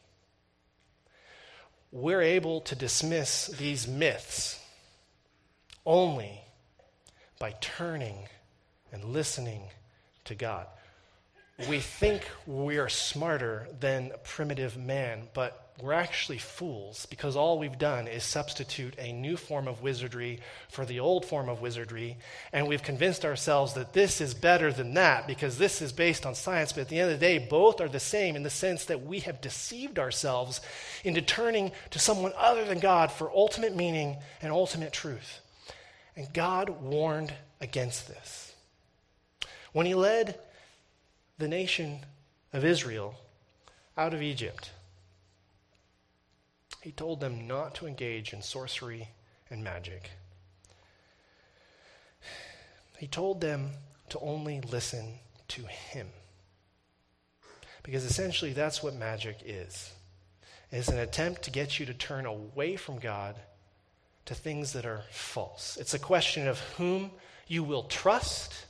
We're 1.91 2.22
able 2.24 2.62
to 2.62 2.76
dismiss 2.76 3.48
these 3.48 3.88
myths 3.88 4.60
only 5.86 6.41
by 7.39 7.54
turning 7.62 8.28
and 8.91 9.04
listening 9.06 9.63
to 10.26 10.36
God. 10.36 10.67
We 11.69 11.80
think 11.80 12.28
we're 12.45 12.89
smarter 12.89 13.67
than 13.80 14.12
primitive 14.24 14.78
man, 14.78 15.30
but 15.34 15.65
we're 15.82 15.93
actually 15.93 16.38
fools 16.38 17.06
because 17.06 17.36
all 17.36 17.60
we've 17.60 17.78
done 17.78 18.08
is 18.08 18.24
substitute 18.24 18.93
a 18.98 19.12
new 19.12 19.36
form 19.36 19.67
of 19.67 19.82
wizardry 19.82 20.39
for 20.69 20.86
the 20.86 21.00
old 21.00 21.26
form 21.26 21.50
of 21.50 21.62
wizardry, 21.62 22.17
and 22.54 22.67
we've 22.67 22.84
convinced 22.84 23.26
ourselves 23.26 23.74
that 23.74 23.93
this 23.93 24.21
is 24.21 24.34
better 24.34 24.71
than 24.71 24.93
that 24.93 25.28
because 25.28 25.58
this 25.58 25.82
is 25.82 25.91
based 25.91 26.26
on 26.26 26.36
science. 26.36 26.71
But 26.74 26.82
at 26.82 26.89
the 26.89 27.00
end 27.00 27.12
of 27.12 27.19
the 27.19 27.26
day, 27.26 27.38
both 27.38 27.82
are 27.82 27.89
the 27.89 28.00
same 28.00 28.36
in 28.36 28.43
the 28.43 28.50
sense 28.50 28.86
that 28.86 29.06
we 29.06 29.19
have 29.19 29.41
deceived 29.41 30.00
ourselves 30.00 30.62
into 31.04 31.21
turning 31.21 31.71
to 31.91 32.00
someone 32.00 32.34
other 32.38 32.65
than 32.65 32.80
God 32.80 33.12
for 33.12 33.30
ultimate 33.32 33.76
meaning 33.76 34.17
and 34.41 34.52
ultimate 34.52 34.93
truth. 34.93 35.41
And 36.15 36.32
God 36.34 36.69
warned 36.82 37.34
against 37.60 38.08
this. 38.08 38.54
When 39.73 39.86
he 39.86 39.95
led 39.95 40.39
the 41.38 41.47
nation 41.47 41.99
of 42.54 42.63
Israel 42.63 43.15
out 43.97 44.13
of 44.13 44.21
Egypt, 44.21 44.71
he 46.82 46.91
told 46.91 47.19
them 47.19 47.47
not 47.47 47.75
to 47.75 47.88
engage 47.88 48.32
in 48.32 48.41
sorcery 48.41 49.10
and 49.49 49.63
magic. 49.63 50.12
He 52.97 53.08
told 53.08 53.41
them 53.41 53.71
to 54.10 54.19
only 54.19 54.62
listen 54.62 55.19
to 55.49 55.63
him. 55.63 56.08
Because 57.84 58.06
essentially, 58.06 58.54
that's 58.54 58.82
what 58.82 58.95
magic 58.95 59.39
is. 59.45 59.91
It's 60.71 60.88
an 60.88 60.99
attempt 60.99 61.43
to 61.43 61.51
get 61.51 61.80
you 61.80 61.86
to 61.86 61.93
turn 61.93 62.25
away 62.25 62.75
from 62.75 62.99
God 62.99 63.36
to 64.26 64.36
things 64.36 64.74
that 64.74 64.86
are 64.86 65.02
false. 65.12 65.78
It's 65.80 65.94
a 65.94 66.00
question 66.00 66.48
of 66.48 66.60
whom 66.78 67.12
you 67.48 67.64
will 67.64 67.84
trust, 67.84 68.66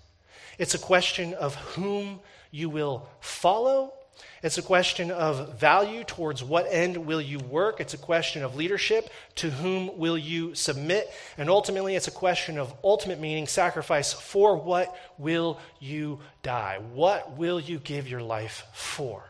it's 0.58 0.74
a 0.74 0.80
question 0.80 1.34
of 1.34 1.56
whom 1.56 2.20
you 2.52 2.70
will 2.70 3.08
follow. 3.20 3.94
It's 4.42 4.58
a 4.58 4.62
question 4.62 5.12
of 5.12 5.60
value 5.60 6.04
towards 6.04 6.44
what 6.44 6.68
end 6.70 6.96
will 6.98 7.20
you 7.20 7.40
work. 7.40 7.82
It's 7.82 7.94
a 7.94 7.98
question 7.98 8.44
of 8.44 8.56
leadership. 8.56 9.10
To 9.36 9.50
whom 9.50 9.98
will 9.98 10.18
you 10.18 10.56
submit? 10.56 11.10
And 11.38 11.50
ultimately, 11.50 11.96
it's 11.96 12.08
a 12.08 12.12
question 12.12 12.58
of 12.58 12.74
ultimate 12.84 13.20
meaning, 13.20 13.48
sacrifice. 13.48 14.14
For 14.14 14.56
what 14.56 14.96
will 15.18 15.60
you 15.80 16.20
die? 16.44 16.80
What 16.94 17.38
will 17.38 17.60
you 17.60 17.80
give 17.80 18.08
your 18.08 18.22
life 18.22 18.64
for? 18.74 19.24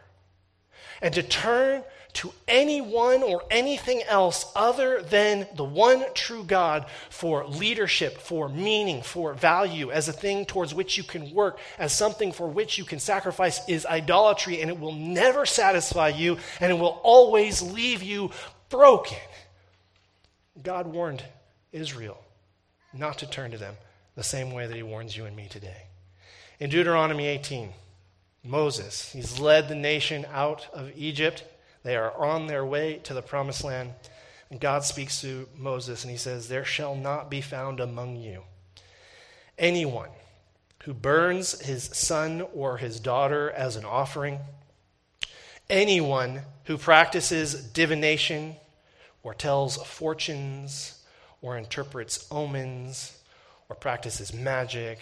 And 1.02 1.14
to 1.16 1.24
turn 1.24 1.84
to 2.16 2.32
anyone 2.48 3.24
or 3.24 3.44
anything 3.52 4.02
else 4.08 4.52
other 4.56 5.02
than 5.02 5.48
the 5.56 5.64
one 5.64 6.04
true 6.14 6.44
God 6.44 6.86
for 7.10 7.46
leadership, 7.46 8.18
for 8.18 8.50
meaning, 8.50 9.02
for 9.02 9.34
value, 9.34 9.92
as 9.92 10.08
a 10.08 10.14
thing 10.14 10.46
towards 10.46 10.74
which 10.74 10.98
you 10.98 11.04
can 11.04 11.34
work, 11.34 11.60
as 11.78 11.94
something 11.94 12.32
for 12.32 12.48
which 12.48 12.78
you 12.78 12.86
can 12.86 13.00
sacrifice, 13.00 13.62
is 13.68 13.86
idolatry, 13.86 14.62
and 14.62 14.70
it 14.72 14.80
will 14.80 14.94
never 14.94 15.46
satisfy 15.46 16.10
you, 16.10 16.38
and 16.60 16.72
it 16.72 16.76
will 16.76 17.00
always 17.04 17.62
leave 17.62 18.02
you 18.02 18.32
broken. 18.70 19.18
God 20.62 20.88
warned 20.88 21.24
Israel 21.72 22.18
not 22.94 23.18
to 23.20 23.30
turn 23.30 23.52
to 23.52 23.58
them 23.58 23.76
the 24.16 24.24
same 24.24 24.52
way 24.52 24.68
that 24.68 24.76
he 24.76 24.84
warns 24.84 25.16
you 25.16 25.26
and 25.26 25.36
me 25.36 25.48
today. 25.50 25.84
In 26.60 26.70
Deuteronomy 26.70 27.28
18, 27.28 27.74
Moses, 28.44 29.12
he's 29.12 29.40
led 29.40 29.68
the 29.68 29.76
nation 29.76 30.26
out 30.32 30.68
of 30.74 30.92
Egypt 30.96 31.44
they 31.86 31.96
are 31.96 32.12
on 32.18 32.48
their 32.48 32.66
way 32.66 33.00
to 33.04 33.14
the 33.14 33.22
promised 33.22 33.64
land. 33.64 33.94
And 34.50 34.60
God 34.60 34.84
speaks 34.84 35.22
to 35.22 35.48
Moses 35.56 36.04
and 36.04 36.12
he 36.12 36.18
says, 36.18 36.50
There 36.50 36.66
shall 36.66 36.96
not 36.96 37.30
be 37.30 37.42
found 37.42 37.80
among 37.80 38.18
you 38.18 38.42
anyone 39.58 40.10
who 40.84 40.94
burns 40.94 41.62
his 41.62 41.84
son 41.84 42.42
or 42.54 42.78
his 42.78 43.00
daughter 43.00 43.52
as 43.52 43.76
an 43.76 43.86
offering, 43.86 44.40
anyone 45.70 46.42
who 46.66 46.78
practices 46.78 47.54
divination 47.54 48.56
or 49.24 49.34
tells 49.34 49.78
fortunes 49.78 51.04
or 51.42 51.58
interprets 51.58 52.28
omens 52.32 53.18
or 53.70 53.76
practices 53.76 54.34
magic 54.34 55.00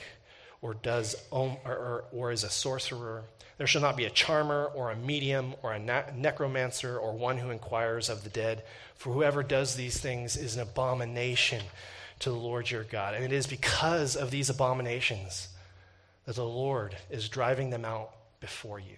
or 0.63 0.73
does 0.73 1.15
or, 1.29 1.59
or, 1.65 2.05
or 2.11 2.31
is 2.31 2.43
a 2.43 2.49
sorcerer 2.49 3.25
there 3.57 3.67
shall 3.67 3.81
not 3.81 3.97
be 3.97 4.05
a 4.05 4.09
charmer 4.09 4.65
or 4.73 4.91
a 4.91 4.95
medium 4.95 5.53
or 5.61 5.73
a 5.73 5.79
necromancer 5.79 6.97
or 6.97 7.13
one 7.13 7.37
who 7.37 7.51
inquires 7.51 8.09
of 8.09 8.23
the 8.23 8.29
dead, 8.29 8.63
for 8.95 9.13
whoever 9.13 9.43
does 9.43 9.75
these 9.75 9.99
things 9.99 10.35
is 10.35 10.55
an 10.55 10.63
abomination 10.63 11.63
to 12.19 12.29
the 12.29 12.35
Lord 12.35 12.71
your 12.71 12.83
God. 12.83 13.13
And 13.13 13.23
it 13.23 13.31
is 13.31 13.47
because 13.47 14.15
of 14.15 14.31
these 14.31 14.49
abominations 14.49 15.49
that 16.25 16.35
the 16.35 16.45
Lord 16.45 16.95
is 17.09 17.29
driving 17.29 17.69
them 17.69 17.85
out 17.85 18.11
before 18.39 18.79
you. 18.79 18.97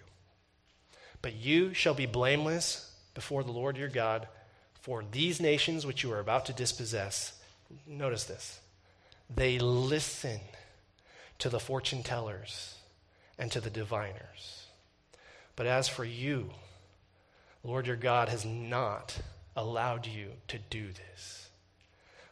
But 1.22 1.36
you 1.36 1.74
shall 1.74 1.94
be 1.94 2.06
blameless 2.06 2.92
before 3.14 3.44
the 3.44 3.52
Lord 3.52 3.78
your 3.78 3.90
God 3.90 4.28
for 4.82 5.04
these 5.12 5.42
nations 5.42 5.86
which 5.86 6.04
you 6.04 6.12
are 6.14 6.20
about 6.20 6.46
to 6.46 6.54
dispossess. 6.54 7.34
Notice 7.88 8.26
this. 8.26 8.60
They 9.36 9.60
listen 9.60 10.40
to 11.40 11.50
the 11.50 11.60
fortune 11.60 12.04
tellers 12.04 12.76
and 13.38 13.52
to 13.52 13.60
the 13.60 13.70
diviners. 13.70 14.68
But 15.56 15.68
as 15.68 15.88
for 15.88 16.06
you, 16.06 16.52
Lord 17.64 17.88
your 17.88 17.96
God 17.96 18.30
has 18.30 18.46
not 18.46 19.18
allowed 19.56 20.06
you 20.06 20.32
to 20.48 20.58
do 20.58 20.88
this. 20.88 21.50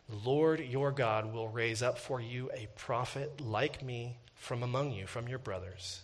Lord 0.10 0.60
your 0.60 0.92
God 0.92 1.34
will 1.34 1.48
raise 1.48 1.82
up 1.82 1.98
for 1.98 2.20
you 2.20 2.50
a 2.54 2.68
prophet 2.76 3.42
like 3.42 3.82
me 3.82 4.18
from 4.36 4.62
among 4.62 4.92
you, 4.92 5.08
from 5.08 5.28
your 5.28 5.40
brothers, 5.40 6.02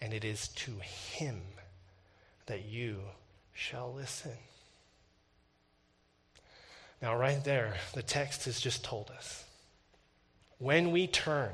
and 0.00 0.14
it 0.14 0.24
is 0.24 0.48
to 0.48 0.72
him 0.80 1.40
that 2.46 2.64
you 2.64 3.00
shall 3.52 3.92
listen. 3.92 4.32
Now, 7.02 7.16
right 7.16 7.42
there, 7.42 7.76
the 7.94 8.02
text 8.02 8.44
has 8.44 8.60
just 8.60 8.84
told 8.84 9.10
us 9.10 9.44
when 10.58 10.90
we 10.90 11.06
turn 11.06 11.52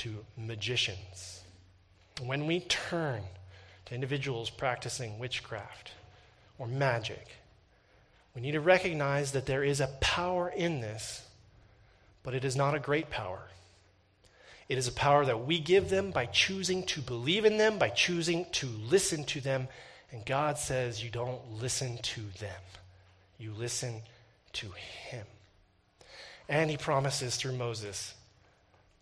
to 0.00 0.24
magicians, 0.36 1.42
when 2.24 2.46
we 2.46 2.60
turn 2.60 3.22
to 3.84 3.94
individuals 3.94 4.48
practicing 4.48 5.18
witchcraft 5.18 5.92
or 6.58 6.66
magic, 6.66 7.26
we 8.34 8.40
need 8.40 8.52
to 8.52 8.60
recognize 8.60 9.32
that 9.32 9.44
there 9.44 9.62
is 9.62 9.80
a 9.80 9.88
power 10.00 10.48
in 10.48 10.80
this, 10.80 11.26
but 12.22 12.34
it 12.34 12.46
is 12.46 12.56
not 12.56 12.74
a 12.74 12.78
great 12.78 13.10
power. 13.10 13.42
It 14.70 14.78
is 14.78 14.88
a 14.88 14.92
power 14.92 15.26
that 15.26 15.44
we 15.44 15.58
give 15.58 15.90
them 15.90 16.12
by 16.12 16.26
choosing 16.26 16.84
to 16.84 17.02
believe 17.02 17.44
in 17.44 17.58
them, 17.58 17.76
by 17.78 17.90
choosing 17.90 18.46
to 18.52 18.66
listen 18.66 19.24
to 19.24 19.40
them. 19.42 19.68
And 20.12 20.24
God 20.24 20.56
says, 20.56 21.04
You 21.04 21.10
don't 21.10 21.60
listen 21.60 21.98
to 21.98 22.22
them, 22.38 22.62
you 23.38 23.52
listen 23.52 24.00
to 24.54 24.70
Him. 25.08 25.26
And 26.48 26.70
He 26.70 26.78
promises 26.78 27.36
through 27.36 27.56
Moses, 27.56 28.14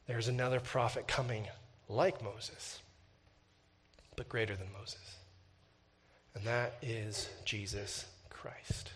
there's 0.09 0.27
another 0.27 0.59
prophet 0.59 1.07
coming 1.07 1.47
like 1.89 2.25
Moses, 2.25 2.81
but 4.17 4.29
greater 4.29 4.57
than 4.57 4.73
Moses. 4.73 5.17
And 6.35 6.45
that 6.45 6.75
is 6.83 7.29
Jesus 7.45 8.07
Christ. 8.31 8.91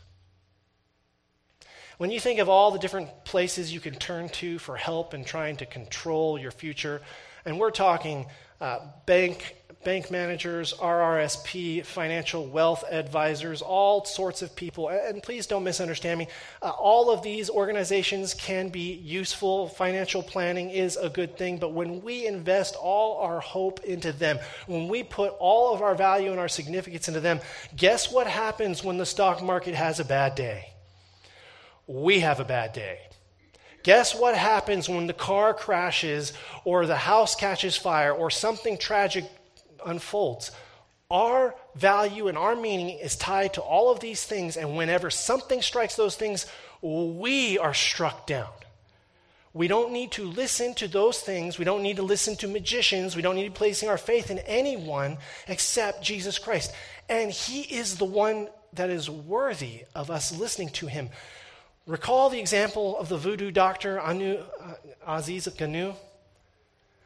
When 1.99 2.11
you 2.11 2.19
think 2.19 2.41
of 2.41 2.49
all 2.49 2.71
the 2.71 2.79
different 2.79 3.25
places 3.25 3.73
you 3.73 3.79
can 3.79 3.95
turn 3.95 4.31
to 4.31 4.59
for 4.59 4.77
help 4.77 5.15
in 5.15 5.25
trying 5.25 5.57
to 5.59 5.67
control 5.67 6.39
your 6.39 6.51
future, 6.51 7.03
and 7.45 7.61
we're 7.61 7.71
talking 7.71 8.27
uh, 8.61 8.79
bank 9.07 9.57
bank 9.85 10.11
managers, 10.11 10.73
RRSP, 10.75 11.85
financial 11.85 12.47
wealth 12.47 12.85
advisors, 12.91 13.63
all 13.63 14.05
sorts 14.05 14.43
of 14.43 14.55
people. 14.55 14.89
And 14.89 15.23
please 15.23 15.47
don't 15.47 15.65
misunderstand 15.65 16.19
me. 16.19 16.29
Uh, 16.61 16.71
all 16.71 17.11
of 17.11 17.23
these 17.23 17.51
organizations 17.51 18.35
can 18.35 18.69
be 18.69 18.95
useful. 18.95 19.69
Financial 19.69 20.23
planning 20.23 20.71
is 20.71 20.97
a 20.97 21.09
good 21.09 21.37
thing. 21.37 21.59
But 21.59 21.73
when 21.73 22.03
we 22.03 22.27
invest 22.27 22.77
all 22.77 23.19
our 23.19 23.41
hope 23.41 23.81
into 23.85 24.13
them, 24.13 24.39
when 24.67 24.89
we 24.89 25.03
put 25.03 25.35
all 25.39 25.75
of 25.75 25.83
our 25.83 25.95
value 25.95 26.31
and 26.31 26.41
our 26.41 26.49
significance 26.49 27.09
into 27.09 27.21
them, 27.21 27.41
guess 27.77 28.13
what 28.13 28.27
happens 28.27 28.85
when 28.85 28.99
the 28.99 29.07
stock 29.07 29.43
market 29.43 29.75
has 29.75 30.01
a 30.01 30.05
bad 30.05 30.35
day? 30.35 30.71
We 31.87 32.21
have 32.21 32.41
a 32.41 32.45
bad 32.45 32.73
day. 32.73 33.01
Guess 33.83 34.15
what 34.15 34.37
happens 34.37 34.89
when 34.89 35.09
the 35.09 35.13
car 35.13 35.53
crashes 35.53 36.33
or 36.65 36.87
the 36.87 36.97
house 36.97 37.35
catches 37.35 37.77
fire 37.77 38.13
or 38.13 38.31
something 38.31 38.79
tragic 38.79 39.25
unfolds. 39.87 40.51
Our 41.11 41.55
value 41.75 42.29
and 42.29 42.39
our 42.39 42.57
meaning 42.57 42.99
is 42.99 43.17
tied 43.17 43.55
to 43.55 43.61
all 43.61 43.93
of 43.93 44.01
these 44.01 44.25
things, 44.25 44.57
and 44.57 44.77
whenever 44.77 45.11
something 45.11 45.61
strikes 45.61 45.95
those 45.95 46.17
things, 46.17 46.47
we 46.81 47.59
are 47.59 47.75
struck 47.75 48.27
down. 48.27 48.49
We 49.55 49.69
don't 49.69 49.93
need 49.93 50.13
to 50.13 50.25
listen 50.25 50.73
to 50.75 50.89
those 50.89 51.21
things. 51.21 51.59
We 51.59 51.67
don't 51.67 51.83
need 51.83 51.97
to 51.97 52.03
listen 52.03 52.37
to 52.37 52.49
magicians. 52.49 53.15
We 53.15 53.21
don't 53.21 53.37
need 53.37 53.45
to 53.45 53.51
placing 53.51 53.91
our 53.91 53.99
faith 53.99 54.31
in 54.31 54.39
anyone 54.41 55.19
except 55.47 56.03
Jesus 56.03 56.39
Christ. 56.39 56.73
And 57.09 57.31
He 57.31 57.61
is 57.61 57.99
the 57.99 58.07
one 58.07 58.49
that 58.73 58.89
is 58.89 59.11
worthy 59.11 59.85
of 59.95 60.11
us 60.11 60.33
listening 60.39 60.71
to 60.71 60.87
Him. 60.87 61.11
Recall 61.87 62.31
the 62.31 62.41
example 62.41 62.97
of 62.99 63.11
the 63.11 63.19
voodoo 63.19 63.51
doctor 63.51 64.01
Anu, 64.01 64.39
uh, 64.39 64.75
Aziz 65.07 65.47
Ganu. 65.49 65.95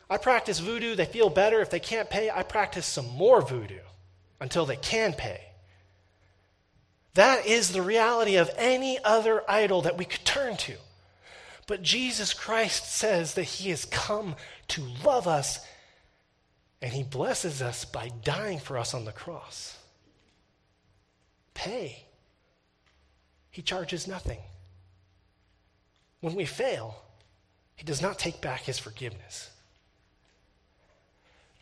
I 0.08 0.18
practice 0.18 0.60
voodoo. 0.60 0.94
They 0.94 1.04
feel 1.04 1.30
better. 1.30 1.60
If 1.60 1.70
they 1.70 1.80
can't 1.80 2.08
pay, 2.08 2.30
I 2.30 2.42
practice 2.42 2.86
some 2.86 3.08
more 3.10 3.42
voodoo 3.42 3.80
until 4.40 4.66
they 4.66 4.76
can 4.76 5.12
pay. 5.12 5.40
That 7.14 7.46
is 7.46 7.72
the 7.72 7.82
reality 7.82 8.36
of 8.36 8.50
any 8.56 8.98
other 9.02 9.42
idol 9.48 9.82
that 9.82 9.96
we 9.96 10.04
could 10.04 10.24
turn 10.24 10.56
to. 10.58 10.74
But 11.66 11.82
Jesus 11.82 12.34
Christ 12.34 12.92
says 12.92 13.34
that 13.34 13.44
He 13.44 13.70
has 13.70 13.86
come 13.86 14.36
to 14.68 14.86
love 15.02 15.26
us, 15.26 15.58
and 16.80 16.92
He 16.92 17.02
blesses 17.02 17.62
us 17.62 17.84
by 17.84 18.10
dying 18.22 18.58
for 18.58 18.78
us 18.78 18.94
on 18.94 19.04
the 19.04 19.12
cross. 19.12 19.76
Pay. 21.54 22.04
He 23.50 23.62
charges 23.62 24.06
nothing. 24.06 24.38
When 26.20 26.34
we 26.34 26.44
fail, 26.44 27.02
He 27.74 27.84
does 27.84 28.02
not 28.02 28.18
take 28.18 28.40
back 28.40 28.60
His 28.60 28.78
forgiveness. 28.78 29.50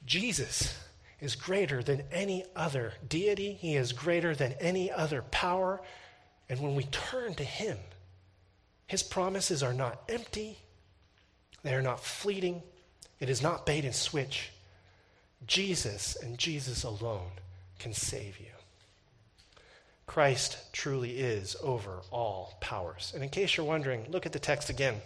Jesus 0.06 0.78
is 1.20 1.34
greater 1.34 1.82
than 1.82 2.04
any 2.12 2.44
other 2.54 2.94
deity, 3.08 3.54
He 3.54 3.76
is 3.76 3.92
greater 3.92 4.34
than 4.34 4.52
any 4.60 4.90
other 4.90 5.22
power. 5.22 5.80
And 6.48 6.60
when 6.60 6.74
we 6.74 6.84
turn 6.84 7.34
to 7.34 7.44
Him, 7.44 7.78
His 8.86 9.02
promises 9.02 9.62
are 9.62 9.72
not 9.72 10.02
empty, 10.08 10.58
they 11.62 11.74
are 11.74 11.82
not 11.82 12.00
fleeting, 12.00 12.62
it 13.20 13.30
is 13.30 13.42
not 13.42 13.64
bait 13.64 13.84
and 13.84 13.94
switch. 13.94 14.50
Jesus 15.46 16.16
and 16.16 16.38
Jesus 16.38 16.84
alone 16.84 17.30
can 17.78 17.92
save 17.92 18.38
you. 18.38 18.46
Christ 20.06 20.58
truly 20.72 21.18
is 21.18 21.56
over 21.62 22.02
all 22.10 22.56
powers. 22.60 23.12
And 23.14 23.22
in 23.22 23.30
case 23.30 23.56
you're 23.56 23.66
wondering, 23.66 24.06
look 24.10 24.26
at 24.26 24.32
the 24.32 24.38
text 24.38 24.68
again. 24.68 24.96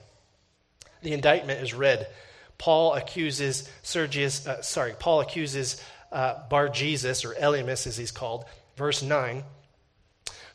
The 1.02 1.12
indictment 1.12 1.62
is 1.62 1.72
read 1.72 2.08
Paul 2.58 2.94
accuses 2.94 3.68
Sergius, 3.82 4.46
uh, 4.46 4.62
sorry, 4.62 4.94
Paul 4.98 5.20
accuses 5.20 5.82
uh, 6.10 6.48
Bar 6.48 6.68
Jesus, 6.68 7.24
or 7.24 7.34
Elymas 7.34 7.86
as 7.86 7.96
he's 7.96 8.10
called, 8.10 8.44
verse 8.76 9.02
9. 9.02 9.44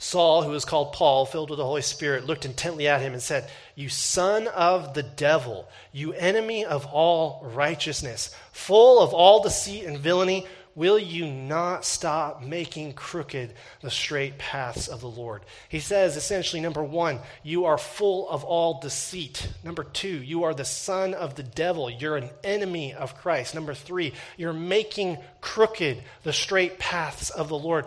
Saul, 0.03 0.43
who 0.43 0.51
was 0.51 0.65
called 0.65 0.91
Paul, 0.91 1.25
filled 1.25 1.49
with 1.49 1.59
the 1.59 1.65
Holy 1.65 1.81
Spirit, 1.81 2.25
looked 2.25 2.43
intently 2.43 2.89
at 2.89 2.99
him 2.99 3.13
and 3.13 3.21
said, 3.21 3.49
You 3.73 3.87
son 3.87 4.47
of 4.49 4.93
the 4.93 5.03
devil, 5.03 5.69
you 5.93 6.11
enemy 6.11 6.65
of 6.65 6.85
all 6.87 7.41
righteousness, 7.53 8.35
full 8.51 8.99
of 9.01 9.13
all 9.13 9.41
deceit 9.41 9.85
and 9.85 9.97
villainy, 9.97 10.45
will 10.75 10.97
you 10.97 11.27
not 11.27 11.85
stop 11.85 12.41
making 12.41 12.93
crooked 12.93 13.53
the 13.81 13.91
straight 13.91 14.37
paths 14.37 14.87
of 14.87 15.01
the 15.01 15.09
Lord? 15.09 15.43
He 15.69 15.79
says 15.79 16.17
essentially, 16.17 16.61
number 16.61 16.83
one, 16.83 17.19
you 17.43 17.65
are 17.65 17.77
full 17.77 18.29
of 18.29 18.43
all 18.43 18.79
deceit. 18.79 19.49
Number 19.63 19.83
two, 19.83 20.21
you 20.23 20.43
are 20.43 20.53
the 20.53 20.65
son 20.65 21.13
of 21.13 21.35
the 21.35 21.43
devil. 21.43 21.89
You're 21.89 22.17
an 22.17 22.29
enemy 22.43 22.93
of 22.93 23.17
Christ. 23.17 23.55
Number 23.55 23.73
three, 23.73 24.13
you're 24.37 24.53
making 24.53 25.17
crooked 25.41 26.03
the 26.23 26.33
straight 26.33 26.79
paths 26.79 27.29
of 27.29 27.49
the 27.49 27.57
Lord. 27.57 27.85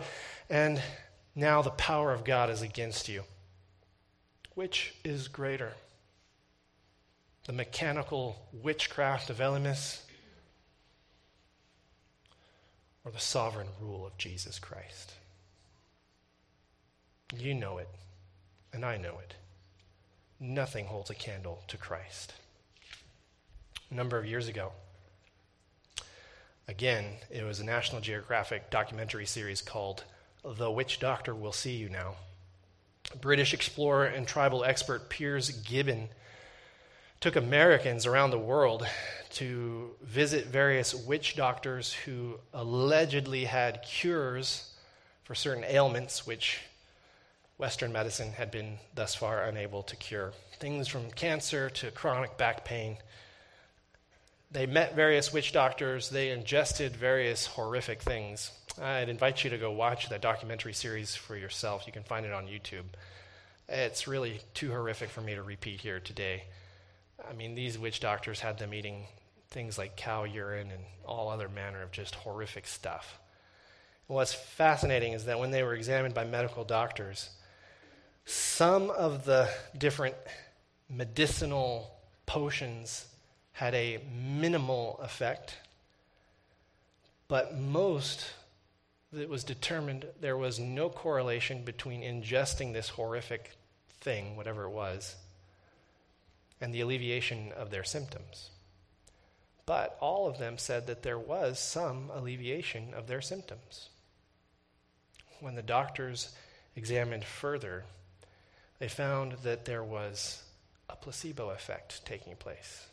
And 0.49 0.81
now 1.35 1.61
the 1.61 1.71
power 1.71 2.13
of 2.13 2.23
God 2.23 2.49
is 2.49 2.61
against 2.61 3.09
you. 3.09 3.23
Which 4.55 4.93
is 5.03 5.27
greater? 5.27 5.73
The 7.45 7.53
mechanical 7.53 8.37
witchcraft 8.51 9.29
of 9.29 9.37
Elymas 9.37 10.01
or 13.07 13.11
the 13.11 13.19
sovereign 13.19 13.69
rule 13.79 14.05
of 14.05 14.17
Jesus 14.17 14.59
Christ. 14.59 15.13
You 17.33 17.53
know 17.53 17.77
it, 17.77 17.87
and 18.73 18.83
I 18.83 18.97
know 18.97 19.19
it. 19.19 19.35
Nothing 20.41 20.87
holds 20.87 21.09
a 21.09 21.15
candle 21.15 21.63
to 21.69 21.77
Christ. 21.77 22.33
A 23.89 23.93
number 23.93 24.17
of 24.17 24.25
years 24.25 24.49
ago, 24.49 24.73
again, 26.67 27.05
it 27.31 27.43
was 27.43 27.61
a 27.61 27.65
National 27.65 28.01
Geographic 28.01 28.69
documentary 28.69 29.25
series 29.25 29.61
called 29.61 30.03
The 30.43 30.69
Witch 30.69 30.99
Doctor 30.99 31.33
Will 31.33 31.53
See 31.53 31.77
You 31.77 31.87
Now. 31.87 32.15
British 33.21 33.53
explorer 33.53 34.07
and 34.07 34.27
tribal 34.27 34.65
expert 34.65 35.07
Piers 35.07 35.49
Gibbon 35.49 36.09
took 37.19 37.35
Americans 37.35 38.05
around 38.05 38.31
the 38.31 38.37
world 38.37 38.87
to 39.29 39.91
visit 40.01 40.45
various 40.47 40.93
witch 40.93 41.35
doctors 41.35 41.93
who 41.93 42.39
allegedly 42.53 43.45
had 43.45 43.81
cures 43.83 44.71
for 45.23 45.35
certain 45.35 45.63
ailments 45.63 46.25
which 46.27 46.59
Western 47.57 47.91
medicine 47.91 48.31
had 48.33 48.51
been 48.51 48.77
thus 48.93 49.15
far 49.15 49.43
unable 49.43 49.81
to 49.83 49.95
cure. 49.95 50.31
Things 50.59 50.87
from 50.87 51.09
cancer 51.11 51.69
to 51.71 51.91
chronic 51.91 52.37
back 52.37 52.63
pain. 52.63 52.97
they 54.49 54.65
met 54.65 54.95
various 54.95 55.33
witch 55.33 55.51
doctors, 55.51 56.09
they 56.09 56.29
ingested 56.29 56.95
various 56.95 57.47
horrific 57.47 58.01
things. 58.01 58.51
I'd 58.81 59.09
invite 59.09 59.43
you 59.43 59.49
to 59.49 59.57
go 59.57 59.71
watch 59.71 60.07
that 60.09 60.21
documentary 60.21 60.73
series 60.73 61.15
for 61.15 61.35
yourself. 61.35 61.83
You 61.85 61.91
can 61.91 62.03
find 62.03 62.25
it 62.25 62.31
on 62.31 62.45
YouTube. 62.45 62.85
It's 63.67 64.07
really 64.07 64.39
too 64.53 64.69
horrific 64.69 65.09
for 65.09 65.21
me 65.21 65.35
to 65.35 65.41
repeat 65.41 65.81
here 65.81 65.99
today. 65.99 66.43
I 67.29 67.33
mean, 67.33 67.55
these 67.55 67.77
witch 67.77 67.99
doctors 67.99 68.39
had 68.39 68.57
them 68.57 68.73
eating 68.73 69.05
things 69.49 69.77
like 69.77 69.95
cow 69.95 70.23
urine 70.23 70.71
and 70.71 70.83
all 71.05 71.29
other 71.29 71.49
manner 71.49 71.81
of 71.81 71.91
just 71.91 72.15
horrific 72.15 72.67
stuff. 72.67 73.19
And 74.07 74.15
what's 74.15 74.33
fascinating 74.33 75.13
is 75.13 75.25
that 75.25 75.39
when 75.39 75.51
they 75.51 75.63
were 75.63 75.73
examined 75.73 76.13
by 76.13 76.25
medical 76.25 76.63
doctors, 76.63 77.29
some 78.25 78.89
of 78.89 79.25
the 79.25 79.49
different 79.77 80.15
medicinal 80.89 81.91
potions 82.25 83.05
had 83.53 83.73
a 83.73 83.99
minimal 84.13 84.99
effect, 85.01 85.57
but 87.27 87.57
most 87.57 88.25
it 89.17 89.29
was 89.29 89.43
determined 89.43 90.05
there 90.19 90.37
was 90.37 90.59
no 90.59 90.89
correlation 90.89 91.63
between 91.63 92.01
ingesting 92.01 92.73
this 92.73 92.89
horrific 92.89 93.51
thing, 94.01 94.35
whatever 94.35 94.65
it 94.65 94.69
was, 94.69 95.15
and 96.59 96.73
the 96.73 96.81
alleviation 96.81 97.51
of 97.53 97.69
their 97.69 97.83
symptoms. 97.83 98.49
But 99.65 99.97
all 99.99 100.27
of 100.27 100.37
them 100.37 100.57
said 100.57 100.87
that 100.87 101.03
there 101.03 101.19
was 101.19 101.59
some 101.59 102.09
alleviation 102.13 102.93
of 102.93 103.07
their 103.07 103.21
symptoms. 103.21 103.89
When 105.39 105.55
the 105.55 105.61
doctors 105.61 106.33
examined 106.75 107.25
further, 107.25 107.83
they 108.79 108.87
found 108.87 109.33
that 109.43 109.65
there 109.65 109.83
was 109.83 110.41
a 110.89 110.95
placebo 110.95 111.49
effect 111.49 112.05
taking 112.05 112.35
place. 112.37 112.87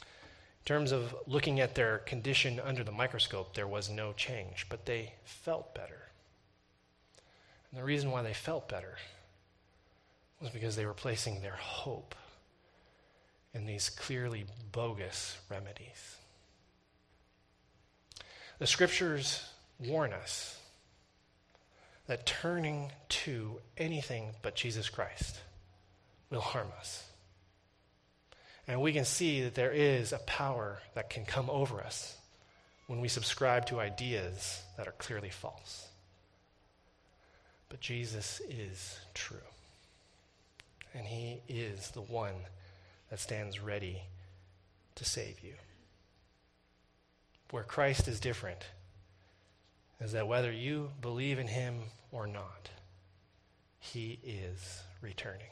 In 0.00 0.64
terms 0.64 0.92
of 0.92 1.14
looking 1.26 1.60
at 1.60 1.74
their 1.74 1.98
condition 1.98 2.60
under 2.60 2.82
the 2.82 2.92
microscope, 2.92 3.54
there 3.54 3.66
was 3.66 3.90
no 3.90 4.12
change, 4.12 4.66
but 4.68 4.86
they 4.86 5.12
felt 5.24 5.74
better. 5.74 6.08
And 7.70 7.80
the 7.80 7.84
reason 7.84 8.10
why 8.10 8.22
they 8.22 8.32
felt 8.32 8.68
better 8.68 8.96
was 10.40 10.50
because 10.50 10.76
they 10.76 10.86
were 10.86 10.94
placing 10.94 11.42
their 11.42 11.56
hope 11.56 12.14
in 13.54 13.66
these 13.66 13.90
clearly 13.90 14.44
bogus 14.72 15.36
remedies. 15.50 16.16
The 18.58 18.66
scriptures 18.66 19.44
warn 19.78 20.12
us 20.12 20.58
that 22.06 22.26
turning 22.26 22.92
to 23.08 23.60
anything 23.76 24.34
but 24.42 24.54
Jesus 24.54 24.88
Christ 24.88 25.40
will 26.30 26.40
harm 26.40 26.68
us. 26.78 27.04
And 28.66 28.80
we 28.80 28.92
can 28.92 29.04
see 29.04 29.42
that 29.42 29.54
there 29.54 29.72
is 29.72 30.12
a 30.12 30.18
power 30.18 30.78
that 30.94 31.10
can 31.10 31.24
come 31.24 31.50
over 31.50 31.80
us 31.80 32.16
when 32.86 33.00
we 33.00 33.08
subscribe 33.08 33.66
to 33.66 33.80
ideas 33.80 34.62
that 34.76 34.86
are 34.86 34.92
clearly 34.92 35.30
false. 35.30 35.88
But 37.68 37.80
Jesus 37.80 38.40
is 38.48 38.98
true. 39.14 39.38
And 40.94 41.06
he 41.06 41.40
is 41.48 41.90
the 41.90 42.02
one 42.02 42.34
that 43.12 43.20
stands 43.20 43.60
ready 43.60 44.04
to 44.94 45.04
save 45.04 45.40
you. 45.44 45.52
Where 47.50 47.62
Christ 47.62 48.08
is 48.08 48.18
different 48.18 48.64
is 50.00 50.12
that 50.12 50.26
whether 50.26 50.50
you 50.50 50.92
believe 51.02 51.38
in 51.38 51.46
him 51.46 51.80
or 52.10 52.26
not, 52.26 52.70
he 53.78 54.18
is 54.24 54.80
returning. 55.02 55.50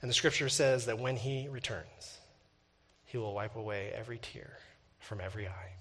And 0.00 0.08
the 0.08 0.14
scripture 0.14 0.48
says 0.48 0.86
that 0.86 1.00
when 1.00 1.16
he 1.16 1.48
returns, 1.48 2.18
he 3.06 3.18
will 3.18 3.34
wipe 3.34 3.56
away 3.56 3.92
every 3.92 4.18
tear 4.18 4.56
from 5.00 5.20
every 5.20 5.48
eye. 5.48 5.72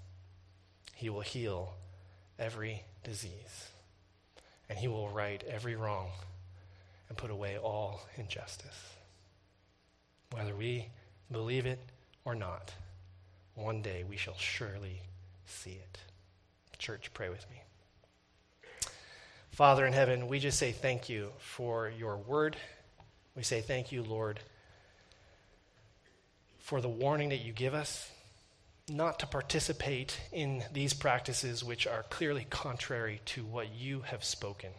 He 0.95 1.11
will 1.11 1.21
heal 1.21 1.75
every 2.39 2.81
disease. 3.03 3.67
And 4.67 4.79
he 4.79 4.87
will 4.87 5.09
right 5.09 5.43
every 5.47 5.75
wrong 5.75 6.09
and 7.07 7.15
put 7.15 7.29
away 7.29 7.59
all 7.59 8.01
injustice. 8.17 8.95
Whether 10.31 10.55
we 10.55 10.89
believe 11.31 11.65
it 11.65 11.79
or 12.23 12.35
not, 12.35 12.71
one 13.55 13.81
day 13.81 14.03
we 14.07 14.15
shall 14.15 14.37
surely 14.37 15.01
see 15.45 15.71
it. 15.71 15.97
Church, 16.77 17.11
pray 17.13 17.29
with 17.29 17.45
me. 17.49 17.61
Father 19.51 19.85
in 19.85 19.93
heaven, 19.93 20.27
we 20.27 20.39
just 20.39 20.59
say 20.59 20.71
thank 20.71 21.09
you 21.09 21.31
for 21.39 21.89
your 21.89 22.15
word. 22.15 22.55
We 23.35 23.43
say 23.43 23.61
thank 23.61 23.91
you, 23.91 24.03
Lord, 24.03 24.39
for 26.59 26.79
the 26.79 26.87
warning 26.87 27.29
that 27.29 27.43
you 27.43 27.51
give 27.51 27.73
us 27.73 28.09
not 28.87 29.19
to 29.19 29.27
participate 29.27 30.19
in 30.31 30.63
these 30.71 30.93
practices 30.93 31.63
which 31.63 31.87
are 31.87 32.03
clearly 32.03 32.45
contrary 32.49 33.19
to 33.25 33.43
what 33.43 33.73
you 33.73 34.01
have 34.01 34.23
spoken. 34.23 34.69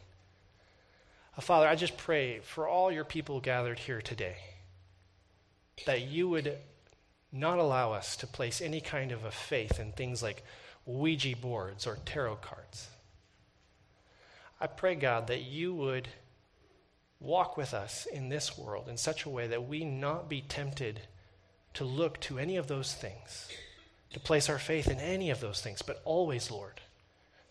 Uh, 1.36 1.40
Father, 1.40 1.66
I 1.66 1.74
just 1.74 1.96
pray 1.96 2.38
for 2.38 2.66
all 2.66 2.90
your 2.90 3.05
people 3.05 3.40
gathered 3.40 3.80
here 3.80 4.01
today 4.01 4.36
that 5.87 6.03
you 6.03 6.28
would 6.28 6.57
not 7.33 7.59
allow 7.59 7.93
us 7.93 8.16
to 8.16 8.26
place 8.26 8.61
any 8.61 8.81
kind 8.81 9.12
of 9.12 9.24
a 9.24 9.31
faith 9.31 9.78
in 9.78 9.93
things 9.93 10.22
like 10.22 10.45
Ouija 10.87 11.37
boards 11.37 11.87
or 11.87 11.99
tarot 12.05 12.37
cards. 12.37 12.89
I 14.61 14.66
pray, 14.66 14.95
God, 14.95 15.28
that 15.28 15.43
you 15.43 15.74
would 15.74 16.09
walk 17.20 17.57
with 17.57 17.74
us 17.74 18.07
in 18.07 18.28
this 18.28 18.59
world 18.59 18.89
in 18.89 18.97
such 18.97 19.24
a 19.24 19.31
way 19.31 19.47
that 19.47 19.68
we 19.68 19.85
not 19.85 20.28
be 20.28 20.41
tempted 20.41 21.01
to 21.74 21.85
look 21.85 22.18
to 22.20 22.39
any 22.39 22.57
of 22.57 22.66
those 22.66 22.95
things, 22.95 23.49
to 24.12 24.20
place 24.20 24.49
our 24.49 24.59
faith 24.59 24.89
in 24.89 24.99
any 24.99 25.31
of 25.31 25.41
those 25.41 25.61
things, 25.61 25.83
but 25.83 26.03
always, 26.05 26.51
Lord, 26.51 26.81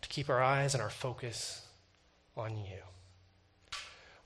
to 0.02 0.10
keep 0.10 0.30
our 0.30 0.42
eyes 0.42 0.74
and 0.74 0.84
our 0.84 0.90
focus 0.90 1.66
on 2.36 2.58
you. 2.58 2.80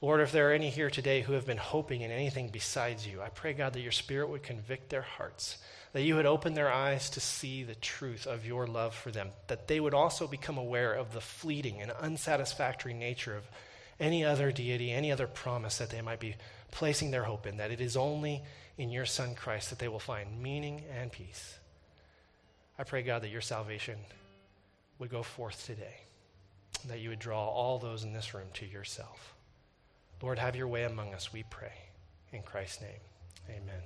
Lord, 0.03 0.19
if 0.19 0.33
there 0.33 0.49
are 0.49 0.53
any 0.53 0.69
here 0.69 0.89
today 0.89 1.21
who 1.21 1.31
have 1.31 1.45
been 1.45 1.55
hoping 1.55 2.01
in 2.01 2.11
anything 2.11 2.49
besides 2.49 3.07
you, 3.07 3.21
I 3.21 3.29
pray, 3.29 3.53
God, 3.53 3.71
that 3.71 3.79
your 3.79 3.93
Spirit 3.93 4.27
would 4.27 4.43
convict 4.43 4.89
their 4.89 5.01
hearts, 5.01 5.59
that 5.93 6.01
you 6.01 6.15
would 6.17 6.25
open 6.25 6.55
their 6.55 6.69
eyes 6.69 7.09
to 7.11 7.21
see 7.21 7.63
the 7.63 7.75
truth 7.75 8.27
of 8.27 8.45
your 8.45 8.67
love 8.67 8.93
for 8.93 9.11
them, 9.11 9.29
that 9.47 9.69
they 9.69 9.79
would 9.79 9.93
also 9.93 10.27
become 10.27 10.57
aware 10.57 10.91
of 10.91 11.13
the 11.13 11.21
fleeting 11.21 11.81
and 11.81 11.89
unsatisfactory 11.89 12.93
nature 12.93 13.33
of 13.33 13.47
any 13.97 14.25
other 14.25 14.51
deity, 14.51 14.91
any 14.91 15.09
other 15.09 15.25
promise 15.25 15.77
that 15.77 15.89
they 15.89 16.01
might 16.01 16.19
be 16.19 16.35
placing 16.69 17.11
their 17.11 17.23
hope 17.23 17.47
in, 17.47 17.55
that 17.55 17.71
it 17.71 17.79
is 17.79 17.95
only 17.95 18.43
in 18.77 18.89
your 18.89 19.05
Son 19.05 19.35
Christ 19.35 19.69
that 19.69 19.79
they 19.79 19.87
will 19.87 19.99
find 19.99 20.43
meaning 20.43 20.83
and 20.99 21.13
peace. 21.13 21.57
I 22.77 22.83
pray, 22.83 23.03
God, 23.03 23.21
that 23.21 23.31
your 23.31 23.39
salvation 23.39 23.99
would 24.99 25.09
go 25.09 25.23
forth 25.23 25.65
today, 25.65 26.01
that 26.89 26.99
you 26.99 27.07
would 27.07 27.19
draw 27.19 27.47
all 27.47 27.79
those 27.79 28.03
in 28.03 28.11
this 28.11 28.33
room 28.33 28.47
to 28.55 28.65
yourself. 28.65 29.32
Lord, 30.23 30.39
have 30.39 30.55
your 30.55 30.69
way 30.69 30.85
among 30.85 31.13
us, 31.13 31.33
we 31.33 31.43
pray. 31.43 31.73
In 32.31 32.43
Christ's 32.43 32.79
name, 32.79 33.01
amen. 33.49 33.81